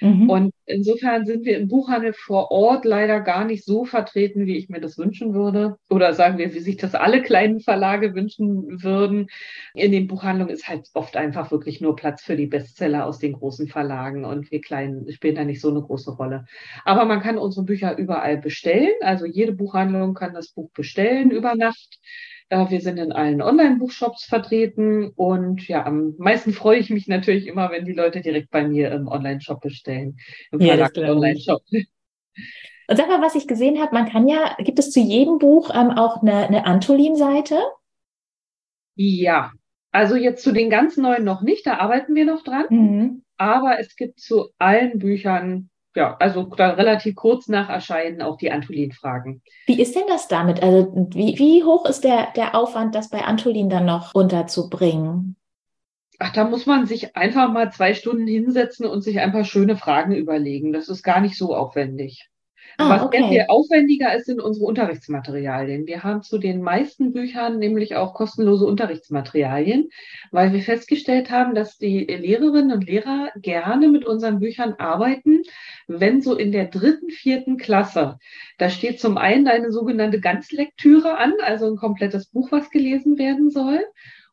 Mhm. 0.00 0.28
Und 0.28 0.54
insofern 0.66 1.24
sind 1.24 1.44
wir 1.44 1.56
im 1.56 1.68
Buchhandel 1.68 2.12
vor 2.12 2.50
Ort 2.50 2.84
leider 2.84 3.20
gar 3.20 3.44
nicht 3.44 3.64
so 3.64 3.84
vertreten, 3.84 4.46
wie 4.46 4.56
ich 4.56 4.68
mir 4.68 4.80
das 4.80 4.98
wünschen 4.98 5.34
würde. 5.34 5.76
Oder 5.88 6.12
sagen 6.14 6.38
wir, 6.38 6.54
wie 6.54 6.60
sich 6.60 6.76
das 6.76 6.94
alle 6.94 7.22
kleinen 7.22 7.60
Verlage 7.60 8.14
wünschen 8.14 8.82
würden. 8.82 9.28
In 9.74 9.92
den 9.92 10.06
Buchhandlungen 10.06 10.52
ist 10.52 10.68
halt 10.68 10.88
oft 10.94 11.16
einfach 11.16 11.50
wirklich 11.50 11.80
nur 11.80 11.96
Platz 11.96 12.22
für 12.22 12.36
die 12.36 12.46
Bestseller 12.46 13.06
aus 13.06 13.18
den 13.18 13.32
großen 13.32 13.68
Verlagen 13.68 14.24
und 14.24 14.50
wir 14.50 14.60
Kleinen 14.60 15.10
spielen 15.12 15.36
da 15.36 15.44
nicht 15.44 15.60
so 15.60 15.70
eine 15.70 15.82
große 15.82 16.12
Rolle. 16.12 16.46
Aber 16.84 17.04
man 17.04 17.20
kann 17.20 17.38
unsere 17.38 17.64
Bücher 17.64 17.96
überall 17.96 18.38
bestellen. 18.38 18.94
Also 19.00 19.26
jede 19.26 19.52
Buchhandlung 19.52 20.14
kann 20.14 20.34
das 20.34 20.48
Buch 20.48 20.70
bestellen 20.72 21.30
über 21.30 21.54
Nacht. 21.54 21.98
Äh, 22.48 22.70
wir 22.70 22.80
sind 22.80 22.98
in 22.98 23.12
allen 23.12 23.42
Online-Buchshops 23.42 24.24
vertreten 24.24 25.10
und 25.16 25.66
ja, 25.66 25.84
am 25.86 26.14
meisten 26.18 26.52
freue 26.52 26.78
ich 26.78 26.90
mich 26.90 27.08
natürlich 27.08 27.46
immer, 27.46 27.70
wenn 27.70 27.84
die 27.84 27.92
Leute 27.92 28.20
direkt 28.20 28.50
bei 28.50 28.66
mir 28.66 28.92
im 28.92 29.08
Online-Shop 29.08 29.60
bestellen. 29.60 30.18
Im 30.52 30.60
ja, 30.60 30.88
Online-Shop. 30.96 31.62
Und 32.86 32.96
sag 32.96 33.08
mal, 33.08 33.22
was 33.22 33.34
ich 33.34 33.46
gesehen 33.46 33.80
habe, 33.80 33.94
man 33.94 34.08
kann 34.08 34.28
ja, 34.28 34.56
gibt 34.58 34.78
es 34.78 34.90
zu 34.90 35.00
jedem 35.00 35.38
Buch 35.38 35.70
ähm, 35.74 35.90
auch 35.90 36.22
eine, 36.22 36.46
eine 36.46 36.66
Antolin-Seite? 36.66 37.58
Ja, 38.94 39.52
also 39.90 40.16
jetzt 40.16 40.42
zu 40.42 40.52
den 40.52 40.70
ganz 40.70 40.96
neuen 40.96 41.24
noch 41.24 41.40
nicht, 41.40 41.66
da 41.66 41.78
arbeiten 41.78 42.14
wir 42.14 42.26
noch 42.26 42.42
dran. 42.42 42.66
Mhm. 42.68 43.24
Aber 43.36 43.78
es 43.80 43.96
gibt 43.96 44.20
zu 44.20 44.50
allen 44.58 44.98
Büchern 44.98 45.70
ja, 45.94 46.16
also 46.18 46.42
dann 46.42 46.74
relativ 46.74 47.14
kurz 47.14 47.48
nach 47.48 47.68
Erscheinen 47.68 48.20
auch 48.20 48.36
die 48.36 48.50
Antolin-Fragen. 48.50 49.42
Wie 49.66 49.80
ist 49.80 49.94
denn 49.94 50.04
das 50.08 50.28
damit? 50.28 50.62
Also 50.62 51.08
wie, 51.10 51.38
wie 51.38 51.62
hoch 51.64 51.86
ist 51.86 52.02
der, 52.02 52.28
der 52.36 52.54
Aufwand, 52.54 52.94
das 52.94 53.10
bei 53.10 53.24
Antolin 53.24 53.70
dann 53.70 53.86
noch 53.86 54.14
unterzubringen? 54.14 55.36
Ach, 56.18 56.32
da 56.32 56.44
muss 56.44 56.66
man 56.66 56.86
sich 56.86 57.16
einfach 57.16 57.50
mal 57.52 57.72
zwei 57.72 57.94
Stunden 57.94 58.26
hinsetzen 58.26 58.86
und 58.86 59.02
sich 59.02 59.20
ein 59.20 59.32
paar 59.32 59.44
schöne 59.44 59.76
Fragen 59.76 60.14
überlegen. 60.14 60.72
Das 60.72 60.88
ist 60.88 61.02
gar 61.02 61.20
nicht 61.20 61.36
so 61.36 61.54
aufwendig. 61.54 62.28
Ah, 62.76 62.90
Was 62.90 63.02
okay. 63.02 63.18
sehr 63.18 63.28
viel 63.28 63.44
aufwendiger 63.48 64.14
ist, 64.16 64.26
sind 64.26 64.40
unsere 64.40 64.66
Unterrichtsmaterialien. 64.66 65.86
Wir 65.86 66.02
haben 66.02 66.22
zu 66.22 66.38
den 66.38 66.60
meisten 66.60 67.12
Büchern 67.12 67.58
nämlich 67.58 67.94
auch 67.94 68.14
kostenlose 68.14 68.66
Unterrichtsmaterialien, 68.66 69.90
weil 70.32 70.52
wir 70.52 70.60
festgestellt 70.60 71.30
haben, 71.30 71.54
dass 71.54 71.78
die 71.78 72.04
Lehrerinnen 72.04 72.72
und 72.72 72.86
Lehrer 72.86 73.30
gerne 73.36 73.88
mit 73.88 74.04
unseren 74.04 74.40
Büchern 74.40 74.74
arbeiten, 74.78 75.42
wenn 75.86 76.20
so 76.20 76.34
in 76.34 76.50
der 76.50 76.66
dritten, 76.66 77.10
vierten 77.10 77.58
Klasse, 77.58 78.18
da 78.58 78.70
steht 78.70 79.00
zum 79.00 79.18
einen 79.18 79.46
eine 79.46 79.70
sogenannte 79.70 80.20
Ganzlektüre 80.20 81.18
an, 81.18 81.34
also 81.42 81.70
ein 81.70 81.76
komplettes 81.76 82.26
Buch, 82.26 82.50
was 82.50 82.70
gelesen 82.70 83.18
werden 83.18 83.50
soll. 83.50 83.84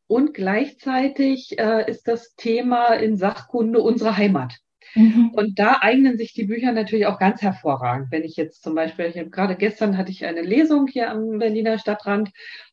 Und 0.07 0.33
gleichzeitig 0.33 1.57
äh, 1.57 1.89
ist 1.89 2.07
das 2.07 2.35
Thema 2.35 2.93
in 2.95 3.15
Sachkunde 3.15 3.81
unsere 3.81 4.17
Heimat. 4.17 4.57
Mhm. 4.95 5.31
Und 5.33 5.57
da 5.59 5.77
eignen 5.81 6.17
sich 6.17 6.33
die 6.33 6.43
Bücher 6.43 6.71
natürlich 6.73 7.05
auch 7.05 7.17
ganz 7.19 7.41
hervorragend. 7.41 8.11
Wenn 8.11 8.23
ich 8.23 8.35
jetzt 8.35 8.61
zum 8.63 8.75
Beispiel, 8.75 9.05
ich 9.05 9.31
gerade 9.31 9.55
gestern 9.55 9.97
hatte 9.97 10.11
ich 10.11 10.25
eine 10.25 10.41
Lesung 10.41 10.87
hier 10.87 11.09
am 11.09 11.39
Berliner 11.39 11.77
Stadtrand 11.79 12.31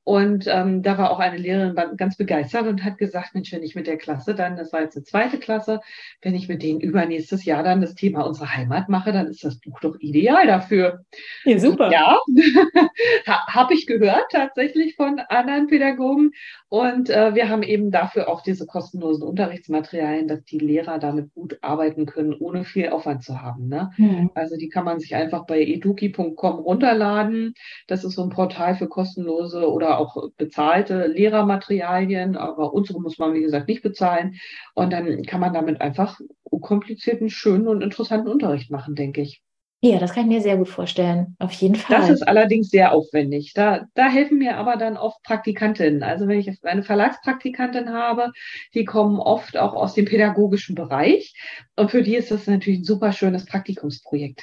und 0.08 0.46
ähm, 0.46 0.82
da 0.82 0.96
war 0.96 1.10
auch 1.10 1.18
eine 1.18 1.36
Lehrerin 1.36 1.76
ganz 1.98 2.16
begeistert 2.16 2.66
und 2.66 2.82
hat 2.82 2.96
gesagt, 2.96 3.34
Mensch, 3.34 3.52
wenn 3.52 3.62
ich 3.62 3.74
mit 3.74 3.86
der 3.86 3.98
Klasse 3.98 4.34
dann, 4.34 4.56
das 4.56 4.72
war 4.72 4.80
jetzt 4.80 4.96
eine 4.96 5.04
zweite 5.04 5.38
Klasse, 5.38 5.82
wenn 6.22 6.34
ich 6.34 6.48
mit 6.48 6.62
denen 6.62 6.80
übernächstes 6.80 7.44
Jahr 7.44 7.62
dann 7.62 7.82
das 7.82 7.94
Thema 7.94 8.22
unsere 8.22 8.56
Heimat 8.56 8.88
mache, 8.88 9.12
dann 9.12 9.26
ist 9.26 9.44
das 9.44 9.60
Buch 9.60 9.80
doch 9.80 9.96
ideal 10.00 10.46
dafür. 10.46 11.04
Ja, 11.44 11.58
super. 11.58 11.92
Ja, 11.92 12.18
habe 13.26 13.74
ich 13.74 13.86
gehört 13.86 14.24
tatsächlich 14.32 14.96
von 14.96 15.20
anderen 15.28 15.66
Pädagogen. 15.66 16.30
Und 16.70 17.10
äh, 17.10 17.34
wir 17.34 17.50
haben 17.50 17.62
eben 17.62 17.90
dafür 17.90 18.28
auch 18.28 18.42
diese 18.42 18.64
kostenlosen 18.64 19.26
Unterrichtsmaterialien, 19.26 20.26
dass 20.26 20.42
die 20.44 20.58
Lehrer 20.58 20.98
damit 20.98 21.34
gut 21.34 21.58
arbeiten 21.60 22.06
können, 22.06 22.34
ohne 22.34 22.64
viel 22.64 22.88
Aufwand 22.88 23.24
zu 23.24 23.42
haben. 23.42 23.68
Ne? 23.68 23.90
Mhm. 23.98 24.30
Also 24.34 24.56
die 24.56 24.70
kann 24.70 24.86
man 24.86 25.00
sich 25.00 25.14
einfach 25.14 25.44
bei 25.44 25.60
eduki.com 25.60 26.58
runterladen. 26.58 27.52
Das 27.86 28.04
ist 28.04 28.14
so 28.14 28.22
ein 28.22 28.30
Portal 28.30 28.74
für 28.74 28.88
kostenlose 28.88 29.70
oder 29.70 29.97
auch 29.98 30.30
bezahlte 30.36 31.06
Lehrermaterialien, 31.06 32.36
aber 32.36 32.72
unsere 32.72 33.00
muss 33.00 33.18
man, 33.18 33.34
wie 33.34 33.42
gesagt, 33.42 33.68
nicht 33.68 33.82
bezahlen. 33.82 34.36
Und 34.74 34.92
dann 34.92 35.22
kann 35.24 35.40
man 35.40 35.52
damit 35.52 35.80
einfach 35.80 36.20
unkomplizierten, 36.44 37.28
schönen 37.28 37.68
und 37.68 37.82
interessanten 37.82 38.28
Unterricht 38.28 38.70
machen, 38.70 38.94
denke 38.94 39.20
ich. 39.20 39.42
Ja, 39.80 40.00
das 40.00 40.12
kann 40.12 40.24
ich 40.24 40.28
mir 40.28 40.40
sehr 40.40 40.56
gut 40.56 40.68
vorstellen. 40.68 41.36
Auf 41.38 41.52
jeden 41.52 41.76
Fall. 41.76 42.00
Das 42.00 42.10
ist 42.10 42.26
allerdings 42.26 42.68
sehr 42.68 42.92
aufwendig. 42.92 43.52
Da, 43.54 43.86
da 43.94 44.08
helfen 44.08 44.38
mir 44.38 44.56
aber 44.56 44.76
dann 44.76 44.96
oft 44.96 45.22
Praktikantinnen. 45.22 46.02
Also 46.02 46.26
wenn 46.26 46.40
ich 46.40 46.50
eine 46.64 46.82
Verlagspraktikantin 46.82 47.92
habe, 47.92 48.32
die 48.74 48.84
kommen 48.84 49.20
oft 49.20 49.56
auch 49.56 49.74
aus 49.74 49.94
dem 49.94 50.06
pädagogischen 50.06 50.74
Bereich. 50.74 51.32
Und 51.76 51.92
für 51.92 52.02
die 52.02 52.16
ist 52.16 52.32
das 52.32 52.48
natürlich 52.48 52.80
ein 52.80 52.84
super 52.84 53.12
schönes 53.12 53.46
Praktikumsprojekt. 53.46 54.42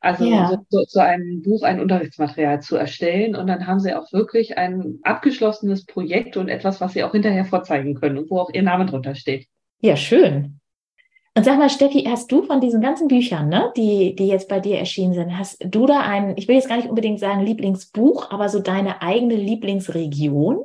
Also 0.00 0.24
ja. 0.24 0.48
so, 0.48 0.58
so, 0.68 0.84
so 0.86 1.00
einem 1.00 1.42
Buch 1.42 1.62
ein 1.62 1.80
Unterrichtsmaterial 1.80 2.60
zu 2.60 2.76
erstellen. 2.76 3.34
Und 3.34 3.46
dann 3.46 3.66
haben 3.66 3.80
sie 3.80 3.94
auch 3.94 4.12
wirklich 4.12 4.58
ein 4.58 4.98
abgeschlossenes 5.02 5.86
Projekt 5.86 6.36
und 6.36 6.48
etwas, 6.48 6.80
was 6.80 6.92
sie 6.92 7.04
auch 7.04 7.12
hinterher 7.12 7.44
vorzeigen 7.44 7.94
können 7.94 8.18
und 8.18 8.30
wo 8.30 8.38
auch 8.38 8.50
ihr 8.52 8.62
Name 8.62 8.86
drunter 8.86 9.14
steht. 9.14 9.46
Ja, 9.80 9.96
schön. 9.96 10.60
Und 11.36 11.44
sag 11.44 11.58
mal, 11.58 11.68
Steffi, 11.68 12.04
hast 12.04 12.32
du 12.32 12.42
von 12.42 12.62
diesen 12.62 12.80
ganzen 12.80 13.08
Büchern, 13.08 13.50
ne, 13.50 13.70
die, 13.76 14.16
die 14.16 14.26
jetzt 14.26 14.48
bei 14.48 14.58
dir 14.58 14.78
erschienen 14.78 15.12
sind, 15.12 15.36
hast 15.36 15.62
du 15.62 15.84
da 15.84 16.00
ein, 16.00 16.34
ich 16.38 16.48
will 16.48 16.54
jetzt 16.54 16.68
gar 16.68 16.76
nicht 16.76 16.88
unbedingt 16.88 17.20
sagen 17.20 17.42
Lieblingsbuch, 17.42 18.30
aber 18.30 18.48
so 18.48 18.58
deine 18.58 19.02
eigene 19.02 19.34
Lieblingsregion? 19.34 20.64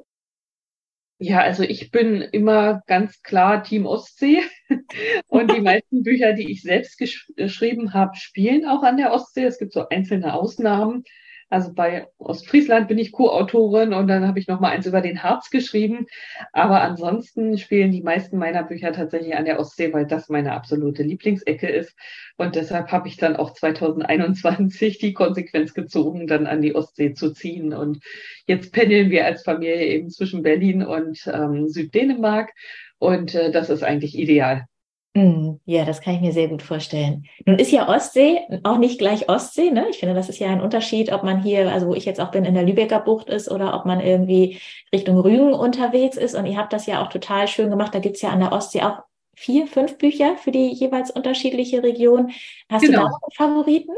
Ja, 1.23 1.41
also 1.41 1.61
ich 1.61 1.91
bin 1.91 2.21
immer 2.21 2.81
ganz 2.87 3.21
klar 3.21 3.61
Team 3.61 3.85
Ostsee 3.85 4.41
und 5.27 5.51
die 5.51 5.61
meisten 5.61 6.01
Bücher, 6.01 6.33
die 6.33 6.51
ich 6.51 6.63
selbst 6.63 6.97
geschrieben 6.97 7.93
habe, 7.93 8.15
spielen 8.15 8.65
auch 8.65 8.81
an 8.81 8.97
der 8.97 9.13
Ostsee. 9.13 9.43
Es 9.43 9.59
gibt 9.59 9.71
so 9.71 9.87
einzelne 9.87 10.33
Ausnahmen. 10.33 11.03
Also 11.51 11.73
bei 11.73 12.07
Ostfriesland 12.17 12.87
bin 12.87 12.97
ich 12.97 13.11
Co-Autorin 13.11 13.93
und 13.93 14.07
dann 14.07 14.25
habe 14.25 14.39
ich 14.39 14.47
noch 14.47 14.61
mal 14.61 14.69
eins 14.69 14.85
über 14.85 15.01
den 15.01 15.21
Harz 15.21 15.49
geschrieben. 15.49 16.05
Aber 16.53 16.81
ansonsten 16.81 17.57
spielen 17.57 17.91
die 17.91 18.01
meisten 18.01 18.37
meiner 18.37 18.63
Bücher 18.63 18.93
tatsächlich 18.93 19.35
an 19.35 19.43
der 19.43 19.59
Ostsee, 19.59 19.91
weil 19.91 20.07
das 20.07 20.29
meine 20.29 20.53
absolute 20.53 21.03
Lieblingsecke 21.03 21.67
ist. 21.67 21.93
Und 22.37 22.55
deshalb 22.55 22.93
habe 22.93 23.09
ich 23.09 23.17
dann 23.17 23.35
auch 23.35 23.53
2021 23.53 24.97
die 24.99 25.11
Konsequenz 25.11 25.73
gezogen, 25.73 26.25
dann 26.25 26.47
an 26.47 26.61
die 26.61 26.73
Ostsee 26.73 27.13
zu 27.13 27.33
ziehen. 27.33 27.73
Und 27.73 28.01
jetzt 28.47 28.71
pendeln 28.71 29.09
wir 29.09 29.25
als 29.25 29.43
Familie 29.43 29.87
eben 29.87 30.09
zwischen 30.09 30.43
Berlin 30.43 30.83
und 30.85 31.19
ähm, 31.27 31.67
Süddänemark. 31.67 32.51
Und 32.97 33.35
äh, 33.35 33.51
das 33.51 33.69
ist 33.69 33.83
eigentlich 33.83 34.17
ideal. 34.17 34.67
Mm, 35.13 35.55
ja, 35.65 35.83
das 35.83 35.99
kann 35.99 36.15
ich 36.15 36.21
mir 36.21 36.31
sehr 36.31 36.47
gut 36.47 36.61
vorstellen. 36.61 37.25
Nun 37.45 37.59
ist 37.59 37.71
ja 37.71 37.89
Ostsee 37.89 38.39
auch 38.63 38.77
nicht 38.77 38.97
gleich 38.97 39.27
Ostsee, 39.27 39.69
ne? 39.69 39.87
Ich 39.89 39.97
finde, 39.97 40.15
das 40.15 40.29
ist 40.29 40.39
ja 40.39 40.47
ein 40.47 40.61
Unterschied, 40.61 41.11
ob 41.11 41.23
man 41.23 41.43
hier, 41.43 41.69
also 41.69 41.87
wo 41.87 41.93
ich 41.95 42.05
jetzt 42.05 42.21
auch 42.21 42.31
bin, 42.31 42.45
in 42.45 42.53
der 42.53 42.63
Lübecker 42.63 43.01
Bucht 43.01 43.27
ist 43.29 43.51
oder 43.51 43.75
ob 43.75 43.85
man 43.85 43.99
irgendwie 43.99 44.59
Richtung 44.93 45.19
Rügen 45.19 45.53
unterwegs 45.53 46.15
ist. 46.15 46.35
Und 46.35 46.45
ihr 46.45 46.57
habt 46.57 46.71
das 46.71 46.85
ja 46.85 47.03
auch 47.03 47.09
total 47.09 47.49
schön 47.49 47.69
gemacht. 47.69 47.93
Da 47.93 47.99
gibt's 47.99 48.21
ja 48.21 48.29
an 48.29 48.39
der 48.39 48.53
Ostsee 48.53 48.83
auch 48.83 48.99
vier, 49.35 49.67
fünf 49.67 49.97
Bücher 49.97 50.37
für 50.37 50.51
die 50.51 50.71
jeweils 50.71 51.11
unterschiedliche 51.11 51.83
Region. 51.83 52.31
Hast 52.69 52.85
genau. 52.85 52.99
du 52.99 53.03
da 53.03 53.09
noch 53.09 53.33
Favoriten? 53.35 53.93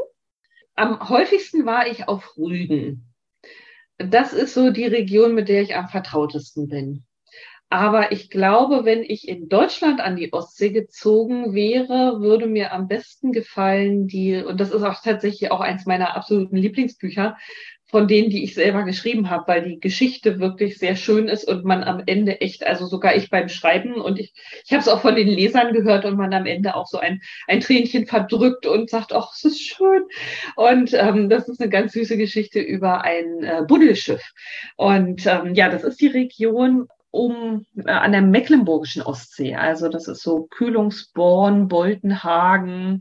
Am 0.74 1.08
häufigsten 1.08 1.64
war 1.64 1.86
ich 1.86 2.08
auf 2.08 2.36
Rügen. 2.36 3.14
Das 3.98 4.32
ist 4.32 4.54
so 4.54 4.70
die 4.70 4.86
Region, 4.86 5.34
mit 5.34 5.48
der 5.48 5.62
ich 5.62 5.76
am 5.76 5.88
vertrautesten 5.88 6.68
bin. 6.68 7.04
Aber 7.70 8.12
ich 8.12 8.30
glaube, 8.30 8.84
wenn 8.84 9.02
ich 9.02 9.26
in 9.26 9.48
Deutschland 9.48 10.00
an 10.00 10.16
die 10.16 10.32
Ostsee 10.32 10.70
gezogen 10.70 11.54
wäre, 11.54 12.20
würde 12.20 12.46
mir 12.46 12.72
am 12.72 12.86
besten 12.86 13.32
gefallen 13.32 14.06
die, 14.06 14.36
und 14.36 14.60
das 14.60 14.70
ist 14.70 14.82
auch 14.82 15.02
tatsächlich 15.02 15.50
auch 15.50 15.60
eins 15.60 15.84
meiner 15.84 16.16
absoluten 16.16 16.56
Lieblingsbücher, 16.56 17.36
von 17.94 18.08
denen, 18.08 18.28
die 18.28 18.42
ich 18.42 18.54
selber 18.54 18.82
geschrieben 18.82 19.30
habe, 19.30 19.44
weil 19.46 19.62
die 19.62 19.78
Geschichte 19.78 20.40
wirklich 20.40 20.78
sehr 20.78 20.96
schön 20.96 21.28
ist 21.28 21.44
und 21.44 21.64
man 21.64 21.84
am 21.84 22.02
Ende 22.06 22.40
echt, 22.40 22.66
also 22.66 22.86
sogar 22.86 23.14
ich 23.14 23.30
beim 23.30 23.48
Schreiben 23.48 23.94
und 23.94 24.18
ich, 24.18 24.32
ich 24.64 24.72
habe 24.72 24.80
es 24.80 24.88
auch 24.88 25.00
von 25.00 25.14
den 25.14 25.28
Lesern 25.28 25.72
gehört 25.72 26.04
und 26.04 26.16
man 26.16 26.34
am 26.34 26.46
Ende 26.46 26.74
auch 26.74 26.88
so 26.88 26.98
ein, 26.98 27.20
ein 27.46 27.60
Tränchen 27.60 28.06
verdrückt 28.06 28.66
und 28.66 28.90
sagt, 28.90 29.12
ach, 29.12 29.30
es 29.32 29.44
ist 29.44 29.60
schön. 29.60 30.02
Und 30.56 30.92
ähm, 30.92 31.28
das 31.28 31.48
ist 31.48 31.60
eine 31.60 31.70
ganz 31.70 31.92
süße 31.92 32.16
Geschichte 32.16 32.58
über 32.58 33.04
ein 33.04 33.44
äh, 33.44 33.62
Buddelschiff. 33.64 34.32
Und 34.76 35.24
ähm, 35.26 35.54
ja, 35.54 35.68
das 35.68 35.84
ist 35.84 36.00
die 36.00 36.08
Region 36.08 36.88
um 37.14 37.64
äh, 37.76 37.90
an 37.90 38.12
der 38.12 38.22
mecklenburgischen 38.22 39.02
Ostsee. 39.02 39.54
Also 39.54 39.88
das 39.88 40.08
ist 40.08 40.22
so 40.22 40.48
Kühlungsborn, 40.50 41.68
Boltenhagen, 41.68 43.00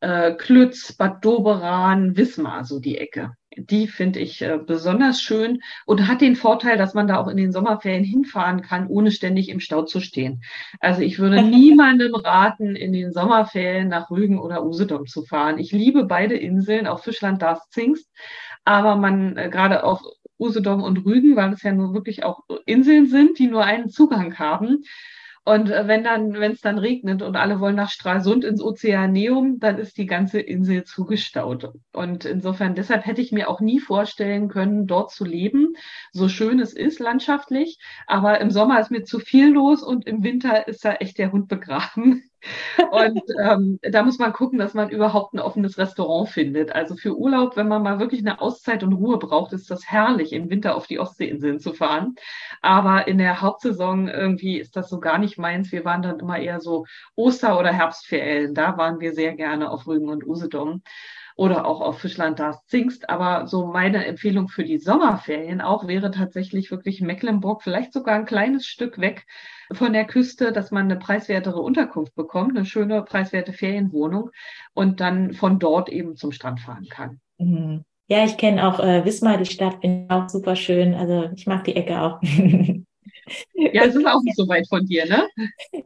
äh, 0.00 0.32
Klütz, 0.32 0.92
Bad 0.92 1.24
Doberan, 1.24 2.16
Wismar, 2.16 2.64
so 2.64 2.80
die 2.80 2.98
Ecke. 2.98 3.32
Die 3.56 3.86
finde 3.86 4.18
ich 4.18 4.42
äh, 4.42 4.58
besonders 4.58 5.22
schön 5.22 5.60
und 5.86 6.08
hat 6.08 6.20
den 6.20 6.34
Vorteil, 6.34 6.76
dass 6.76 6.94
man 6.94 7.06
da 7.06 7.18
auch 7.18 7.28
in 7.28 7.36
den 7.36 7.52
Sommerferien 7.52 8.02
hinfahren 8.02 8.60
kann, 8.62 8.88
ohne 8.88 9.12
ständig 9.12 9.48
im 9.48 9.60
Stau 9.60 9.82
zu 9.82 10.00
stehen. 10.00 10.42
Also 10.80 11.02
ich 11.02 11.20
würde 11.20 11.40
niemandem 11.44 12.16
raten, 12.16 12.74
in 12.74 12.92
den 12.92 13.12
Sommerferien 13.12 13.86
nach 13.86 14.10
Rügen 14.10 14.40
oder 14.40 14.64
Usedom 14.64 15.06
zu 15.06 15.22
fahren. 15.22 15.60
Ich 15.60 15.70
liebe 15.70 16.04
beide 16.04 16.36
Inseln, 16.36 16.88
auch 16.88 17.04
Fischland, 17.04 17.40
Darß, 17.40 17.68
Zingst. 17.70 18.10
Aber 18.64 18.96
man 18.96 19.36
äh, 19.36 19.48
gerade 19.48 19.84
auf 19.84 20.02
Usedom 20.38 20.82
und 20.82 21.04
Rügen, 21.04 21.36
weil 21.36 21.52
es 21.52 21.62
ja 21.62 21.72
nur 21.72 21.94
wirklich 21.94 22.24
auch 22.24 22.40
Inseln 22.66 23.06
sind, 23.06 23.38
die 23.38 23.46
nur 23.46 23.64
einen 23.64 23.88
Zugang 23.88 24.38
haben. 24.38 24.84
Und 25.46 25.70
äh, 25.70 25.86
wenn 25.86 26.04
dann, 26.04 26.32
wenn 26.34 26.52
es 26.52 26.60
dann 26.62 26.78
regnet 26.78 27.20
und 27.20 27.36
alle 27.36 27.60
wollen 27.60 27.76
nach 27.76 27.90
Stralsund 27.90 28.44
ins 28.44 28.62
Ozeaneum, 28.62 29.58
dann 29.58 29.78
ist 29.78 29.98
die 29.98 30.06
ganze 30.06 30.40
Insel 30.40 30.84
zugestaut. 30.84 31.70
Und 31.92 32.24
insofern, 32.24 32.74
deshalb 32.74 33.04
hätte 33.04 33.20
ich 33.20 33.30
mir 33.30 33.50
auch 33.50 33.60
nie 33.60 33.78
vorstellen 33.78 34.48
können, 34.48 34.86
dort 34.86 35.10
zu 35.12 35.24
leben, 35.24 35.74
so 36.12 36.28
schön 36.28 36.60
es 36.60 36.72
ist 36.72 36.98
landschaftlich. 36.98 37.78
Aber 38.06 38.40
im 38.40 38.50
Sommer 38.50 38.80
ist 38.80 38.90
mir 38.90 39.04
zu 39.04 39.18
viel 39.18 39.52
los 39.52 39.82
und 39.82 40.06
im 40.06 40.22
Winter 40.22 40.66
ist 40.66 40.84
da 40.84 40.94
echt 40.94 41.18
der 41.18 41.30
Hund 41.30 41.48
begraben. 41.48 42.24
Und 42.90 43.22
ähm, 43.42 43.78
da 43.82 44.02
muss 44.02 44.18
man 44.18 44.32
gucken, 44.32 44.58
dass 44.58 44.74
man 44.74 44.90
überhaupt 44.90 45.34
ein 45.34 45.40
offenes 45.40 45.78
Restaurant 45.78 46.28
findet. 46.28 46.72
Also 46.72 46.96
für 46.96 47.16
Urlaub, 47.16 47.56
wenn 47.56 47.68
man 47.68 47.82
mal 47.82 47.98
wirklich 47.98 48.20
eine 48.20 48.40
Auszeit 48.40 48.82
und 48.82 48.92
Ruhe 48.92 49.18
braucht, 49.18 49.52
ist 49.52 49.70
das 49.70 49.86
herrlich, 49.86 50.32
im 50.32 50.50
Winter 50.50 50.74
auf 50.76 50.86
die 50.86 50.98
Ostseeinseln 50.98 51.60
zu 51.60 51.72
fahren. 51.72 52.14
Aber 52.62 53.08
in 53.08 53.18
der 53.18 53.40
Hauptsaison 53.40 54.08
irgendwie 54.08 54.58
ist 54.58 54.76
das 54.76 54.88
so 54.88 55.00
gar 55.00 55.18
nicht 55.18 55.38
meins. 55.38 55.72
Wir 55.72 55.84
waren 55.84 56.02
dann 56.02 56.20
immer 56.20 56.38
eher 56.38 56.60
so 56.60 56.86
Oster- 57.16 57.58
oder 57.58 57.72
Herbstferien. 57.72 58.54
Da 58.54 58.76
waren 58.76 59.00
wir 59.00 59.12
sehr 59.12 59.34
gerne 59.34 59.70
auf 59.70 59.86
Rügen 59.86 60.08
und 60.08 60.26
Usedom 60.26 60.82
oder 61.36 61.66
auch 61.66 61.80
auf 61.80 61.98
Fischland 61.98 62.38
das 62.38 62.64
Zingst. 62.66 63.10
Aber 63.10 63.46
so 63.46 63.66
meine 63.66 64.04
Empfehlung 64.06 64.48
für 64.48 64.64
die 64.64 64.78
Sommerferien 64.78 65.60
auch 65.60 65.86
wäre 65.86 66.10
tatsächlich 66.10 66.70
wirklich 66.70 67.00
Mecklenburg, 67.00 67.62
vielleicht 67.62 67.92
sogar 67.92 68.14
ein 68.14 68.24
kleines 68.24 68.66
Stück 68.66 68.98
weg 69.00 69.26
von 69.72 69.92
der 69.92 70.04
Küste, 70.04 70.52
dass 70.52 70.70
man 70.70 70.84
eine 70.84 70.96
preiswertere 70.96 71.60
Unterkunft 71.60 72.14
bekommt, 72.14 72.56
eine 72.56 72.66
schöne 72.66 73.02
preiswerte 73.02 73.52
Ferienwohnung 73.52 74.30
und 74.74 75.00
dann 75.00 75.32
von 75.32 75.58
dort 75.58 75.88
eben 75.88 76.16
zum 76.16 76.32
Strand 76.32 76.60
fahren 76.60 76.86
kann. 76.88 77.20
Mhm. 77.38 77.84
Ja, 78.06 78.24
ich 78.24 78.36
kenne 78.36 78.68
auch 78.68 78.80
äh, 78.80 79.04
Wismar, 79.04 79.38
die 79.38 79.46
Stadt, 79.46 79.78
ich 79.80 80.10
auch 80.10 80.28
super 80.28 80.56
schön. 80.56 80.94
Also 80.94 81.30
ich 81.34 81.46
mag 81.46 81.64
die 81.64 81.74
Ecke 81.74 82.00
auch. 82.00 82.20
Ja, 83.54 83.84
es 83.84 83.94
ist 83.94 84.06
auch 84.06 84.22
nicht 84.22 84.36
so 84.36 84.48
weit 84.48 84.68
von 84.68 84.84
dir, 84.84 85.06
ne? 85.06 85.28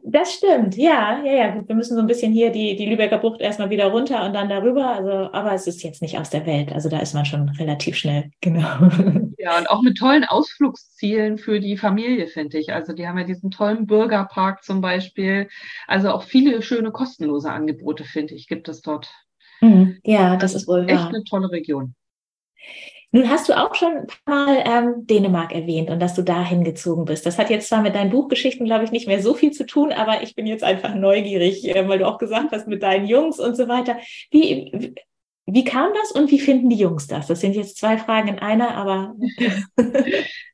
Das 0.03 0.33
stimmt, 0.33 0.75
ja, 0.75 1.23
ja, 1.23 1.33
ja. 1.33 1.63
Wir 1.67 1.75
müssen 1.75 1.95
so 1.95 2.01
ein 2.01 2.07
bisschen 2.07 2.33
hier 2.33 2.51
die, 2.51 2.75
die 2.75 2.85
Lübecker 2.85 3.17
Bucht 3.17 3.41
erstmal 3.41 3.69
wieder 3.69 3.87
runter 3.87 4.25
und 4.25 4.33
dann 4.33 4.49
darüber. 4.49 4.87
Also, 4.87 5.31
aber 5.31 5.53
es 5.53 5.67
ist 5.67 5.83
jetzt 5.83 6.01
nicht 6.01 6.17
aus 6.17 6.29
der 6.29 6.45
Welt. 6.45 6.71
Also 6.73 6.89
da 6.89 6.99
ist 6.99 7.13
man 7.13 7.25
schon 7.25 7.49
relativ 7.49 7.95
schnell, 7.95 8.31
genau. 8.41 8.67
Ja, 9.41 9.57
und 9.57 9.69
auch 9.69 9.81
mit 9.81 9.97
tollen 9.97 10.25
Ausflugszielen 10.25 11.37
für 11.37 11.61
die 11.61 11.77
Familie, 11.77 12.27
finde 12.27 12.57
ich. 12.57 12.73
Also 12.73 12.91
die 12.91 13.07
haben 13.07 13.17
ja 13.17 13.23
diesen 13.23 13.51
tollen 13.51 13.85
Bürgerpark 13.85 14.63
zum 14.63 14.81
Beispiel. 14.81 15.47
Also 15.87 16.11
auch 16.11 16.23
viele 16.23 16.61
schöne 16.61 16.91
kostenlose 16.91 17.49
Angebote, 17.49 18.03
finde 18.03 18.35
ich, 18.35 18.49
gibt 18.49 18.67
es 18.67 18.81
dort. 18.81 19.09
Mhm. 19.61 19.97
Ja, 20.03 20.35
das, 20.35 20.53
das 20.53 20.61
ist 20.63 20.67
wohl 20.67 20.89
echt 20.89 20.99
wahr. 20.99 21.07
eine 21.07 21.23
tolle 21.23 21.51
Region. 21.51 21.95
Nun 23.11 23.29
hast 23.29 23.49
du 23.49 23.57
auch 23.57 23.73
schon 23.73 23.91
ein 23.91 24.07
paar 24.25 24.45
Mal 24.45 24.63
ähm, 24.65 25.07
Dänemark 25.07 25.53
erwähnt 25.53 25.89
und 25.89 25.99
dass 25.99 26.13
du 26.13 26.21
da 26.21 26.43
hingezogen 26.43 27.05
bist. 27.05 27.25
Das 27.25 27.39
hat 27.39 27.49
jetzt 27.49 27.67
zwar 27.67 27.81
mit 27.81 27.95
deinen 27.95 28.11
Buchgeschichten, 28.11 28.65
glaube 28.65 28.83
ich, 28.83 28.91
nicht 28.91 29.07
mehr 29.07 29.21
so 29.21 29.33
viel 29.33 29.51
zu 29.51 29.65
tun, 29.65 29.91
aber 29.91 30.21
ich 30.21 30.35
bin 30.35 30.45
jetzt 30.45 30.63
einfach 30.63 30.93
neugierig, 30.93 31.67
äh, 31.67 31.87
weil 31.87 31.99
du 31.99 32.07
auch 32.07 32.19
gesagt 32.19 32.51
hast 32.51 32.67
mit 32.67 32.83
deinen 32.83 33.07
Jungs 33.07 33.39
und 33.39 33.55
so 33.55 33.67
weiter. 33.67 33.97
Wie, 34.29 34.69
wie, 34.73 34.95
wie 35.47 35.63
kam 35.63 35.91
das 35.99 36.11
und 36.11 36.29
wie 36.29 36.39
finden 36.39 36.69
die 36.69 36.77
Jungs 36.77 37.07
das? 37.07 37.27
Das 37.27 37.41
sind 37.41 37.55
jetzt 37.55 37.77
zwei 37.77 37.97
Fragen 37.97 38.27
in 38.27 38.39
einer, 38.39 38.75
aber. 38.75 39.15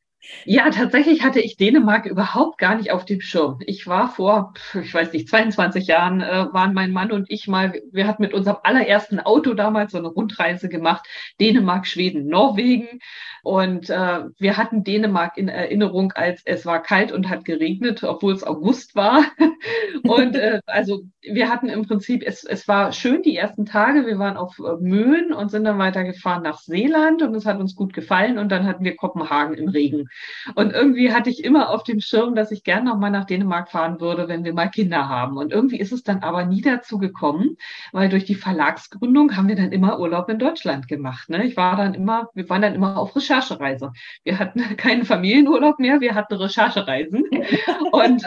Ja, 0.46 0.70
tatsächlich 0.70 1.24
hatte 1.24 1.40
ich 1.40 1.58
Dänemark 1.58 2.06
überhaupt 2.06 2.58
gar 2.58 2.76
nicht 2.76 2.92
auf 2.92 3.06
dem 3.06 3.22
Schirm. 3.22 3.60
Ich 3.66 3.88
war 3.88 4.10
vor, 4.10 4.54
ich 4.74 4.94
weiß 4.94 5.12
nicht, 5.14 5.28
22 5.28 5.88
Jahren, 5.88 6.22
äh, 6.22 6.48
waren 6.52 6.74
mein 6.74 6.92
Mann 6.92 7.12
und 7.12 7.26
ich 7.30 7.48
mal, 7.48 7.82
wir 7.92 8.08
hatten 8.08 8.22
mit 8.22 8.34
unserem 8.34 8.58
allerersten 8.64 9.20
Auto 9.20 9.54
damals 9.54 9.92
so 9.92 9.98
eine 9.98 10.08
Rundreise 10.08 10.70
gemacht, 10.70 11.08
Dänemark, 11.40 11.88
Schweden, 11.88 12.28
Norwegen. 12.28 13.00
Und 13.44 13.90
äh, 13.90 14.24
wir 14.40 14.58
hatten 14.58 14.84
Dänemark 14.84 15.38
in 15.38 15.50
Erinnerung, 15.50 16.12
als 16.14 16.42
es 16.46 16.66
war 16.66 16.82
kalt 16.82 17.12
und 17.12 17.30
hat 17.30 17.46
geregnet, 17.46 18.04
obwohl 18.04 18.34
es 18.34 18.44
August 18.44 18.96
war. 18.96 19.24
und 20.04 20.36
äh, 20.36 20.62
also 20.66 21.04
wir 21.22 21.50
hatten 21.50 21.70
im 21.70 21.86
Prinzip, 21.86 22.24
es, 22.26 22.44
es 22.44 22.68
war 22.68 22.92
schön 22.92 23.22
die 23.22 23.38
ersten 23.38 23.66
Tage. 23.66 24.06
Wir 24.06 24.20
waren 24.20 24.38
auf 24.38 24.58
äh, 24.60 24.78
Möhen 24.80 25.34
und 25.34 25.50
sind 25.50 25.66
dann 25.66 25.78
weitergefahren 25.78 26.44
nach 26.44 26.60
Seeland 26.60 27.22
und 27.22 27.36
es 27.36 27.46
hat 27.46 27.60
uns 27.60 27.76
gut 27.76 27.94
gefallen. 27.94 28.38
Und 28.40 28.50
dann 28.50 28.66
hatten 28.66 28.84
wir 28.84 28.96
Kopenhagen 28.96 29.56
im 29.56 29.70
Regen. 29.70 30.08
Und 30.56 30.74
irgendwie 30.74 31.14
hatte 31.14 31.30
ich 31.30 31.44
immer 31.44 31.70
auf 31.70 31.84
dem 31.84 32.00
Schirm, 32.00 32.36
dass 32.36 32.52
ich 32.52 32.64
gerne 32.64 32.90
noch 32.90 32.98
mal 32.98 33.10
nach 33.10 33.26
Dänemark 33.26 33.72
fahren 33.72 34.00
würde, 34.00 34.28
wenn 34.28 34.44
wir 34.44 34.54
mal 34.54 34.68
Kinder 34.68 35.10
haben. 35.10 35.38
Und 35.38 35.52
irgendwie 35.52 35.80
ist 35.80 35.92
es 35.92 36.04
dann 36.04 36.20
aber 36.20 36.46
nie 36.46 36.62
dazu 36.62 36.98
gekommen, 36.98 37.58
weil 37.92 38.10
durch 38.10 38.26
die 38.26 38.36
Verlagsgründung 38.36 39.36
haben 39.36 39.48
wir 39.48 39.56
dann 39.56 39.72
immer 39.72 40.00
Urlaub 40.00 40.30
in 40.30 40.40
Deutschland 40.40 40.88
gemacht. 40.88 41.30
Ne? 41.30 41.46
Ich 41.46 41.58
war 41.58 41.76
dann 41.76 41.94
immer, 41.94 42.30
wir 42.34 42.50
waren 42.50 42.62
dann 42.62 42.76
immer 42.76 42.98
auf 42.98 43.16
Recherche 43.16 43.36
Recherchereise. 43.36 43.92
Wir 44.24 44.40
hatten 44.40 44.60
keinen 44.78 45.06
Familienurlaub 45.06 45.80
mehr, 45.80 46.02
wir 46.02 46.16
hatten 46.16 46.36
Recherchereisen. 46.36 47.24
Und 47.92 48.24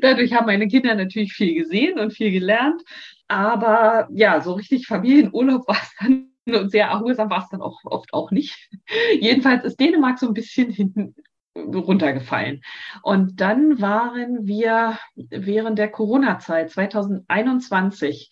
dadurch 0.00 0.32
haben 0.34 0.46
meine 0.46 0.68
Kinder 0.68 0.94
natürlich 0.94 1.32
viel 1.32 1.54
gesehen 1.54 1.98
und 1.98 2.12
viel 2.12 2.32
gelernt. 2.32 2.82
Aber 3.28 4.08
ja, 4.10 4.40
so 4.40 4.54
richtig 4.54 4.86
Familienurlaub 4.86 5.68
war 5.68 5.76
es 5.76 5.94
dann 6.00 6.31
sehr 6.46 6.86
erholsam 6.86 7.30
war 7.30 7.42
es 7.42 7.48
dann 7.50 7.62
auch 7.62 7.80
oft 7.84 8.12
auch 8.12 8.30
nicht. 8.30 8.70
Jedenfalls 9.20 9.64
ist 9.64 9.80
Dänemark 9.80 10.18
so 10.18 10.26
ein 10.26 10.34
bisschen 10.34 10.70
hinten 10.70 11.14
runtergefallen. 11.54 12.62
Und 13.02 13.40
dann 13.40 13.80
waren 13.80 14.46
wir 14.46 14.98
während 15.14 15.78
der 15.78 15.90
Corona-Zeit 15.90 16.70
2021 16.70 18.30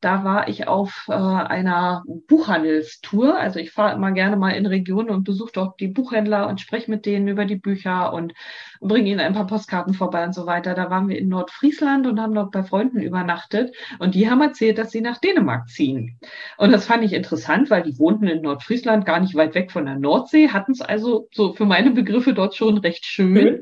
da 0.00 0.24
war 0.24 0.48
ich 0.48 0.66
auf 0.66 1.06
äh, 1.08 1.12
einer 1.12 2.02
Buchhandelstour. 2.26 3.38
Also 3.38 3.58
ich 3.58 3.72
fahre 3.72 3.94
immer 3.94 4.12
gerne 4.12 4.36
mal 4.36 4.52
in 4.52 4.66
Regionen 4.66 5.10
und 5.10 5.24
besuche 5.24 5.52
dort 5.52 5.80
die 5.80 5.88
Buchhändler 5.88 6.48
und 6.48 6.60
spreche 6.60 6.90
mit 6.90 7.06
denen 7.06 7.28
über 7.28 7.44
die 7.44 7.56
Bücher 7.56 8.12
und 8.12 8.32
bringe 8.80 9.10
ihnen 9.10 9.20
ein 9.20 9.34
paar 9.34 9.46
Postkarten 9.46 9.92
vorbei 9.92 10.24
und 10.24 10.34
so 10.34 10.46
weiter. 10.46 10.74
Da 10.74 10.90
waren 10.90 11.08
wir 11.08 11.18
in 11.18 11.28
Nordfriesland 11.28 12.06
und 12.06 12.18
haben 12.20 12.34
dort 12.34 12.50
bei 12.50 12.62
Freunden 12.62 13.00
übernachtet 13.00 13.74
und 13.98 14.14
die 14.14 14.30
haben 14.30 14.40
erzählt, 14.40 14.78
dass 14.78 14.90
sie 14.90 15.02
nach 15.02 15.18
Dänemark 15.18 15.68
ziehen. 15.68 16.18
Und 16.56 16.72
das 16.72 16.86
fand 16.86 17.04
ich 17.04 17.12
interessant, 17.12 17.70
weil 17.70 17.82
die 17.82 17.98
wohnten 17.98 18.26
in 18.26 18.42
Nordfriesland 18.42 19.04
gar 19.04 19.20
nicht 19.20 19.34
weit 19.34 19.54
weg 19.54 19.70
von 19.70 19.84
der 19.84 19.96
Nordsee, 19.96 20.48
hatten 20.48 20.72
es 20.72 20.80
also 20.80 21.28
so 21.32 21.52
für 21.52 21.66
meine 21.66 21.90
Begriffe 21.90 22.32
dort 22.32 22.54
schon 22.54 22.78
recht 22.78 23.04
schön 23.04 23.60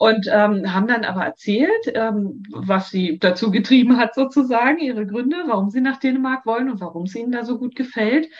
und 0.00 0.28
ähm, 0.32 0.72
haben 0.72 0.86
dann 0.88 1.04
aber 1.04 1.26
erzählt, 1.26 1.92
ähm, 1.94 2.42
was 2.50 2.88
sie 2.88 3.18
dazu 3.18 3.50
getrieben 3.50 3.98
hat, 3.98 4.14
sozusagen, 4.14 4.78
ihre 4.78 5.06
Gründe, 5.06 5.36
warum 5.46 5.68
sie 5.68 5.82
nach 5.82 5.98
Dänemark 5.98 6.46
wollen 6.46 6.70
und 6.70 6.80
warum 6.80 7.02
es 7.02 7.14
ihnen 7.14 7.32
da 7.32 7.44
so 7.44 7.58
gut 7.58 7.76
gefällt. 7.76 8.30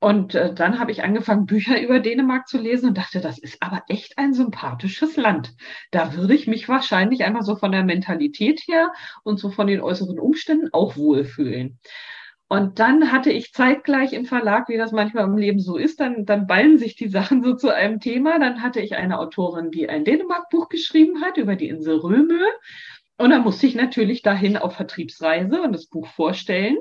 Und 0.00 0.34
äh, 0.34 0.52
dann 0.52 0.80
habe 0.80 0.90
ich 0.90 1.04
angefangen, 1.04 1.46
Bücher 1.46 1.80
über 1.80 2.00
Dänemark 2.00 2.48
zu 2.48 2.58
lesen 2.58 2.88
und 2.88 2.98
dachte, 2.98 3.20
das 3.20 3.38
ist 3.38 3.62
aber 3.62 3.84
echt 3.86 4.18
ein 4.18 4.34
sympathisches 4.34 5.16
Land. 5.16 5.54
Da 5.92 6.16
würde 6.16 6.34
ich 6.34 6.48
mich 6.48 6.68
wahrscheinlich 6.68 7.22
einmal 7.22 7.42
so 7.42 7.54
von 7.54 7.70
der 7.70 7.84
Mentalität 7.84 8.62
her 8.66 8.92
und 9.22 9.38
so 9.38 9.50
von 9.50 9.68
den 9.68 9.80
äußeren 9.80 10.18
Umständen 10.18 10.70
auch 10.72 10.96
wohlfühlen. 10.96 11.78
Und 12.48 12.78
dann 12.78 13.10
hatte 13.10 13.32
ich 13.32 13.52
zeitgleich 13.52 14.12
im 14.12 14.24
Verlag, 14.24 14.68
wie 14.68 14.76
das 14.76 14.92
manchmal 14.92 15.24
im 15.24 15.36
Leben 15.36 15.58
so 15.58 15.76
ist, 15.76 15.98
dann, 15.98 16.24
dann 16.24 16.46
ballen 16.46 16.78
sich 16.78 16.94
die 16.94 17.08
Sachen 17.08 17.42
so 17.42 17.54
zu 17.54 17.74
einem 17.74 17.98
Thema. 17.98 18.38
Dann 18.38 18.62
hatte 18.62 18.80
ich 18.80 18.94
eine 18.94 19.18
Autorin, 19.18 19.72
die 19.72 19.88
ein 19.88 20.04
Dänemark-Buch 20.04 20.68
geschrieben 20.68 21.22
hat 21.22 21.38
über 21.38 21.56
die 21.56 21.68
Insel 21.68 21.98
Römö. 21.98 22.40
Und 23.18 23.30
dann 23.30 23.42
musste 23.42 23.66
ich 23.66 23.74
natürlich 23.74 24.22
dahin 24.22 24.56
auf 24.56 24.76
Vertriebsreise 24.76 25.60
und 25.62 25.72
das 25.72 25.86
Buch 25.86 26.06
vorstellen. 26.06 26.76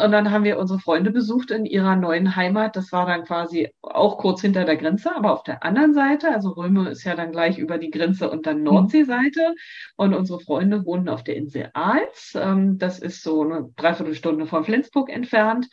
Und 0.00 0.12
dann 0.12 0.30
haben 0.30 0.44
wir 0.44 0.58
unsere 0.58 0.78
Freunde 0.78 1.10
besucht 1.10 1.50
in 1.50 1.66
ihrer 1.66 1.96
neuen 1.96 2.36
Heimat. 2.36 2.76
Das 2.76 2.92
war 2.92 3.06
dann 3.06 3.24
quasi 3.24 3.68
auch 3.82 4.18
kurz 4.18 4.40
hinter 4.40 4.64
der 4.64 4.76
Grenze, 4.76 5.14
aber 5.14 5.32
auf 5.32 5.42
der 5.42 5.62
anderen 5.62 5.94
Seite. 5.94 6.30
Also 6.32 6.50
Röme 6.50 6.88
ist 6.90 7.04
ja 7.04 7.14
dann 7.14 7.32
gleich 7.32 7.58
über 7.58 7.78
die 7.78 7.90
Grenze 7.90 8.30
und 8.30 8.46
dann 8.46 8.58
mhm. 8.58 8.64
Nordseeseite. 8.64 9.54
Und 9.96 10.14
unsere 10.14 10.40
Freunde 10.40 10.84
wohnen 10.84 11.08
auf 11.08 11.24
der 11.24 11.36
Insel 11.36 11.70
Aals. 11.74 12.32
Ähm, 12.34 12.78
das 12.78 12.98
ist 12.98 13.22
so 13.22 13.42
eine 13.42 13.68
Dreiviertelstunde 13.76 14.46
von 14.46 14.64
Flensburg 14.64 15.10
entfernt 15.10 15.68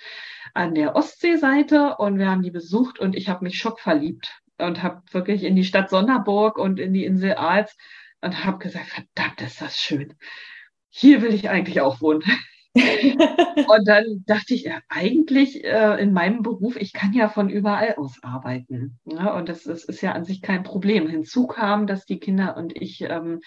an 0.54 0.76
der 0.76 0.96
Ostseeseite. 0.96 1.96
Und 1.98 2.20
wir 2.20 2.30
haben 2.30 2.44
die 2.44 2.52
besucht 2.52 3.00
und 3.00 3.16
ich 3.16 3.30
habe 3.30 3.44
mich 3.46 3.58
schockverliebt 3.58 4.42
und 4.58 4.84
habe 4.84 5.02
wirklich 5.12 5.44
in 5.44 5.56
die 5.56 5.64
Stadt 5.64 5.90
Sonderburg 5.90 6.58
und 6.58 6.80
in 6.80 6.94
die 6.94 7.06
Insel 7.06 7.36
Aals 7.36 7.76
und 8.22 8.44
habe 8.44 8.58
gesagt, 8.58 8.88
verdammt, 8.88 9.42
ist 9.42 9.62
das 9.62 9.78
schön. 9.78 10.16
Hier 10.90 11.22
will 11.22 11.34
ich 11.34 11.50
eigentlich 11.50 11.82
auch 11.82 12.02
wohnen. 12.02 12.24
und 13.68 13.88
dann 13.88 14.24
dachte 14.26 14.54
ich, 14.54 14.64
ja, 14.64 14.80
eigentlich 14.90 15.64
äh, 15.64 16.02
in 16.02 16.14
meinem 16.14 16.44
Beruf, 16.44 16.76
ich 16.78 16.94
kann 16.94 17.14
ja 17.14 17.30
von 17.30 17.50
überall 17.50 17.96
aus 17.96 18.18
arbeiten. 18.22 19.00
Ja, 19.06 19.36
und 19.36 19.50
das 19.50 19.66
ist, 19.66 19.86
ist, 19.86 20.02
ja 20.02 20.14
an 20.14 20.26
sich 20.26 20.42
kein 20.42 20.64
Problem. 20.64 21.08
Hinzu 21.08 21.48
kam, 21.48 21.88
dass 21.88 22.06
die 22.06 22.20
Kinder 22.20 22.58
und 22.58 22.80
ich 22.80 23.02
ähm, 23.02 23.42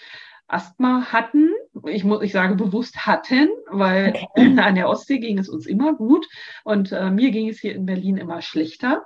Asthma 0.51 1.11
hatten. 1.11 1.49
Ich 1.87 2.03
muss, 2.03 2.21
ich 2.23 2.31
sage 2.31 2.55
bewusst 2.55 3.05
hatten, 3.05 3.49
weil 3.69 4.09
okay. 4.09 4.57
an 4.59 4.75
der 4.75 4.89
Ostsee 4.89 5.19
ging 5.19 5.37
es 5.37 5.49
uns 5.49 5.65
immer 5.65 5.93
gut 5.93 6.27
und 6.63 6.91
äh, 6.91 7.09
mir 7.09 7.31
ging 7.31 7.49
es 7.49 7.59
hier 7.59 7.73
in 7.73 7.85
Berlin 7.85 8.17
immer 8.17 8.41
schlechter 8.41 9.05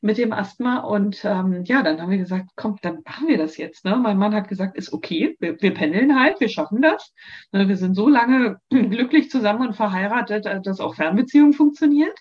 mit 0.00 0.18
dem 0.18 0.32
Asthma. 0.32 0.78
Und 0.78 1.24
ähm, 1.24 1.64
ja, 1.64 1.82
dann 1.82 2.00
haben 2.00 2.10
wir 2.10 2.18
gesagt, 2.18 2.50
komm, 2.56 2.76
dann 2.82 3.02
machen 3.04 3.28
wir 3.28 3.38
das 3.38 3.56
jetzt. 3.56 3.84
Ne? 3.84 3.96
Mein 3.96 4.18
Mann 4.18 4.34
hat 4.34 4.48
gesagt, 4.48 4.76
ist 4.76 4.92
okay, 4.92 5.36
wir, 5.40 5.60
wir 5.60 5.74
pendeln 5.74 6.18
halt, 6.18 6.40
wir 6.40 6.48
schaffen 6.48 6.80
das. 6.82 7.12
Ne? 7.52 7.68
Wir 7.68 7.76
sind 7.76 7.94
so 7.94 8.08
lange 8.08 8.58
glücklich 8.70 9.30
zusammen 9.30 9.68
und 9.68 9.76
verheiratet, 9.76 10.46
äh, 10.46 10.60
dass 10.60 10.80
auch 10.80 10.94
Fernbeziehung 10.94 11.52
funktioniert. 11.52 12.18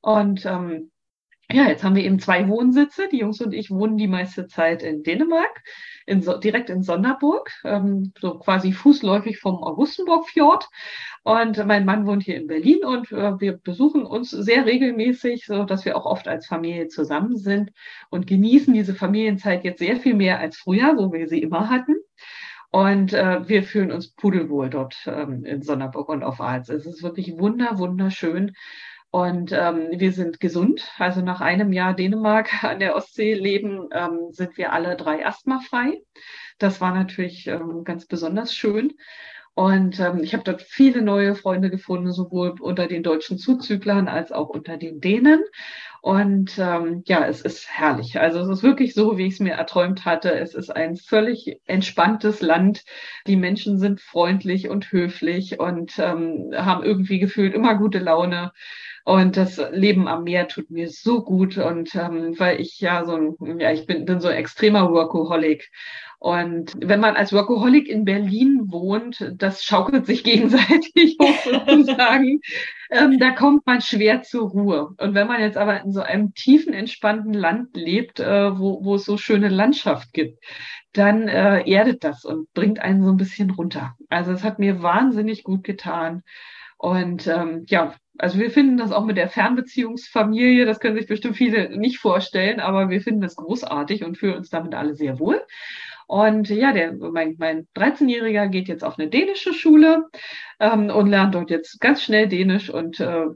Und 0.00 0.44
ähm, 0.44 0.90
ja, 1.50 1.68
jetzt 1.68 1.84
haben 1.84 1.94
wir 1.94 2.04
eben 2.04 2.18
zwei 2.18 2.48
Wohnsitze. 2.48 3.08
Die 3.10 3.18
Jungs 3.18 3.40
und 3.40 3.52
ich 3.52 3.70
wohnen 3.70 3.96
die 3.96 4.06
meiste 4.06 4.46
Zeit 4.46 4.82
in 4.82 5.02
Dänemark, 5.02 5.62
in 6.06 6.22
so, 6.22 6.38
direkt 6.38 6.70
in 6.70 6.82
Sonderburg, 6.82 7.50
ähm, 7.64 8.12
so 8.18 8.38
quasi 8.38 8.72
fußläufig 8.72 9.38
vom 9.38 9.62
Augustenburgfjord. 9.62 10.68
Und 11.22 11.64
mein 11.66 11.84
Mann 11.84 12.06
wohnt 12.06 12.22
hier 12.22 12.36
in 12.36 12.46
Berlin 12.46 12.84
und 12.84 13.12
äh, 13.12 13.40
wir 13.40 13.58
besuchen 13.58 14.04
uns 14.04 14.30
sehr 14.30 14.66
regelmäßig, 14.66 15.46
so 15.46 15.64
dass 15.64 15.84
wir 15.84 15.96
auch 15.96 16.06
oft 16.06 16.28
als 16.28 16.46
Familie 16.46 16.88
zusammen 16.88 17.36
sind 17.36 17.72
und 18.10 18.26
genießen 18.26 18.72
diese 18.72 18.94
Familienzeit 18.94 19.64
jetzt 19.64 19.78
sehr 19.78 19.96
viel 19.96 20.14
mehr 20.14 20.40
als 20.40 20.56
früher, 20.56 20.94
so 20.96 21.12
wie 21.12 21.18
wir 21.20 21.28
sie 21.28 21.42
immer 21.42 21.68
hatten. 21.68 21.96
Und 22.70 23.12
äh, 23.12 23.48
wir 23.48 23.62
fühlen 23.62 23.92
uns 23.92 24.08
pudelwohl 24.08 24.68
dort 24.68 24.96
ähm, 25.06 25.44
in 25.44 25.62
Sonderburg 25.62 26.08
und 26.08 26.24
auf 26.24 26.40
Arz. 26.40 26.70
Es 26.70 26.86
ist 26.86 27.04
wirklich 27.04 27.38
wunder, 27.38 27.78
wunderschön. 27.78 28.52
Und 29.14 29.52
ähm, 29.52 29.90
wir 29.92 30.10
sind 30.10 30.40
gesund. 30.40 30.90
Also 30.98 31.20
nach 31.20 31.40
einem 31.40 31.72
Jahr 31.72 31.94
Dänemark 31.94 32.64
an 32.64 32.80
der 32.80 32.96
Ostsee 32.96 33.34
leben, 33.34 33.88
ähm, 33.92 34.32
sind 34.32 34.58
wir 34.58 34.72
alle 34.72 34.96
drei 34.96 35.24
asthmafrei. 35.24 36.02
Das 36.58 36.80
war 36.80 36.92
natürlich 36.92 37.46
ähm, 37.46 37.84
ganz 37.84 38.06
besonders 38.06 38.52
schön. 38.52 38.94
Und 39.54 40.00
ähm, 40.00 40.18
ich 40.24 40.34
habe 40.34 40.42
dort 40.42 40.62
viele 40.62 41.00
neue 41.00 41.36
Freunde 41.36 41.70
gefunden, 41.70 42.10
sowohl 42.10 42.56
unter 42.58 42.88
den 42.88 43.04
deutschen 43.04 43.38
Zuzüglern 43.38 44.08
als 44.08 44.32
auch 44.32 44.48
unter 44.48 44.78
den 44.78 45.00
Dänen. 45.00 45.44
Und 46.02 46.58
ähm, 46.58 47.04
ja, 47.06 47.24
es 47.24 47.40
ist 47.40 47.68
herrlich. 47.70 48.18
Also 48.18 48.40
es 48.40 48.48
ist 48.48 48.62
wirklich 48.64 48.94
so, 48.94 49.16
wie 49.16 49.28
ich 49.28 49.34
es 49.34 49.40
mir 49.40 49.52
erträumt 49.52 50.04
hatte. 50.04 50.32
Es 50.32 50.54
ist 50.54 50.74
ein 50.74 50.96
völlig 50.96 51.60
entspanntes 51.66 52.40
Land. 52.40 52.82
Die 53.28 53.36
Menschen 53.36 53.78
sind 53.78 54.00
freundlich 54.00 54.68
und 54.68 54.90
höflich 54.90 55.60
und 55.60 56.00
ähm, 56.00 56.50
haben 56.56 56.82
irgendwie 56.82 57.20
gefühlt 57.20 57.54
immer 57.54 57.76
gute 57.76 58.00
Laune. 58.00 58.50
Und 59.06 59.36
das 59.36 59.60
Leben 59.70 60.08
am 60.08 60.24
Meer 60.24 60.48
tut 60.48 60.70
mir 60.70 60.88
so 60.88 61.22
gut. 61.22 61.58
Und 61.58 61.94
ähm, 61.94 62.38
weil 62.38 62.58
ich 62.60 62.80
ja 62.80 63.04
so 63.04 63.14
ein, 63.14 63.60
ja, 63.60 63.70
ich 63.70 63.86
bin, 63.86 64.06
bin 64.06 64.18
so 64.18 64.28
ein 64.28 64.36
extremer 64.36 64.90
Workaholic. 64.90 65.70
Und 66.18 66.72
wenn 66.78 67.00
man 67.00 67.16
als 67.16 67.34
Workaholic 67.34 67.86
in 67.86 68.06
Berlin 68.06 68.72
wohnt, 68.72 69.30
das 69.36 69.62
schaukelt 69.62 70.06
sich 70.06 70.24
gegenseitig 70.24 71.18
hoch 71.20 71.36
sozusagen. 71.66 72.40
ähm, 72.90 73.18
da 73.18 73.32
kommt 73.32 73.66
man 73.66 73.82
schwer 73.82 74.22
zur 74.22 74.48
Ruhe. 74.48 74.94
Und 74.96 75.14
wenn 75.14 75.26
man 75.26 75.42
jetzt 75.42 75.58
aber 75.58 75.82
in 75.82 75.92
so 75.92 76.00
einem 76.00 76.32
tiefen, 76.32 76.72
entspannten 76.72 77.34
Land 77.34 77.76
lebt, 77.76 78.20
äh, 78.20 78.58
wo, 78.58 78.82
wo 78.84 78.94
es 78.94 79.04
so 79.04 79.18
schöne 79.18 79.50
Landschaft 79.50 80.14
gibt, 80.14 80.42
dann 80.94 81.28
äh, 81.28 81.68
erdet 81.70 82.04
das 82.04 82.24
und 82.24 82.50
bringt 82.54 82.78
einen 82.78 83.02
so 83.02 83.10
ein 83.10 83.18
bisschen 83.18 83.50
runter. 83.50 83.94
Also 84.08 84.32
es 84.32 84.42
hat 84.44 84.58
mir 84.58 84.82
wahnsinnig 84.82 85.44
gut 85.44 85.62
getan. 85.62 86.22
Und 86.78 87.26
ähm, 87.26 87.64
ja, 87.66 87.94
also 88.18 88.38
wir 88.38 88.50
finden 88.50 88.76
das 88.76 88.92
auch 88.92 89.04
mit 89.04 89.16
der 89.16 89.28
Fernbeziehungsfamilie, 89.28 90.66
das 90.66 90.80
können 90.80 90.96
sich 90.96 91.06
bestimmt 91.06 91.36
viele 91.36 91.76
nicht 91.76 91.98
vorstellen, 91.98 92.60
aber 92.60 92.90
wir 92.90 93.00
finden 93.00 93.20
das 93.20 93.36
großartig 93.36 94.04
und 94.04 94.18
fühlen 94.18 94.36
uns 94.36 94.50
damit 94.50 94.74
alle 94.74 94.94
sehr 94.94 95.18
wohl. 95.18 95.42
Und 96.06 96.50
ja, 96.50 96.72
der, 96.72 96.92
mein, 96.92 97.36
mein 97.38 97.66
13-Jähriger 97.74 98.48
geht 98.48 98.68
jetzt 98.68 98.84
auf 98.84 98.98
eine 98.98 99.08
dänische 99.08 99.54
Schule 99.54 100.04
ähm, 100.60 100.90
und 100.90 101.08
lernt 101.08 101.34
dort 101.34 101.50
jetzt 101.50 101.80
ganz 101.80 102.02
schnell 102.02 102.28
Dänisch 102.28 102.70
und 102.70 103.00
äh, 103.00 103.26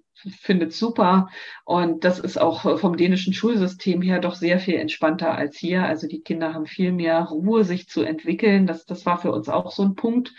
findet 0.40 0.72
super. 0.72 1.28
Und 1.64 2.04
das 2.04 2.18
ist 2.18 2.40
auch 2.40 2.78
vom 2.78 2.96
dänischen 2.96 3.32
Schulsystem 3.32 4.02
her 4.02 4.18
doch 4.18 4.34
sehr 4.34 4.58
viel 4.58 4.76
entspannter 4.76 5.34
als 5.34 5.56
hier. 5.56 5.84
Also 5.84 6.06
die 6.08 6.20
Kinder 6.20 6.54
haben 6.54 6.66
viel 6.66 6.92
mehr 6.92 7.22
Ruhe, 7.24 7.64
sich 7.64 7.88
zu 7.88 8.02
entwickeln. 8.02 8.66
Das, 8.66 8.86
das 8.86 9.06
war 9.06 9.18
für 9.18 9.32
uns 9.32 9.48
auch 9.48 9.70
so 9.70 9.82
ein 9.82 9.94
Punkt, 9.94 10.34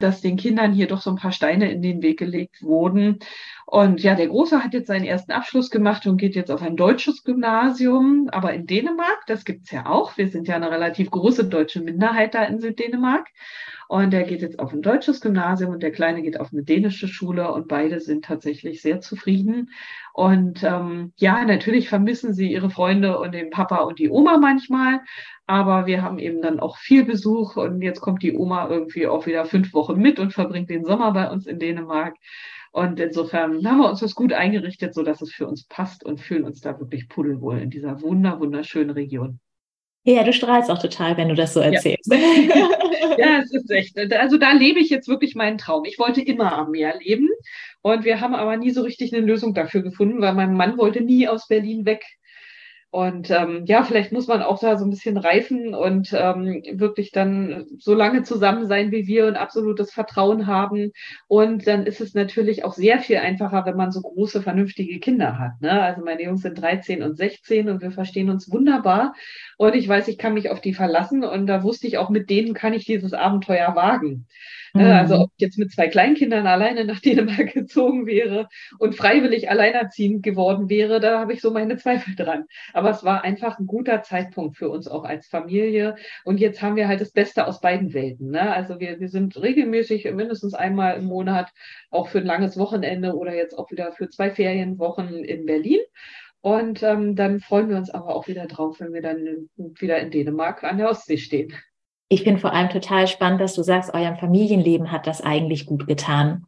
dass 0.00 0.20
den 0.20 0.36
Kindern 0.36 0.72
hier 0.72 0.88
doch 0.88 1.00
so 1.00 1.10
ein 1.10 1.16
paar 1.16 1.32
Steine 1.32 1.70
in 1.70 1.82
den 1.82 2.02
Weg 2.02 2.18
gelegt 2.18 2.62
wurden. 2.62 3.18
Und 3.66 4.02
ja, 4.02 4.14
der 4.14 4.28
Große 4.28 4.62
hat 4.62 4.74
jetzt 4.74 4.88
seinen 4.88 5.04
ersten 5.04 5.32
Abschluss 5.32 5.70
gemacht 5.70 6.06
und 6.06 6.18
geht 6.18 6.34
jetzt 6.34 6.50
auf 6.50 6.60
ein 6.60 6.76
deutsches 6.76 7.24
Gymnasium, 7.24 8.28
aber 8.30 8.52
in 8.52 8.66
Dänemark, 8.66 9.22
das 9.26 9.44
gibt's 9.44 9.70
ja 9.70 9.86
auch. 9.86 10.16
Wir 10.18 10.28
sind 10.28 10.46
ja 10.48 10.56
eine 10.56 10.70
relativ 10.70 11.10
große 11.10 11.44
deutsche 11.44 11.80
Minderheit 11.80 12.34
da 12.34 12.44
in 12.44 12.60
Süddänemark. 12.60 13.28
Und 13.88 14.12
der 14.12 14.24
geht 14.24 14.42
jetzt 14.42 14.58
auf 14.58 14.72
ein 14.72 14.82
deutsches 14.82 15.20
Gymnasium 15.20 15.72
und 15.72 15.82
der 15.82 15.92
Kleine 15.92 16.22
geht 16.22 16.40
auf 16.40 16.52
eine 16.52 16.62
dänische 16.62 17.08
Schule 17.08 17.52
und 17.52 17.68
beide 17.68 18.00
sind 18.00 18.24
tatsächlich 18.24 18.82
sehr 18.82 19.00
zufrieden. 19.00 19.70
Und 20.12 20.62
ähm, 20.62 21.12
ja, 21.16 21.44
natürlich 21.44 21.88
vermissen 21.88 22.34
sie 22.34 22.52
ihre 22.52 22.70
Freunde 22.70 23.18
und 23.18 23.32
den 23.32 23.50
Papa 23.50 23.82
und 23.82 23.98
die 23.98 24.10
Oma 24.10 24.38
manchmal, 24.38 25.00
aber 25.46 25.86
wir 25.86 26.02
haben 26.02 26.18
eben 26.18 26.40
dann 26.42 26.60
auch 26.60 26.76
viel 26.78 27.04
Besuch 27.04 27.56
und 27.56 27.82
jetzt 27.82 28.00
kommt 28.00 28.22
die 28.22 28.36
Oma 28.36 28.68
irgendwie 28.68 29.06
auch 29.06 29.26
wieder 29.26 29.44
fünf 29.44 29.74
Wochen 29.74 29.98
mit 30.00 30.18
und 30.18 30.32
verbringt 30.32 30.70
den 30.70 30.84
Sommer 30.84 31.12
bei 31.12 31.30
uns 31.30 31.46
in 31.46 31.58
Dänemark. 31.58 32.16
Und 32.72 32.98
insofern 33.00 33.66
haben 33.66 33.78
wir 33.78 33.90
uns 33.90 34.00
das 34.00 34.14
gut 34.14 34.32
eingerichtet, 34.32 34.94
so 34.94 35.02
dass 35.02 35.20
es 35.20 35.30
für 35.30 35.46
uns 35.46 35.66
passt 35.66 36.04
und 36.04 36.20
fühlen 36.20 36.44
uns 36.44 36.60
da 36.62 36.80
wirklich 36.80 37.08
pudelwohl 37.08 37.58
in 37.58 37.68
dieser 37.68 38.00
wunder, 38.00 38.40
wunderschönen 38.40 38.90
Region. 38.90 39.40
Ja, 40.04 40.24
du 40.24 40.32
strahlst 40.32 40.70
auch 40.70 40.80
total, 40.80 41.16
wenn 41.16 41.28
du 41.28 41.34
das 41.34 41.54
so 41.54 41.60
erzählst. 41.60 42.12
Ja. 42.12 43.16
ja, 43.18 43.38
es 43.42 43.52
ist 43.52 43.70
echt. 43.70 43.96
Also 44.12 44.38
da 44.38 44.52
lebe 44.52 44.80
ich 44.80 44.90
jetzt 44.90 45.08
wirklich 45.08 45.34
meinen 45.34 45.58
Traum. 45.58 45.84
Ich 45.84 45.98
wollte 45.98 46.20
immer 46.20 46.52
am 46.52 46.70
Meer 46.70 46.98
leben 46.98 47.28
und 47.82 48.04
wir 48.04 48.20
haben 48.20 48.34
aber 48.34 48.56
nie 48.56 48.70
so 48.70 48.82
richtig 48.82 49.12
eine 49.14 49.24
Lösung 49.24 49.54
dafür 49.54 49.82
gefunden, 49.82 50.20
weil 50.20 50.34
mein 50.34 50.54
Mann 50.54 50.78
wollte 50.78 51.02
nie 51.02 51.28
aus 51.28 51.46
Berlin 51.48 51.84
weg. 51.84 52.04
Und 52.92 53.30
ähm, 53.30 53.64
ja, 53.64 53.84
vielleicht 53.84 54.12
muss 54.12 54.26
man 54.26 54.42
auch 54.42 54.58
da 54.60 54.76
so 54.76 54.84
ein 54.84 54.90
bisschen 54.90 55.16
reifen 55.16 55.74
und 55.74 56.12
ähm, 56.12 56.62
wirklich 56.74 57.10
dann 57.10 57.64
so 57.78 57.94
lange 57.94 58.22
zusammen 58.22 58.66
sein 58.66 58.90
wie 58.90 59.06
wir 59.06 59.26
und 59.26 59.36
absolutes 59.36 59.90
Vertrauen 59.94 60.46
haben. 60.46 60.92
Und 61.26 61.66
dann 61.66 61.86
ist 61.86 62.02
es 62.02 62.12
natürlich 62.12 62.66
auch 62.66 62.74
sehr 62.74 62.98
viel 62.98 63.16
einfacher, 63.16 63.64
wenn 63.64 63.78
man 63.78 63.92
so 63.92 64.02
große, 64.02 64.42
vernünftige 64.42 65.00
Kinder 65.00 65.38
hat. 65.38 65.52
Ne? 65.62 65.72
Also 65.72 66.04
meine 66.04 66.22
Jungs 66.22 66.42
sind 66.42 66.60
13 66.60 67.02
und 67.02 67.16
16 67.16 67.70
und 67.70 67.80
wir 67.80 67.92
verstehen 67.92 68.28
uns 68.28 68.52
wunderbar. 68.52 69.14
Und 69.56 69.74
ich 69.74 69.88
weiß, 69.88 70.08
ich 70.08 70.18
kann 70.18 70.34
mich 70.34 70.50
auf 70.50 70.60
die 70.60 70.74
verlassen. 70.74 71.24
Und 71.24 71.46
da 71.46 71.62
wusste 71.62 71.86
ich 71.86 71.96
auch, 71.96 72.10
mit 72.10 72.28
denen 72.28 72.52
kann 72.52 72.74
ich 72.74 72.84
dieses 72.84 73.14
Abenteuer 73.14 73.74
wagen. 73.74 74.26
Ne, 74.74 74.84
mhm. 74.84 74.90
Also 74.90 75.14
ob 75.20 75.30
ich 75.36 75.42
jetzt 75.42 75.58
mit 75.58 75.70
zwei 75.70 75.88
Kleinkindern 75.88 76.46
alleine 76.46 76.84
nach 76.84 77.00
Dänemark 77.02 77.52
gezogen 77.52 78.06
wäre 78.06 78.48
und 78.78 78.94
freiwillig 78.94 79.50
alleinerziehend 79.50 80.22
geworden 80.22 80.70
wäre, 80.70 80.98
da 80.98 81.20
habe 81.20 81.34
ich 81.34 81.42
so 81.42 81.50
meine 81.50 81.76
Zweifel 81.76 82.14
dran. 82.16 82.44
Aber 82.72 82.90
es 82.90 83.04
war 83.04 83.22
einfach 83.22 83.58
ein 83.58 83.66
guter 83.66 84.02
Zeitpunkt 84.02 84.56
für 84.56 84.70
uns 84.70 84.88
auch 84.88 85.04
als 85.04 85.26
Familie. 85.26 85.96
Und 86.24 86.40
jetzt 86.40 86.62
haben 86.62 86.76
wir 86.76 86.88
halt 86.88 87.00
das 87.00 87.12
Beste 87.12 87.46
aus 87.46 87.60
beiden 87.60 87.92
Welten. 87.92 88.30
Ne? 88.30 88.52
Also 88.52 88.80
wir, 88.80 88.98
wir 88.98 89.08
sind 89.08 89.40
regelmäßig 89.40 90.10
mindestens 90.12 90.54
einmal 90.54 90.96
im 90.96 91.04
Monat 91.04 91.50
auch 91.90 92.08
für 92.08 92.18
ein 92.18 92.26
langes 92.26 92.56
Wochenende 92.56 93.14
oder 93.14 93.34
jetzt 93.34 93.58
auch 93.58 93.70
wieder 93.70 93.92
für 93.92 94.08
zwei 94.08 94.30
Ferienwochen 94.30 95.22
in 95.24 95.44
Berlin. 95.44 95.80
Und 96.40 96.82
ähm, 96.82 97.14
dann 97.14 97.40
freuen 97.40 97.68
wir 97.68 97.76
uns 97.76 97.90
aber 97.90 98.16
auch 98.16 98.26
wieder 98.26 98.46
drauf, 98.46 98.80
wenn 98.80 98.92
wir 98.92 99.02
dann 99.02 99.48
wieder 99.56 100.00
in 100.00 100.10
Dänemark 100.10 100.64
an 100.64 100.78
der 100.78 100.88
Ostsee 100.88 101.18
stehen. 101.18 101.52
Ich 102.12 102.24
finde 102.24 102.42
vor 102.42 102.52
allem 102.52 102.68
total 102.68 103.08
spannend, 103.08 103.40
dass 103.40 103.54
du 103.54 103.62
sagst, 103.62 103.94
eurem 103.94 104.18
Familienleben 104.18 104.92
hat 104.92 105.06
das 105.06 105.22
eigentlich 105.22 105.64
gut 105.64 105.86
getan. 105.86 106.44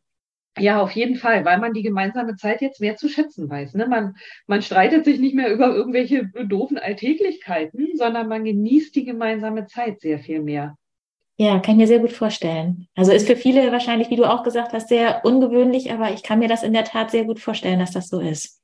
Ja, 0.58 0.82
auf 0.82 0.90
jeden 0.90 1.16
Fall, 1.16 1.46
weil 1.46 1.58
man 1.58 1.72
die 1.72 1.82
gemeinsame 1.82 2.36
Zeit 2.36 2.60
jetzt 2.60 2.82
mehr 2.82 2.96
zu 2.96 3.08
schätzen 3.08 3.48
weiß. 3.48 3.72
Ne? 3.72 3.86
Man, 3.86 4.14
man 4.46 4.60
streitet 4.60 5.06
sich 5.06 5.18
nicht 5.20 5.34
mehr 5.34 5.50
über 5.50 5.74
irgendwelche 5.74 6.26
doofen 6.26 6.76
Alltäglichkeiten, 6.76 7.92
sondern 7.94 8.28
man 8.28 8.44
genießt 8.44 8.94
die 8.94 9.06
gemeinsame 9.06 9.64
Zeit 9.64 10.02
sehr 10.02 10.18
viel 10.18 10.42
mehr. 10.42 10.76
Ja, 11.38 11.58
kann 11.60 11.76
ich 11.76 11.78
mir 11.78 11.86
sehr 11.86 12.00
gut 12.00 12.12
vorstellen. 12.12 12.86
Also 12.94 13.12
ist 13.12 13.26
für 13.26 13.34
viele 13.34 13.72
wahrscheinlich, 13.72 14.10
wie 14.10 14.16
du 14.16 14.30
auch 14.30 14.42
gesagt 14.42 14.74
hast, 14.74 14.90
sehr 14.90 15.24
ungewöhnlich, 15.24 15.90
aber 15.90 16.12
ich 16.12 16.22
kann 16.22 16.40
mir 16.40 16.48
das 16.48 16.62
in 16.62 16.74
der 16.74 16.84
Tat 16.84 17.10
sehr 17.10 17.24
gut 17.24 17.40
vorstellen, 17.40 17.78
dass 17.78 17.92
das 17.92 18.08
so 18.08 18.20
ist. 18.20 18.60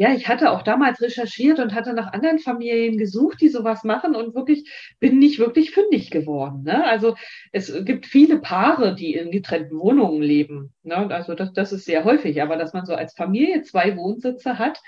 Ja, 0.00 0.12
ich 0.14 0.28
hatte 0.28 0.52
auch 0.52 0.62
damals 0.62 1.02
recherchiert 1.02 1.58
und 1.58 1.74
hatte 1.74 1.92
nach 1.92 2.12
anderen 2.12 2.38
Familien 2.38 2.98
gesucht, 2.98 3.40
die 3.40 3.48
sowas 3.48 3.82
machen 3.82 4.14
und 4.14 4.32
wirklich 4.32 4.70
bin 5.00 5.18
nicht 5.18 5.40
wirklich 5.40 5.72
fündig 5.72 6.12
geworden. 6.12 6.62
Ne? 6.62 6.84
Also 6.84 7.16
es 7.50 7.84
gibt 7.84 8.06
viele 8.06 8.38
Paare, 8.38 8.94
die 8.94 9.14
in 9.14 9.32
getrennten 9.32 9.76
Wohnungen 9.76 10.22
leben. 10.22 10.72
Ne? 10.84 10.96
Also 11.10 11.34
das, 11.34 11.52
das 11.52 11.72
ist 11.72 11.84
sehr 11.84 12.04
häufig, 12.04 12.40
aber 12.40 12.56
dass 12.56 12.72
man 12.74 12.86
so 12.86 12.94
als 12.94 13.12
Familie 13.14 13.62
zwei 13.62 13.96
Wohnsitze 13.96 14.56
hat, 14.60 14.80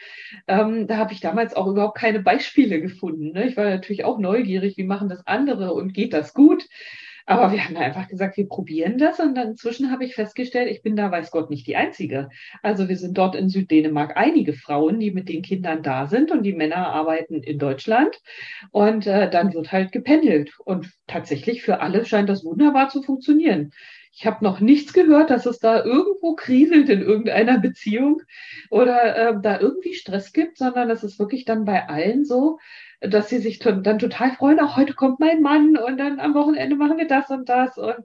ähm, 0.46 0.86
da 0.86 0.98
habe 0.98 1.12
ich 1.12 1.20
damals 1.20 1.56
auch 1.56 1.66
überhaupt 1.66 1.98
keine 1.98 2.20
Beispiele 2.20 2.80
gefunden. 2.80 3.32
Ne? 3.32 3.48
Ich 3.48 3.56
war 3.56 3.64
natürlich 3.64 4.04
auch 4.04 4.18
neugierig, 4.20 4.76
wie 4.76 4.84
machen 4.84 5.08
das 5.08 5.26
andere 5.26 5.74
und 5.74 5.92
geht 5.92 6.12
das 6.12 6.34
gut? 6.34 6.68
Aber 7.30 7.52
wir 7.52 7.64
haben 7.64 7.76
einfach 7.76 8.08
gesagt, 8.08 8.36
wir 8.36 8.48
probieren 8.48 8.98
das. 8.98 9.20
Und 9.20 9.36
dann 9.36 9.50
inzwischen 9.50 9.92
habe 9.92 10.04
ich 10.04 10.16
festgestellt, 10.16 10.68
ich 10.68 10.82
bin 10.82 10.96
da, 10.96 11.12
weiß 11.12 11.30
Gott, 11.30 11.48
nicht 11.48 11.64
die 11.68 11.76
Einzige. 11.76 12.28
Also 12.60 12.88
wir 12.88 12.96
sind 12.96 13.16
dort 13.16 13.36
in 13.36 13.48
Süddänemark 13.48 14.16
einige 14.16 14.52
Frauen, 14.52 14.98
die 14.98 15.12
mit 15.12 15.28
den 15.28 15.42
Kindern 15.42 15.84
da 15.84 16.08
sind 16.08 16.32
und 16.32 16.42
die 16.42 16.54
Männer 16.54 16.88
arbeiten 16.88 17.42
in 17.44 17.58
Deutschland. 17.60 18.20
Und 18.72 19.06
äh, 19.06 19.30
dann 19.30 19.54
wird 19.54 19.70
halt 19.70 19.92
gependelt. 19.92 20.58
Und 20.64 20.90
tatsächlich 21.06 21.62
für 21.62 21.80
alle 21.80 22.04
scheint 22.04 22.28
das 22.28 22.44
wunderbar 22.44 22.88
zu 22.88 23.00
funktionieren. 23.00 23.70
Ich 24.12 24.26
habe 24.26 24.44
noch 24.44 24.58
nichts 24.58 24.92
gehört, 24.92 25.30
dass 25.30 25.46
es 25.46 25.60
da 25.60 25.84
irgendwo 25.84 26.34
kriselt 26.34 26.88
in 26.88 27.00
irgendeiner 27.00 27.60
Beziehung 27.60 28.22
oder 28.68 29.16
äh, 29.16 29.34
da 29.40 29.60
irgendwie 29.60 29.94
Stress 29.94 30.32
gibt, 30.32 30.58
sondern 30.58 30.90
es 30.90 31.04
ist 31.04 31.20
wirklich 31.20 31.44
dann 31.44 31.64
bei 31.64 31.88
allen 31.88 32.24
so, 32.24 32.58
dass 33.00 33.28
sie 33.28 33.38
sich 33.38 33.58
dann 33.58 33.98
total 33.98 34.32
freuen, 34.32 34.60
auch 34.60 34.76
heute 34.76 34.94
kommt 34.94 35.20
mein 35.20 35.40
Mann 35.40 35.76
und 35.76 35.98
dann 35.98 36.20
am 36.20 36.34
Wochenende 36.34 36.76
machen 36.76 36.98
wir 36.98 37.06
das 37.06 37.30
und 37.30 37.48
das. 37.48 37.78
Und 37.78 37.96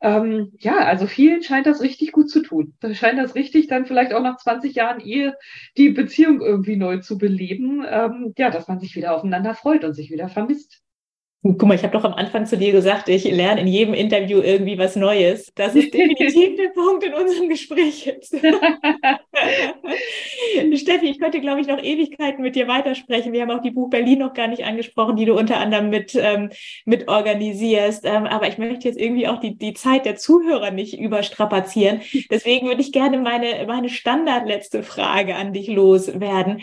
ähm, 0.00 0.52
ja, 0.58 0.76
also 0.78 1.06
vielen 1.06 1.42
scheint 1.42 1.66
das 1.66 1.82
richtig 1.82 2.12
gut 2.12 2.30
zu 2.30 2.42
tun. 2.42 2.74
Scheint 2.92 3.18
das 3.18 3.34
richtig 3.34 3.66
dann 3.66 3.86
vielleicht 3.86 4.12
auch 4.12 4.22
nach 4.22 4.36
20 4.36 4.74
Jahren 4.74 5.00
Ehe 5.00 5.36
die 5.76 5.90
Beziehung 5.90 6.40
irgendwie 6.40 6.76
neu 6.76 6.98
zu 6.98 7.18
beleben. 7.18 7.84
Ähm, 7.88 8.34
ja, 8.38 8.50
dass 8.50 8.68
man 8.68 8.78
sich 8.78 8.94
wieder 8.94 9.14
aufeinander 9.14 9.54
freut 9.54 9.84
und 9.84 9.94
sich 9.94 10.10
wieder 10.10 10.28
vermisst. 10.28 10.85
Guck 11.54 11.68
mal, 11.68 11.74
ich 11.74 11.84
habe 11.84 11.92
doch 11.92 12.02
am 12.02 12.14
Anfang 12.14 12.44
zu 12.44 12.56
dir 12.56 12.72
gesagt, 12.72 13.08
ich 13.08 13.22
lerne 13.24 13.60
in 13.60 13.68
jedem 13.68 13.94
Interview 13.94 14.40
irgendwie 14.40 14.78
was 14.78 14.96
Neues. 14.96 15.52
Das 15.54 15.76
ist 15.76 15.94
definitiv 15.94 16.56
der 16.56 16.68
Punkt 16.74 17.04
in 17.04 17.14
unserem 17.14 17.48
Gespräch 17.48 18.04
jetzt. 18.04 18.34
Steffi, 20.76 21.06
ich 21.06 21.20
könnte, 21.20 21.40
glaube 21.40 21.60
ich, 21.60 21.68
noch 21.68 21.80
Ewigkeiten 21.80 22.42
mit 22.42 22.56
dir 22.56 22.66
weitersprechen. 22.66 23.32
Wir 23.32 23.42
haben 23.42 23.52
auch 23.52 23.62
die 23.62 23.70
Buch 23.70 23.90
Berlin 23.90 24.18
noch 24.18 24.34
gar 24.34 24.48
nicht 24.48 24.64
angesprochen, 24.64 25.14
die 25.14 25.24
du 25.24 25.38
unter 25.38 25.58
anderem 25.58 25.88
mit, 25.88 26.16
ähm, 26.16 26.50
mit 26.84 27.06
organisierst. 27.08 28.04
Ähm, 28.04 28.26
aber 28.26 28.48
ich 28.48 28.58
möchte 28.58 28.88
jetzt 28.88 28.98
irgendwie 28.98 29.28
auch 29.28 29.38
die, 29.38 29.56
die 29.56 29.74
Zeit 29.74 30.04
der 30.04 30.16
Zuhörer 30.16 30.72
nicht 30.72 30.98
überstrapazieren. 30.98 32.00
Deswegen 32.28 32.66
würde 32.66 32.80
ich 32.80 32.90
gerne 32.90 33.18
meine, 33.18 33.64
meine 33.68 33.88
standardletzte 33.88 34.82
Frage 34.82 35.36
an 35.36 35.52
dich 35.52 35.68
loswerden. 35.68 36.60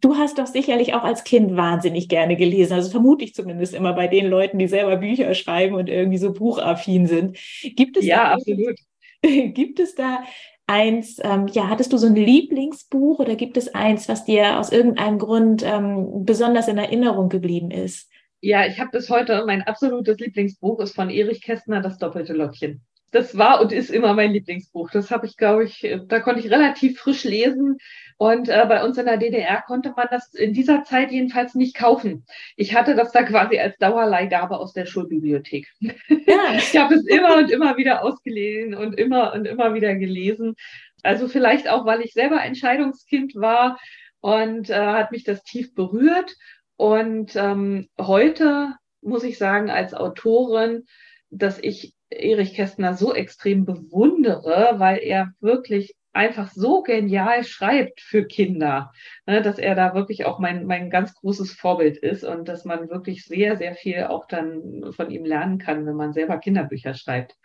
Du 0.00 0.16
hast 0.16 0.38
doch 0.38 0.46
sicherlich 0.46 0.94
auch 0.94 1.04
als 1.04 1.24
Kind 1.24 1.56
wahnsinnig 1.56 2.08
gerne 2.08 2.36
gelesen. 2.36 2.74
Also 2.74 2.90
vermute 2.90 3.24
ich 3.24 3.34
zumindest 3.34 3.74
immer 3.74 3.92
bei 3.92 4.08
den 4.08 4.26
Leuten, 4.26 4.58
die 4.58 4.68
selber 4.68 4.96
Bücher 4.96 5.34
schreiben 5.34 5.74
und 5.74 5.88
irgendwie 5.88 6.18
so 6.18 6.32
buchaffin 6.32 7.06
sind. 7.06 7.38
Gibt 7.76 7.96
es 7.96 8.04
ja, 8.04 8.32
absolut. 8.32 8.76
Gibt 9.22 9.80
es 9.80 9.94
da 9.94 10.22
eins, 10.66 11.18
ähm, 11.24 11.48
ja, 11.48 11.68
hattest 11.68 11.92
du 11.92 11.96
so 11.96 12.06
ein 12.06 12.14
Lieblingsbuch 12.14 13.18
oder 13.18 13.34
gibt 13.34 13.56
es 13.56 13.74
eins, 13.74 14.08
was 14.08 14.24
dir 14.24 14.60
aus 14.60 14.70
irgendeinem 14.70 15.18
Grund 15.18 15.62
ähm, 15.64 16.24
besonders 16.24 16.68
in 16.68 16.78
Erinnerung 16.78 17.28
geblieben 17.28 17.70
ist? 17.70 18.10
Ja, 18.40 18.66
ich 18.66 18.78
habe 18.78 18.90
bis 18.90 19.10
heute 19.10 19.44
mein 19.46 19.62
absolutes 19.62 20.18
Lieblingsbuch 20.18 20.78
ist 20.80 20.94
von 20.94 21.10
Erich 21.10 21.42
Kästner, 21.42 21.80
Das 21.80 21.98
doppelte 21.98 22.34
Lockchen 22.34 22.82
das 23.10 23.36
war 23.38 23.60
und 23.60 23.72
ist 23.72 23.90
immer 23.90 24.14
mein 24.14 24.32
Lieblingsbuch. 24.32 24.90
Das 24.90 25.10
habe 25.10 25.26
ich, 25.26 25.36
glaube 25.36 25.64
ich, 25.64 25.86
da 26.06 26.20
konnte 26.20 26.40
ich 26.40 26.50
relativ 26.50 27.00
frisch 27.00 27.24
lesen. 27.24 27.78
Und 28.18 28.48
äh, 28.48 28.66
bei 28.68 28.84
uns 28.84 28.98
in 28.98 29.06
der 29.06 29.16
DDR 29.16 29.62
konnte 29.62 29.94
man 29.96 30.08
das 30.10 30.34
in 30.34 30.52
dieser 30.52 30.82
Zeit 30.82 31.12
jedenfalls 31.12 31.54
nicht 31.54 31.76
kaufen. 31.76 32.26
Ich 32.56 32.74
hatte 32.74 32.96
das 32.96 33.12
da 33.12 33.22
quasi 33.22 33.60
als 33.60 33.78
Dauerleihgabe 33.78 34.58
aus 34.58 34.72
der 34.72 34.86
Schulbibliothek. 34.86 35.68
Ja. 35.78 35.92
ich 36.56 36.76
habe 36.76 36.96
es 36.96 37.06
immer 37.06 37.36
und 37.36 37.48
immer 37.48 37.76
wieder 37.76 38.02
ausgelesen 38.02 38.74
und 38.74 38.98
immer 38.98 39.32
und 39.34 39.46
immer 39.46 39.72
wieder 39.72 39.94
gelesen. 39.94 40.56
Also 41.04 41.28
vielleicht 41.28 41.68
auch, 41.68 41.86
weil 41.86 42.00
ich 42.00 42.12
selber 42.12 42.42
Entscheidungskind 42.42 43.36
war 43.36 43.78
und 44.20 44.68
äh, 44.68 44.74
hat 44.74 45.12
mich 45.12 45.22
das 45.22 45.44
tief 45.44 45.72
berührt. 45.74 46.34
Und 46.76 47.36
ähm, 47.36 47.88
heute 48.00 48.74
muss 49.00 49.22
ich 49.22 49.38
sagen, 49.38 49.70
als 49.70 49.94
Autorin, 49.94 50.86
dass 51.30 51.60
ich 51.60 51.94
Erich 52.10 52.54
Kästner 52.54 52.94
so 52.94 53.14
extrem 53.14 53.64
bewundere, 53.64 54.74
weil 54.78 54.98
er 54.98 55.32
wirklich 55.40 55.94
einfach 56.12 56.50
so 56.50 56.82
genial 56.82 57.44
schreibt 57.44 58.00
für 58.00 58.26
Kinder, 58.26 58.92
ne, 59.26 59.42
dass 59.42 59.58
er 59.58 59.74
da 59.74 59.94
wirklich 59.94 60.24
auch 60.24 60.38
mein, 60.38 60.66
mein 60.66 60.90
ganz 60.90 61.14
großes 61.14 61.52
Vorbild 61.52 61.98
ist 61.98 62.24
und 62.24 62.48
dass 62.48 62.64
man 62.64 62.88
wirklich 62.88 63.24
sehr, 63.24 63.56
sehr 63.56 63.74
viel 63.74 64.04
auch 64.04 64.26
dann 64.26 64.92
von 64.92 65.10
ihm 65.10 65.24
lernen 65.24 65.58
kann, 65.58 65.86
wenn 65.86 65.96
man 65.96 66.12
selber 66.12 66.38
Kinderbücher 66.38 66.94
schreibt. 66.94 67.36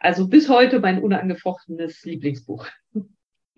Also 0.00 0.28
bis 0.28 0.48
heute 0.48 0.80
mein 0.80 1.02
unangefochtenes 1.02 2.04
Lieblingsbuch. 2.04 2.66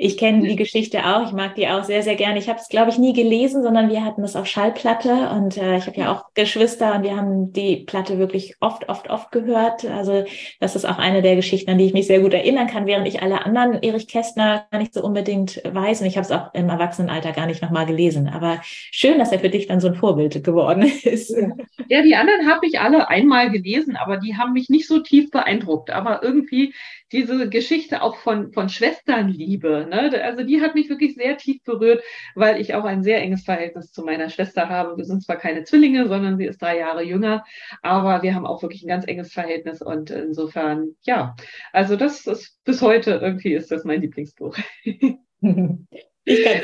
Ich 0.03 0.17
kenne 0.17 0.49
die 0.49 0.57
Geschichte 0.57 1.05
auch, 1.05 1.27
ich 1.27 1.33
mag 1.33 1.57
die 1.57 1.69
auch 1.69 1.85
sehr, 1.85 2.03
sehr 2.03 2.17
gerne. 2.17 2.39
Ich 2.39 2.49
habe 2.49 2.59
es, 2.59 2.69
glaube 2.69 2.91
ich, 2.91 2.97
nie 2.97 3.13
gelesen, 3.13 3.63
sondern 3.63 3.91
wir 3.91 4.03
hatten 4.03 4.25
es 4.25 4.35
auf 4.35 4.47
Schallplatte 4.47 5.29
und 5.37 5.59
äh, 5.59 5.77
ich 5.77 5.87
habe 5.87 6.01
ja 6.01 6.11
auch 6.11 6.33
Geschwister 6.33 6.95
und 6.95 7.03
wir 7.03 7.15
haben 7.15 7.53
die 7.53 7.85
Platte 7.85 8.19
wirklich 8.19 8.57
oft, 8.61 8.89
oft, 8.89 9.11
oft 9.11 9.31
gehört. 9.31 9.85
Also 9.85 10.25
das 10.59 10.75
ist 10.75 10.87
auch 10.87 10.97
eine 10.97 11.21
der 11.21 11.37
Geschichten, 11.37 11.71
an 11.71 11.77
die 11.77 11.85
ich 11.85 11.93
mich 11.93 12.07
sehr 12.07 12.21
gut 12.21 12.33
erinnern 12.33 12.67
kann, 12.67 12.87
während 12.87 13.07
ich 13.09 13.23
alle 13.23 13.45
anderen 13.45 13.83
Erich 13.83 14.09
Kästner 14.09 14.67
gar 14.71 14.79
nicht 14.79 14.95
so 14.95 15.03
unbedingt 15.03 15.61
weiß 15.71 16.01
und 16.01 16.07
ich 16.07 16.17
habe 16.17 16.25
es 16.25 16.33
auch 16.33 16.55
im 16.55 16.71
Erwachsenenalter 16.71 17.33
gar 17.33 17.45
nicht 17.45 17.61
nochmal 17.61 17.85
gelesen. 17.85 18.27
Aber 18.27 18.63
schön, 18.63 19.19
dass 19.19 19.33
er 19.33 19.41
für 19.41 19.51
dich 19.51 19.67
dann 19.67 19.81
so 19.81 19.89
ein 19.89 19.97
Vorbild 19.97 20.43
geworden 20.43 20.83
ist. 21.03 21.37
Ja, 21.89 22.01
die 22.01 22.15
anderen 22.15 22.49
habe 22.51 22.67
ich 22.67 22.81
alle 22.81 23.11
einmal 23.11 23.51
gelesen, 23.51 23.97
aber 23.97 24.17
die 24.17 24.39
haben 24.39 24.55
mich 24.55 24.71
nicht 24.71 24.89
so 24.89 25.01
tief 25.01 25.31
beeindruckt. 25.31 25.91
Aber 25.91 26.23
irgendwie 26.23 26.73
diese 27.13 27.49
Geschichte 27.49 28.03
auch 28.03 28.17
von, 28.17 28.53
von 28.53 28.69
Schwesternliebe, 28.69 29.87
ne? 29.91 30.23
also 30.23 30.45
die 30.45 30.61
hat 30.61 30.75
mich 30.75 30.89
wirklich 30.89 31.15
sehr 31.15 31.37
tief 31.37 31.63
berührt, 31.65 32.03
weil 32.35 32.61
ich 32.61 32.75
auch 32.75 32.85
ein 32.85 33.03
sehr 33.03 33.21
enges 33.21 33.45
Verhältnis 33.45 33.93
zu 33.93 34.03
meiner 34.05 34.29
Schwester 34.29 34.69
habe. 34.69 34.97
Wir 34.97 35.05
sind 35.05 35.23
zwar 35.23 35.37
keine 35.37 35.65
Zwillinge, 35.65 36.09
sondern 36.09 36.39
sie 36.39 36.47
ist 36.47 36.63
drei 36.63 36.79
Jahre 36.79 37.03
jünger, 37.03 37.45
aber 37.83 38.23
wir 38.23 38.35
haben 38.35 38.47
auch 38.47 38.63
wirklich 38.63 38.83
ein 38.85 38.89
ganz 38.89 39.07
enges 39.07 39.33
Verhältnis 39.33 39.83
und 39.83 40.11
insofern, 40.11 40.97
ja, 41.03 41.35
also 41.73 41.97
das 41.97 42.27
ist 42.27 42.63
bis 42.65 42.83
heute 42.83 43.13
irgendwie 43.13 43.55
ist 43.55 43.71
das 43.71 43.85
mein 43.85 44.01
Lieblingsbuch. 44.01 44.57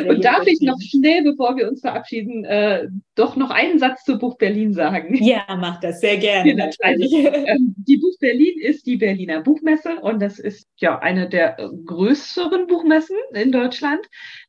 Und 0.08 0.24
darf 0.24 0.46
ich 0.46 0.60
noch 0.60 0.78
schnell, 0.80 1.22
bevor 1.22 1.56
wir 1.56 1.68
uns 1.68 1.80
verabschieden, 1.80 2.44
äh, 2.44 2.88
doch 3.14 3.36
noch 3.36 3.50
einen 3.50 3.78
Satz 3.78 4.04
zu 4.04 4.18
Buch 4.18 4.36
Berlin 4.36 4.74
sagen? 4.74 5.14
Ja, 5.14 5.44
mach 5.48 5.80
das 5.80 6.00
sehr 6.00 6.18
gerne. 6.18 6.50
Genau. 6.50 6.70
Also, 6.80 7.16
ähm, 7.16 7.74
die 7.76 7.96
Buch 7.96 8.16
Berlin 8.20 8.60
ist 8.60 8.86
die 8.86 8.96
Berliner 8.96 9.40
Buchmesse 9.40 10.00
und 10.02 10.20
das 10.20 10.38
ist 10.38 10.68
ja 10.76 10.98
eine 10.98 11.28
der 11.28 11.58
äh, 11.58 11.68
größeren 11.84 12.66
Buchmessen 12.66 13.16
in 13.32 13.50
Deutschland. 13.50 14.00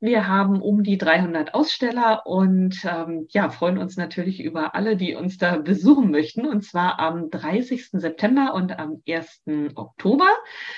Wir 0.01 0.27
haben 0.27 0.61
um 0.61 0.83
die 0.83 0.97
300 0.97 1.53
Aussteller 1.53 2.23
und 2.25 2.77
ähm, 2.83 3.27
ja, 3.29 3.49
freuen 3.49 3.77
uns 3.77 3.95
natürlich 3.95 4.41
über 4.41 4.75
alle, 4.75 4.97
die 4.97 5.15
uns 5.15 5.37
da 5.37 5.57
besuchen 5.57 6.11
möchten 6.11 6.45
und 6.45 6.63
zwar 6.63 6.99
am 6.99 7.29
30. 7.29 7.91
September 7.93 8.53
und 8.53 8.77
am 8.77 9.01
1. 9.07 9.43
Oktober. 9.75 10.27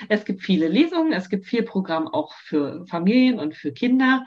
Es 0.08 0.24
gibt 0.24 0.44
viele 0.44 0.68
Lesungen, 0.68 1.14
es 1.14 1.30
gibt 1.30 1.46
viel 1.46 1.64
Programm 1.64 2.08
auch 2.08 2.34
für 2.34 2.86
Familien 2.88 3.40
und 3.40 3.56
für 3.56 3.72
Kinder. 3.72 4.19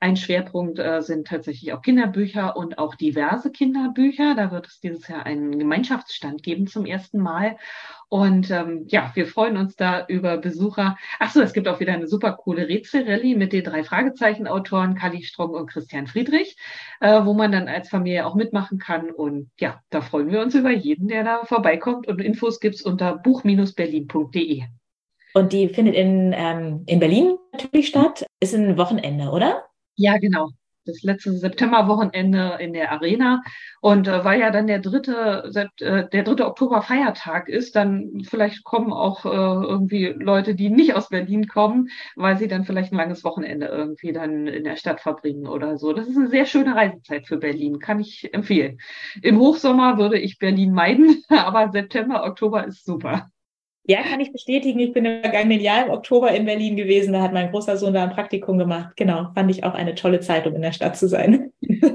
Ein 0.00 0.16
Schwerpunkt 0.16 0.78
äh, 0.78 1.02
sind 1.02 1.26
tatsächlich 1.26 1.72
auch 1.72 1.82
Kinderbücher 1.82 2.56
und 2.56 2.78
auch 2.78 2.94
diverse 2.94 3.50
Kinderbücher. 3.50 4.34
Da 4.34 4.50
wird 4.50 4.66
es 4.66 4.80
dieses 4.80 5.06
Jahr 5.08 5.26
einen 5.26 5.58
Gemeinschaftsstand 5.58 6.42
geben 6.42 6.66
zum 6.66 6.86
ersten 6.86 7.18
Mal. 7.18 7.56
Und 8.08 8.50
ähm, 8.50 8.86
ja, 8.88 9.12
wir 9.14 9.26
freuen 9.26 9.56
uns 9.56 9.76
da 9.76 10.04
über 10.06 10.36
Besucher. 10.38 10.96
Ach 11.20 11.30
so, 11.30 11.40
es 11.42 11.52
gibt 11.52 11.68
auch 11.68 11.78
wieder 11.80 11.92
eine 11.92 12.08
super 12.08 12.32
coole 12.32 12.66
Rätselrallye 12.66 13.36
mit 13.36 13.52
den 13.52 13.62
drei 13.62 13.84
Fragezeichen-Autoren 13.84 14.96
Kali 14.96 15.22
Strong 15.22 15.50
und 15.50 15.66
Christian 15.68 16.06
Friedrich, 16.06 16.56
äh, 17.00 17.24
wo 17.24 17.34
man 17.34 17.52
dann 17.52 17.68
als 17.68 17.88
Familie 17.88 18.26
auch 18.26 18.34
mitmachen 18.34 18.78
kann. 18.78 19.10
Und 19.10 19.50
ja, 19.60 19.80
da 19.90 20.00
freuen 20.00 20.30
wir 20.32 20.40
uns 20.40 20.54
über 20.54 20.70
jeden, 20.70 21.08
der 21.08 21.24
da 21.24 21.44
vorbeikommt. 21.44 22.08
Und 22.08 22.20
Infos 22.20 22.58
gibt's 22.58 22.82
unter 22.82 23.16
buch-berlin.de. 23.16 24.79
Und 25.34 25.52
die 25.52 25.68
findet 25.68 25.94
in, 25.94 26.34
ähm, 26.36 26.84
in 26.86 27.00
Berlin 27.00 27.36
natürlich 27.52 27.88
statt. 27.88 28.26
Ist 28.40 28.54
ein 28.54 28.76
Wochenende, 28.76 29.30
oder? 29.30 29.64
Ja, 29.96 30.18
genau. 30.18 30.48
das 30.86 31.02
letzte 31.02 31.32
Septemberwochenende 31.32 32.56
in 32.58 32.72
der 32.72 32.90
Arena. 32.90 33.42
Und 33.80 34.08
äh, 34.08 34.24
weil 34.24 34.40
ja 34.40 34.50
dann 34.50 34.66
der 34.66 34.80
dritte, 34.80 35.50
äh, 35.54 36.08
der 36.08 36.22
dritte 36.24 36.46
Oktober 36.46 36.82
Feiertag 36.82 37.48
ist, 37.48 37.76
dann 37.76 38.22
vielleicht 38.28 38.64
kommen 38.64 38.92
auch 38.92 39.24
äh, 39.24 39.28
irgendwie 39.28 40.06
Leute, 40.06 40.54
die 40.54 40.70
nicht 40.70 40.94
aus 40.94 41.08
Berlin 41.08 41.46
kommen, 41.46 41.88
weil 42.16 42.38
sie 42.38 42.48
dann 42.48 42.64
vielleicht 42.64 42.92
ein 42.92 42.96
langes 42.96 43.24
Wochenende 43.24 43.66
irgendwie 43.66 44.12
dann 44.12 44.46
in 44.46 44.64
der 44.64 44.76
Stadt 44.76 45.00
verbringen 45.00 45.46
oder 45.46 45.78
so. 45.78 45.92
Das 45.92 46.08
ist 46.08 46.16
eine 46.16 46.28
sehr 46.28 46.46
schöne 46.46 46.74
Reisezeit 46.74 47.26
für 47.26 47.36
Berlin, 47.36 47.78
kann 47.78 48.00
ich 48.00 48.32
empfehlen. 48.34 48.78
Im 49.22 49.38
Hochsommer 49.38 49.98
würde 49.98 50.18
ich 50.18 50.38
Berlin 50.38 50.72
meiden, 50.72 51.22
aber 51.28 51.70
September, 51.70 52.24
Oktober 52.24 52.66
ist 52.66 52.84
super. 52.84 53.30
Ja, 53.84 54.02
kann 54.02 54.20
ich 54.20 54.32
bestätigen. 54.32 54.78
Ich 54.78 54.92
bin 54.92 55.04
im 55.04 55.20
vergangenen 55.22 55.60
Jahr 55.60 55.86
im 55.86 55.90
Oktober 55.90 56.30
in 56.32 56.44
Berlin 56.44 56.76
gewesen. 56.76 57.12
Da 57.12 57.22
hat 57.22 57.32
mein 57.32 57.50
großer 57.50 57.76
Sohn 57.76 57.94
da 57.94 58.04
ein 58.04 58.10
Praktikum 58.10 58.58
gemacht. 58.58 58.96
Genau, 58.96 59.30
fand 59.34 59.50
ich 59.50 59.64
auch 59.64 59.74
eine 59.74 59.94
tolle 59.94 60.20
Zeit, 60.20 60.46
um 60.46 60.54
in 60.54 60.62
der 60.62 60.72
Stadt 60.72 60.96
zu 60.96 61.08
sein. 61.08 61.52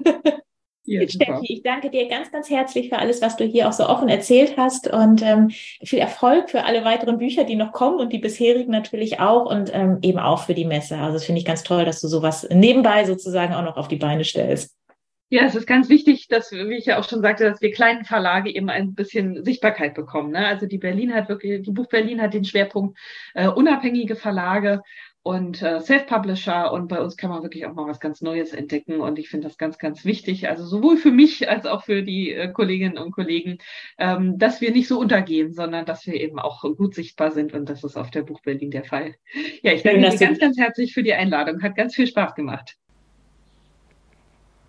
Ja, 0.88 1.02
Steffi, 1.08 1.46
ich 1.52 1.64
danke 1.64 1.90
dir 1.90 2.08
ganz, 2.08 2.32
ganz 2.32 2.48
herzlich 2.48 2.90
für 2.90 3.00
alles, 3.00 3.20
was 3.20 3.36
du 3.36 3.44
hier 3.44 3.68
auch 3.68 3.74
so 3.74 3.90
offen 3.90 4.08
erzählt 4.08 4.54
hast 4.56 4.88
und 4.88 5.24
ähm, 5.24 5.50
viel 5.50 5.98
Erfolg 5.98 6.52
für 6.52 6.64
alle 6.64 6.86
weiteren 6.86 7.18
Bücher, 7.18 7.44
die 7.44 7.56
noch 7.56 7.72
kommen 7.72 8.00
und 8.00 8.14
die 8.14 8.20
bisherigen 8.20 8.70
natürlich 8.70 9.20
auch 9.20 9.50
und 9.50 9.74
ähm, 9.74 9.98
eben 10.04 10.20
auch 10.20 10.44
für 10.44 10.54
die 10.54 10.66
Messe. 10.66 10.98
Also 10.98 11.14
das 11.14 11.26
finde 11.26 11.40
ich 11.40 11.46
ganz 11.46 11.64
toll, 11.64 11.86
dass 11.86 12.02
du 12.02 12.08
sowas 12.08 12.48
nebenbei 12.52 13.04
sozusagen 13.06 13.56
auch 13.56 13.64
noch 13.64 13.78
auf 13.78 13.88
die 13.88 13.96
Beine 13.96 14.24
stellst. 14.24 14.76
Ja, 15.30 15.44
es 15.44 15.56
ist 15.56 15.66
ganz 15.66 15.90
wichtig, 15.90 16.28
dass, 16.28 16.52
wie 16.52 16.78
ich 16.78 16.86
ja 16.86 17.00
auch 17.00 17.10
schon 17.10 17.22
sagte, 17.22 17.46
dass 17.46 17.60
wir 17.60 17.72
kleinen 17.72 18.06
Verlage 18.06 18.54
eben 18.54 18.70
ein 18.70 18.94
bisschen 18.94 19.44
Sichtbarkeit 19.44 19.96
bekommen. 19.96 20.32
Ne? 20.32 20.46
Also 20.46 20.68
die 20.68 20.78
Berlin 20.78 21.14
hat 21.16 21.30
wirklich, 21.30 21.64
die 21.64 21.72
Buch 21.72 21.88
Berlin 21.88 22.22
hat 22.22 22.36
den 22.36 22.46
Schwerpunkt 22.46 22.98
äh, 23.34 23.48
unabhängige 23.48 24.16
Verlage 24.16 24.82
und 25.24 25.64
äh, 25.64 25.82
Self-Publisher 25.82 26.72
und 26.72 26.88
bei 26.88 27.02
uns 27.02 27.18
kann 27.18 27.32
man 27.32 27.42
wirklich 27.42 27.66
auch 27.66 27.74
mal 27.74 27.88
was 27.88 28.00
ganz 28.00 28.22
Neues 28.22 28.54
entdecken 28.54 29.02
und 29.02 29.18
ich 29.18 29.28
finde 29.28 29.48
das 29.48 29.58
ganz, 29.58 29.80
ganz 29.80 30.06
wichtig, 30.06 30.48
also 30.48 30.64
sowohl 30.64 30.98
für 30.98 31.10
mich 31.10 31.50
als 31.50 31.66
auch 31.66 31.84
für 31.84 32.04
die 32.04 32.32
äh, 32.32 32.52
Kolleginnen 32.52 33.00
und 33.00 33.12
Kollegen, 33.12 33.58
ähm, 33.98 34.38
dass 34.38 34.62
wir 34.62 34.70
nicht 34.70 34.88
so 34.88 35.00
untergehen, 35.00 35.52
sondern 35.52 35.88
dass 35.88 36.06
wir 36.06 36.14
eben 36.14 36.38
auch 36.38 36.62
gut 36.62 36.94
sichtbar 36.94 37.32
sind 37.32 37.56
und 37.56 37.68
das 37.68 37.84
ist 37.84 37.98
auf 37.98 38.12
der 38.12 38.22
Buch 38.22 38.42
Berlin 38.44 38.70
der 38.70 38.84
Fall. 38.84 39.16
Ja, 39.64 39.74
ich 39.74 39.82
danke 39.82 40.02
dir 40.02 40.16
ganz, 40.16 40.38
ganz 40.38 40.60
herzlich 40.60 40.94
für 40.94 41.02
die 41.02 41.14
Einladung, 41.14 41.64
hat 41.64 41.76
ganz 41.76 41.96
viel 41.96 42.06
Spaß 42.06 42.36
gemacht. 42.36 42.78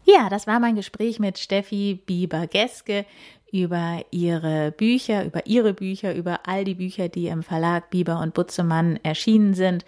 Ja, 0.07 0.29
das 0.29 0.47
war 0.47 0.61
mein 0.61 0.77
Gespräch 0.77 1.19
mit 1.19 1.37
Steffi 1.37 2.01
Bieber-Geske 2.07 3.05
über 3.51 4.05
ihre 4.13 4.71
Bücher, 4.71 5.25
über 5.25 5.47
ihre 5.47 5.75
Bücher, 5.75 6.15
über 6.15 6.47
all 6.47 6.65
die 6.65 6.77
Bücher, 6.77 7.09
die 7.09 7.27
im 7.27 7.43
Verlag 7.43 7.91
Bieber 7.91 8.21
und 8.21 8.33
Butzemann 8.33 9.01
erschienen 9.03 9.55
sind. 9.55 9.85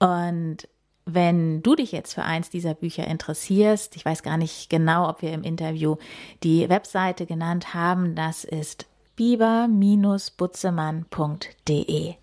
Und 0.00 0.66
wenn 1.04 1.62
du 1.62 1.76
dich 1.76 1.92
jetzt 1.92 2.14
für 2.14 2.24
eins 2.24 2.50
dieser 2.50 2.74
Bücher 2.74 3.06
interessierst, 3.06 3.94
ich 3.94 4.04
weiß 4.04 4.24
gar 4.24 4.36
nicht 4.36 4.68
genau, 4.68 5.08
ob 5.08 5.22
wir 5.22 5.32
im 5.32 5.44
Interview 5.44 5.94
die 6.42 6.68
Webseite 6.68 7.24
genannt 7.24 7.72
haben, 7.72 8.16
das 8.16 8.42
ist 8.42 8.86
bieber-butzemann.de. 9.14 12.14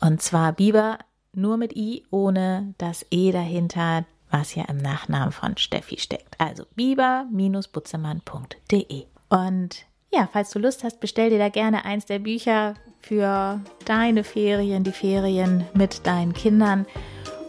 Und 0.00 0.22
zwar 0.22 0.54
Bieber 0.54 0.98
nur 1.34 1.58
mit 1.58 1.76
I, 1.76 2.06
ohne 2.10 2.72
das 2.78 3.04
E 3.10 3.32
dahinter, 3.32 4.06
was 4.34 4.54
ja 4.56 4.64
im 4.64 4.78
Nachnamen 4.78 5.30
von 5.32 5.56
Steffi 5.56 5.98
steckt. 5.98 6.34
Also 6.38 6.64
biber-butzemann.de. 6.74 9.04
Und 9.28 9.86
ja, 10.12 10.28
falls 10.32 10.50
du 10.50 10.58
Lust 10.58 10.82
hast, 10.82 10.98
bestell 11.00 11.30
dir 11.30 11.38
da 11.38 11.48
gerne 11.48 11.84
eins 11.84 12.06
der 12.06 12.18
Bücher 12.18 12.74
für 13.00 13.60
deine 13.84 14.24
Ferien, 14.24 14.82
die 14.82 14.90
Ferien 14.92 15.64
mit 15.74 16.04
deinen 16.06 16.32
Kindern. 16.32 16.86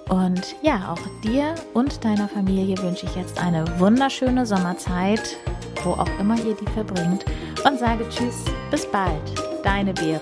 Und 0.10 0.56
ja, 0.62 0.94
auch 0.94 1.02
dir 1.24 1.56
und 1.74 2.06
deiner 2.06 2.28
Familie 2.28 2.78
wünsche 2.78 3.08
ich 3.08 3.16
jetzt 3.16 3.42
eine 3.42 3.66
wunderschöne 3.80 4.46
Sommerzeit, 4.46 5.38
wo 5.84 5.94
auch 5.94 6.20
immer 6.20 6.38
ihr 6.46 6.56
die 6.56 6.70
verbringt. 6.72 7.26
Und 7.64 7.80
sage 7.80 8.08
Tschüss, 8.10 8.46
bis 8.70 8.86
bald, 8.86 9.24
deine 9.64 9.92
Berit. 9.94 10.22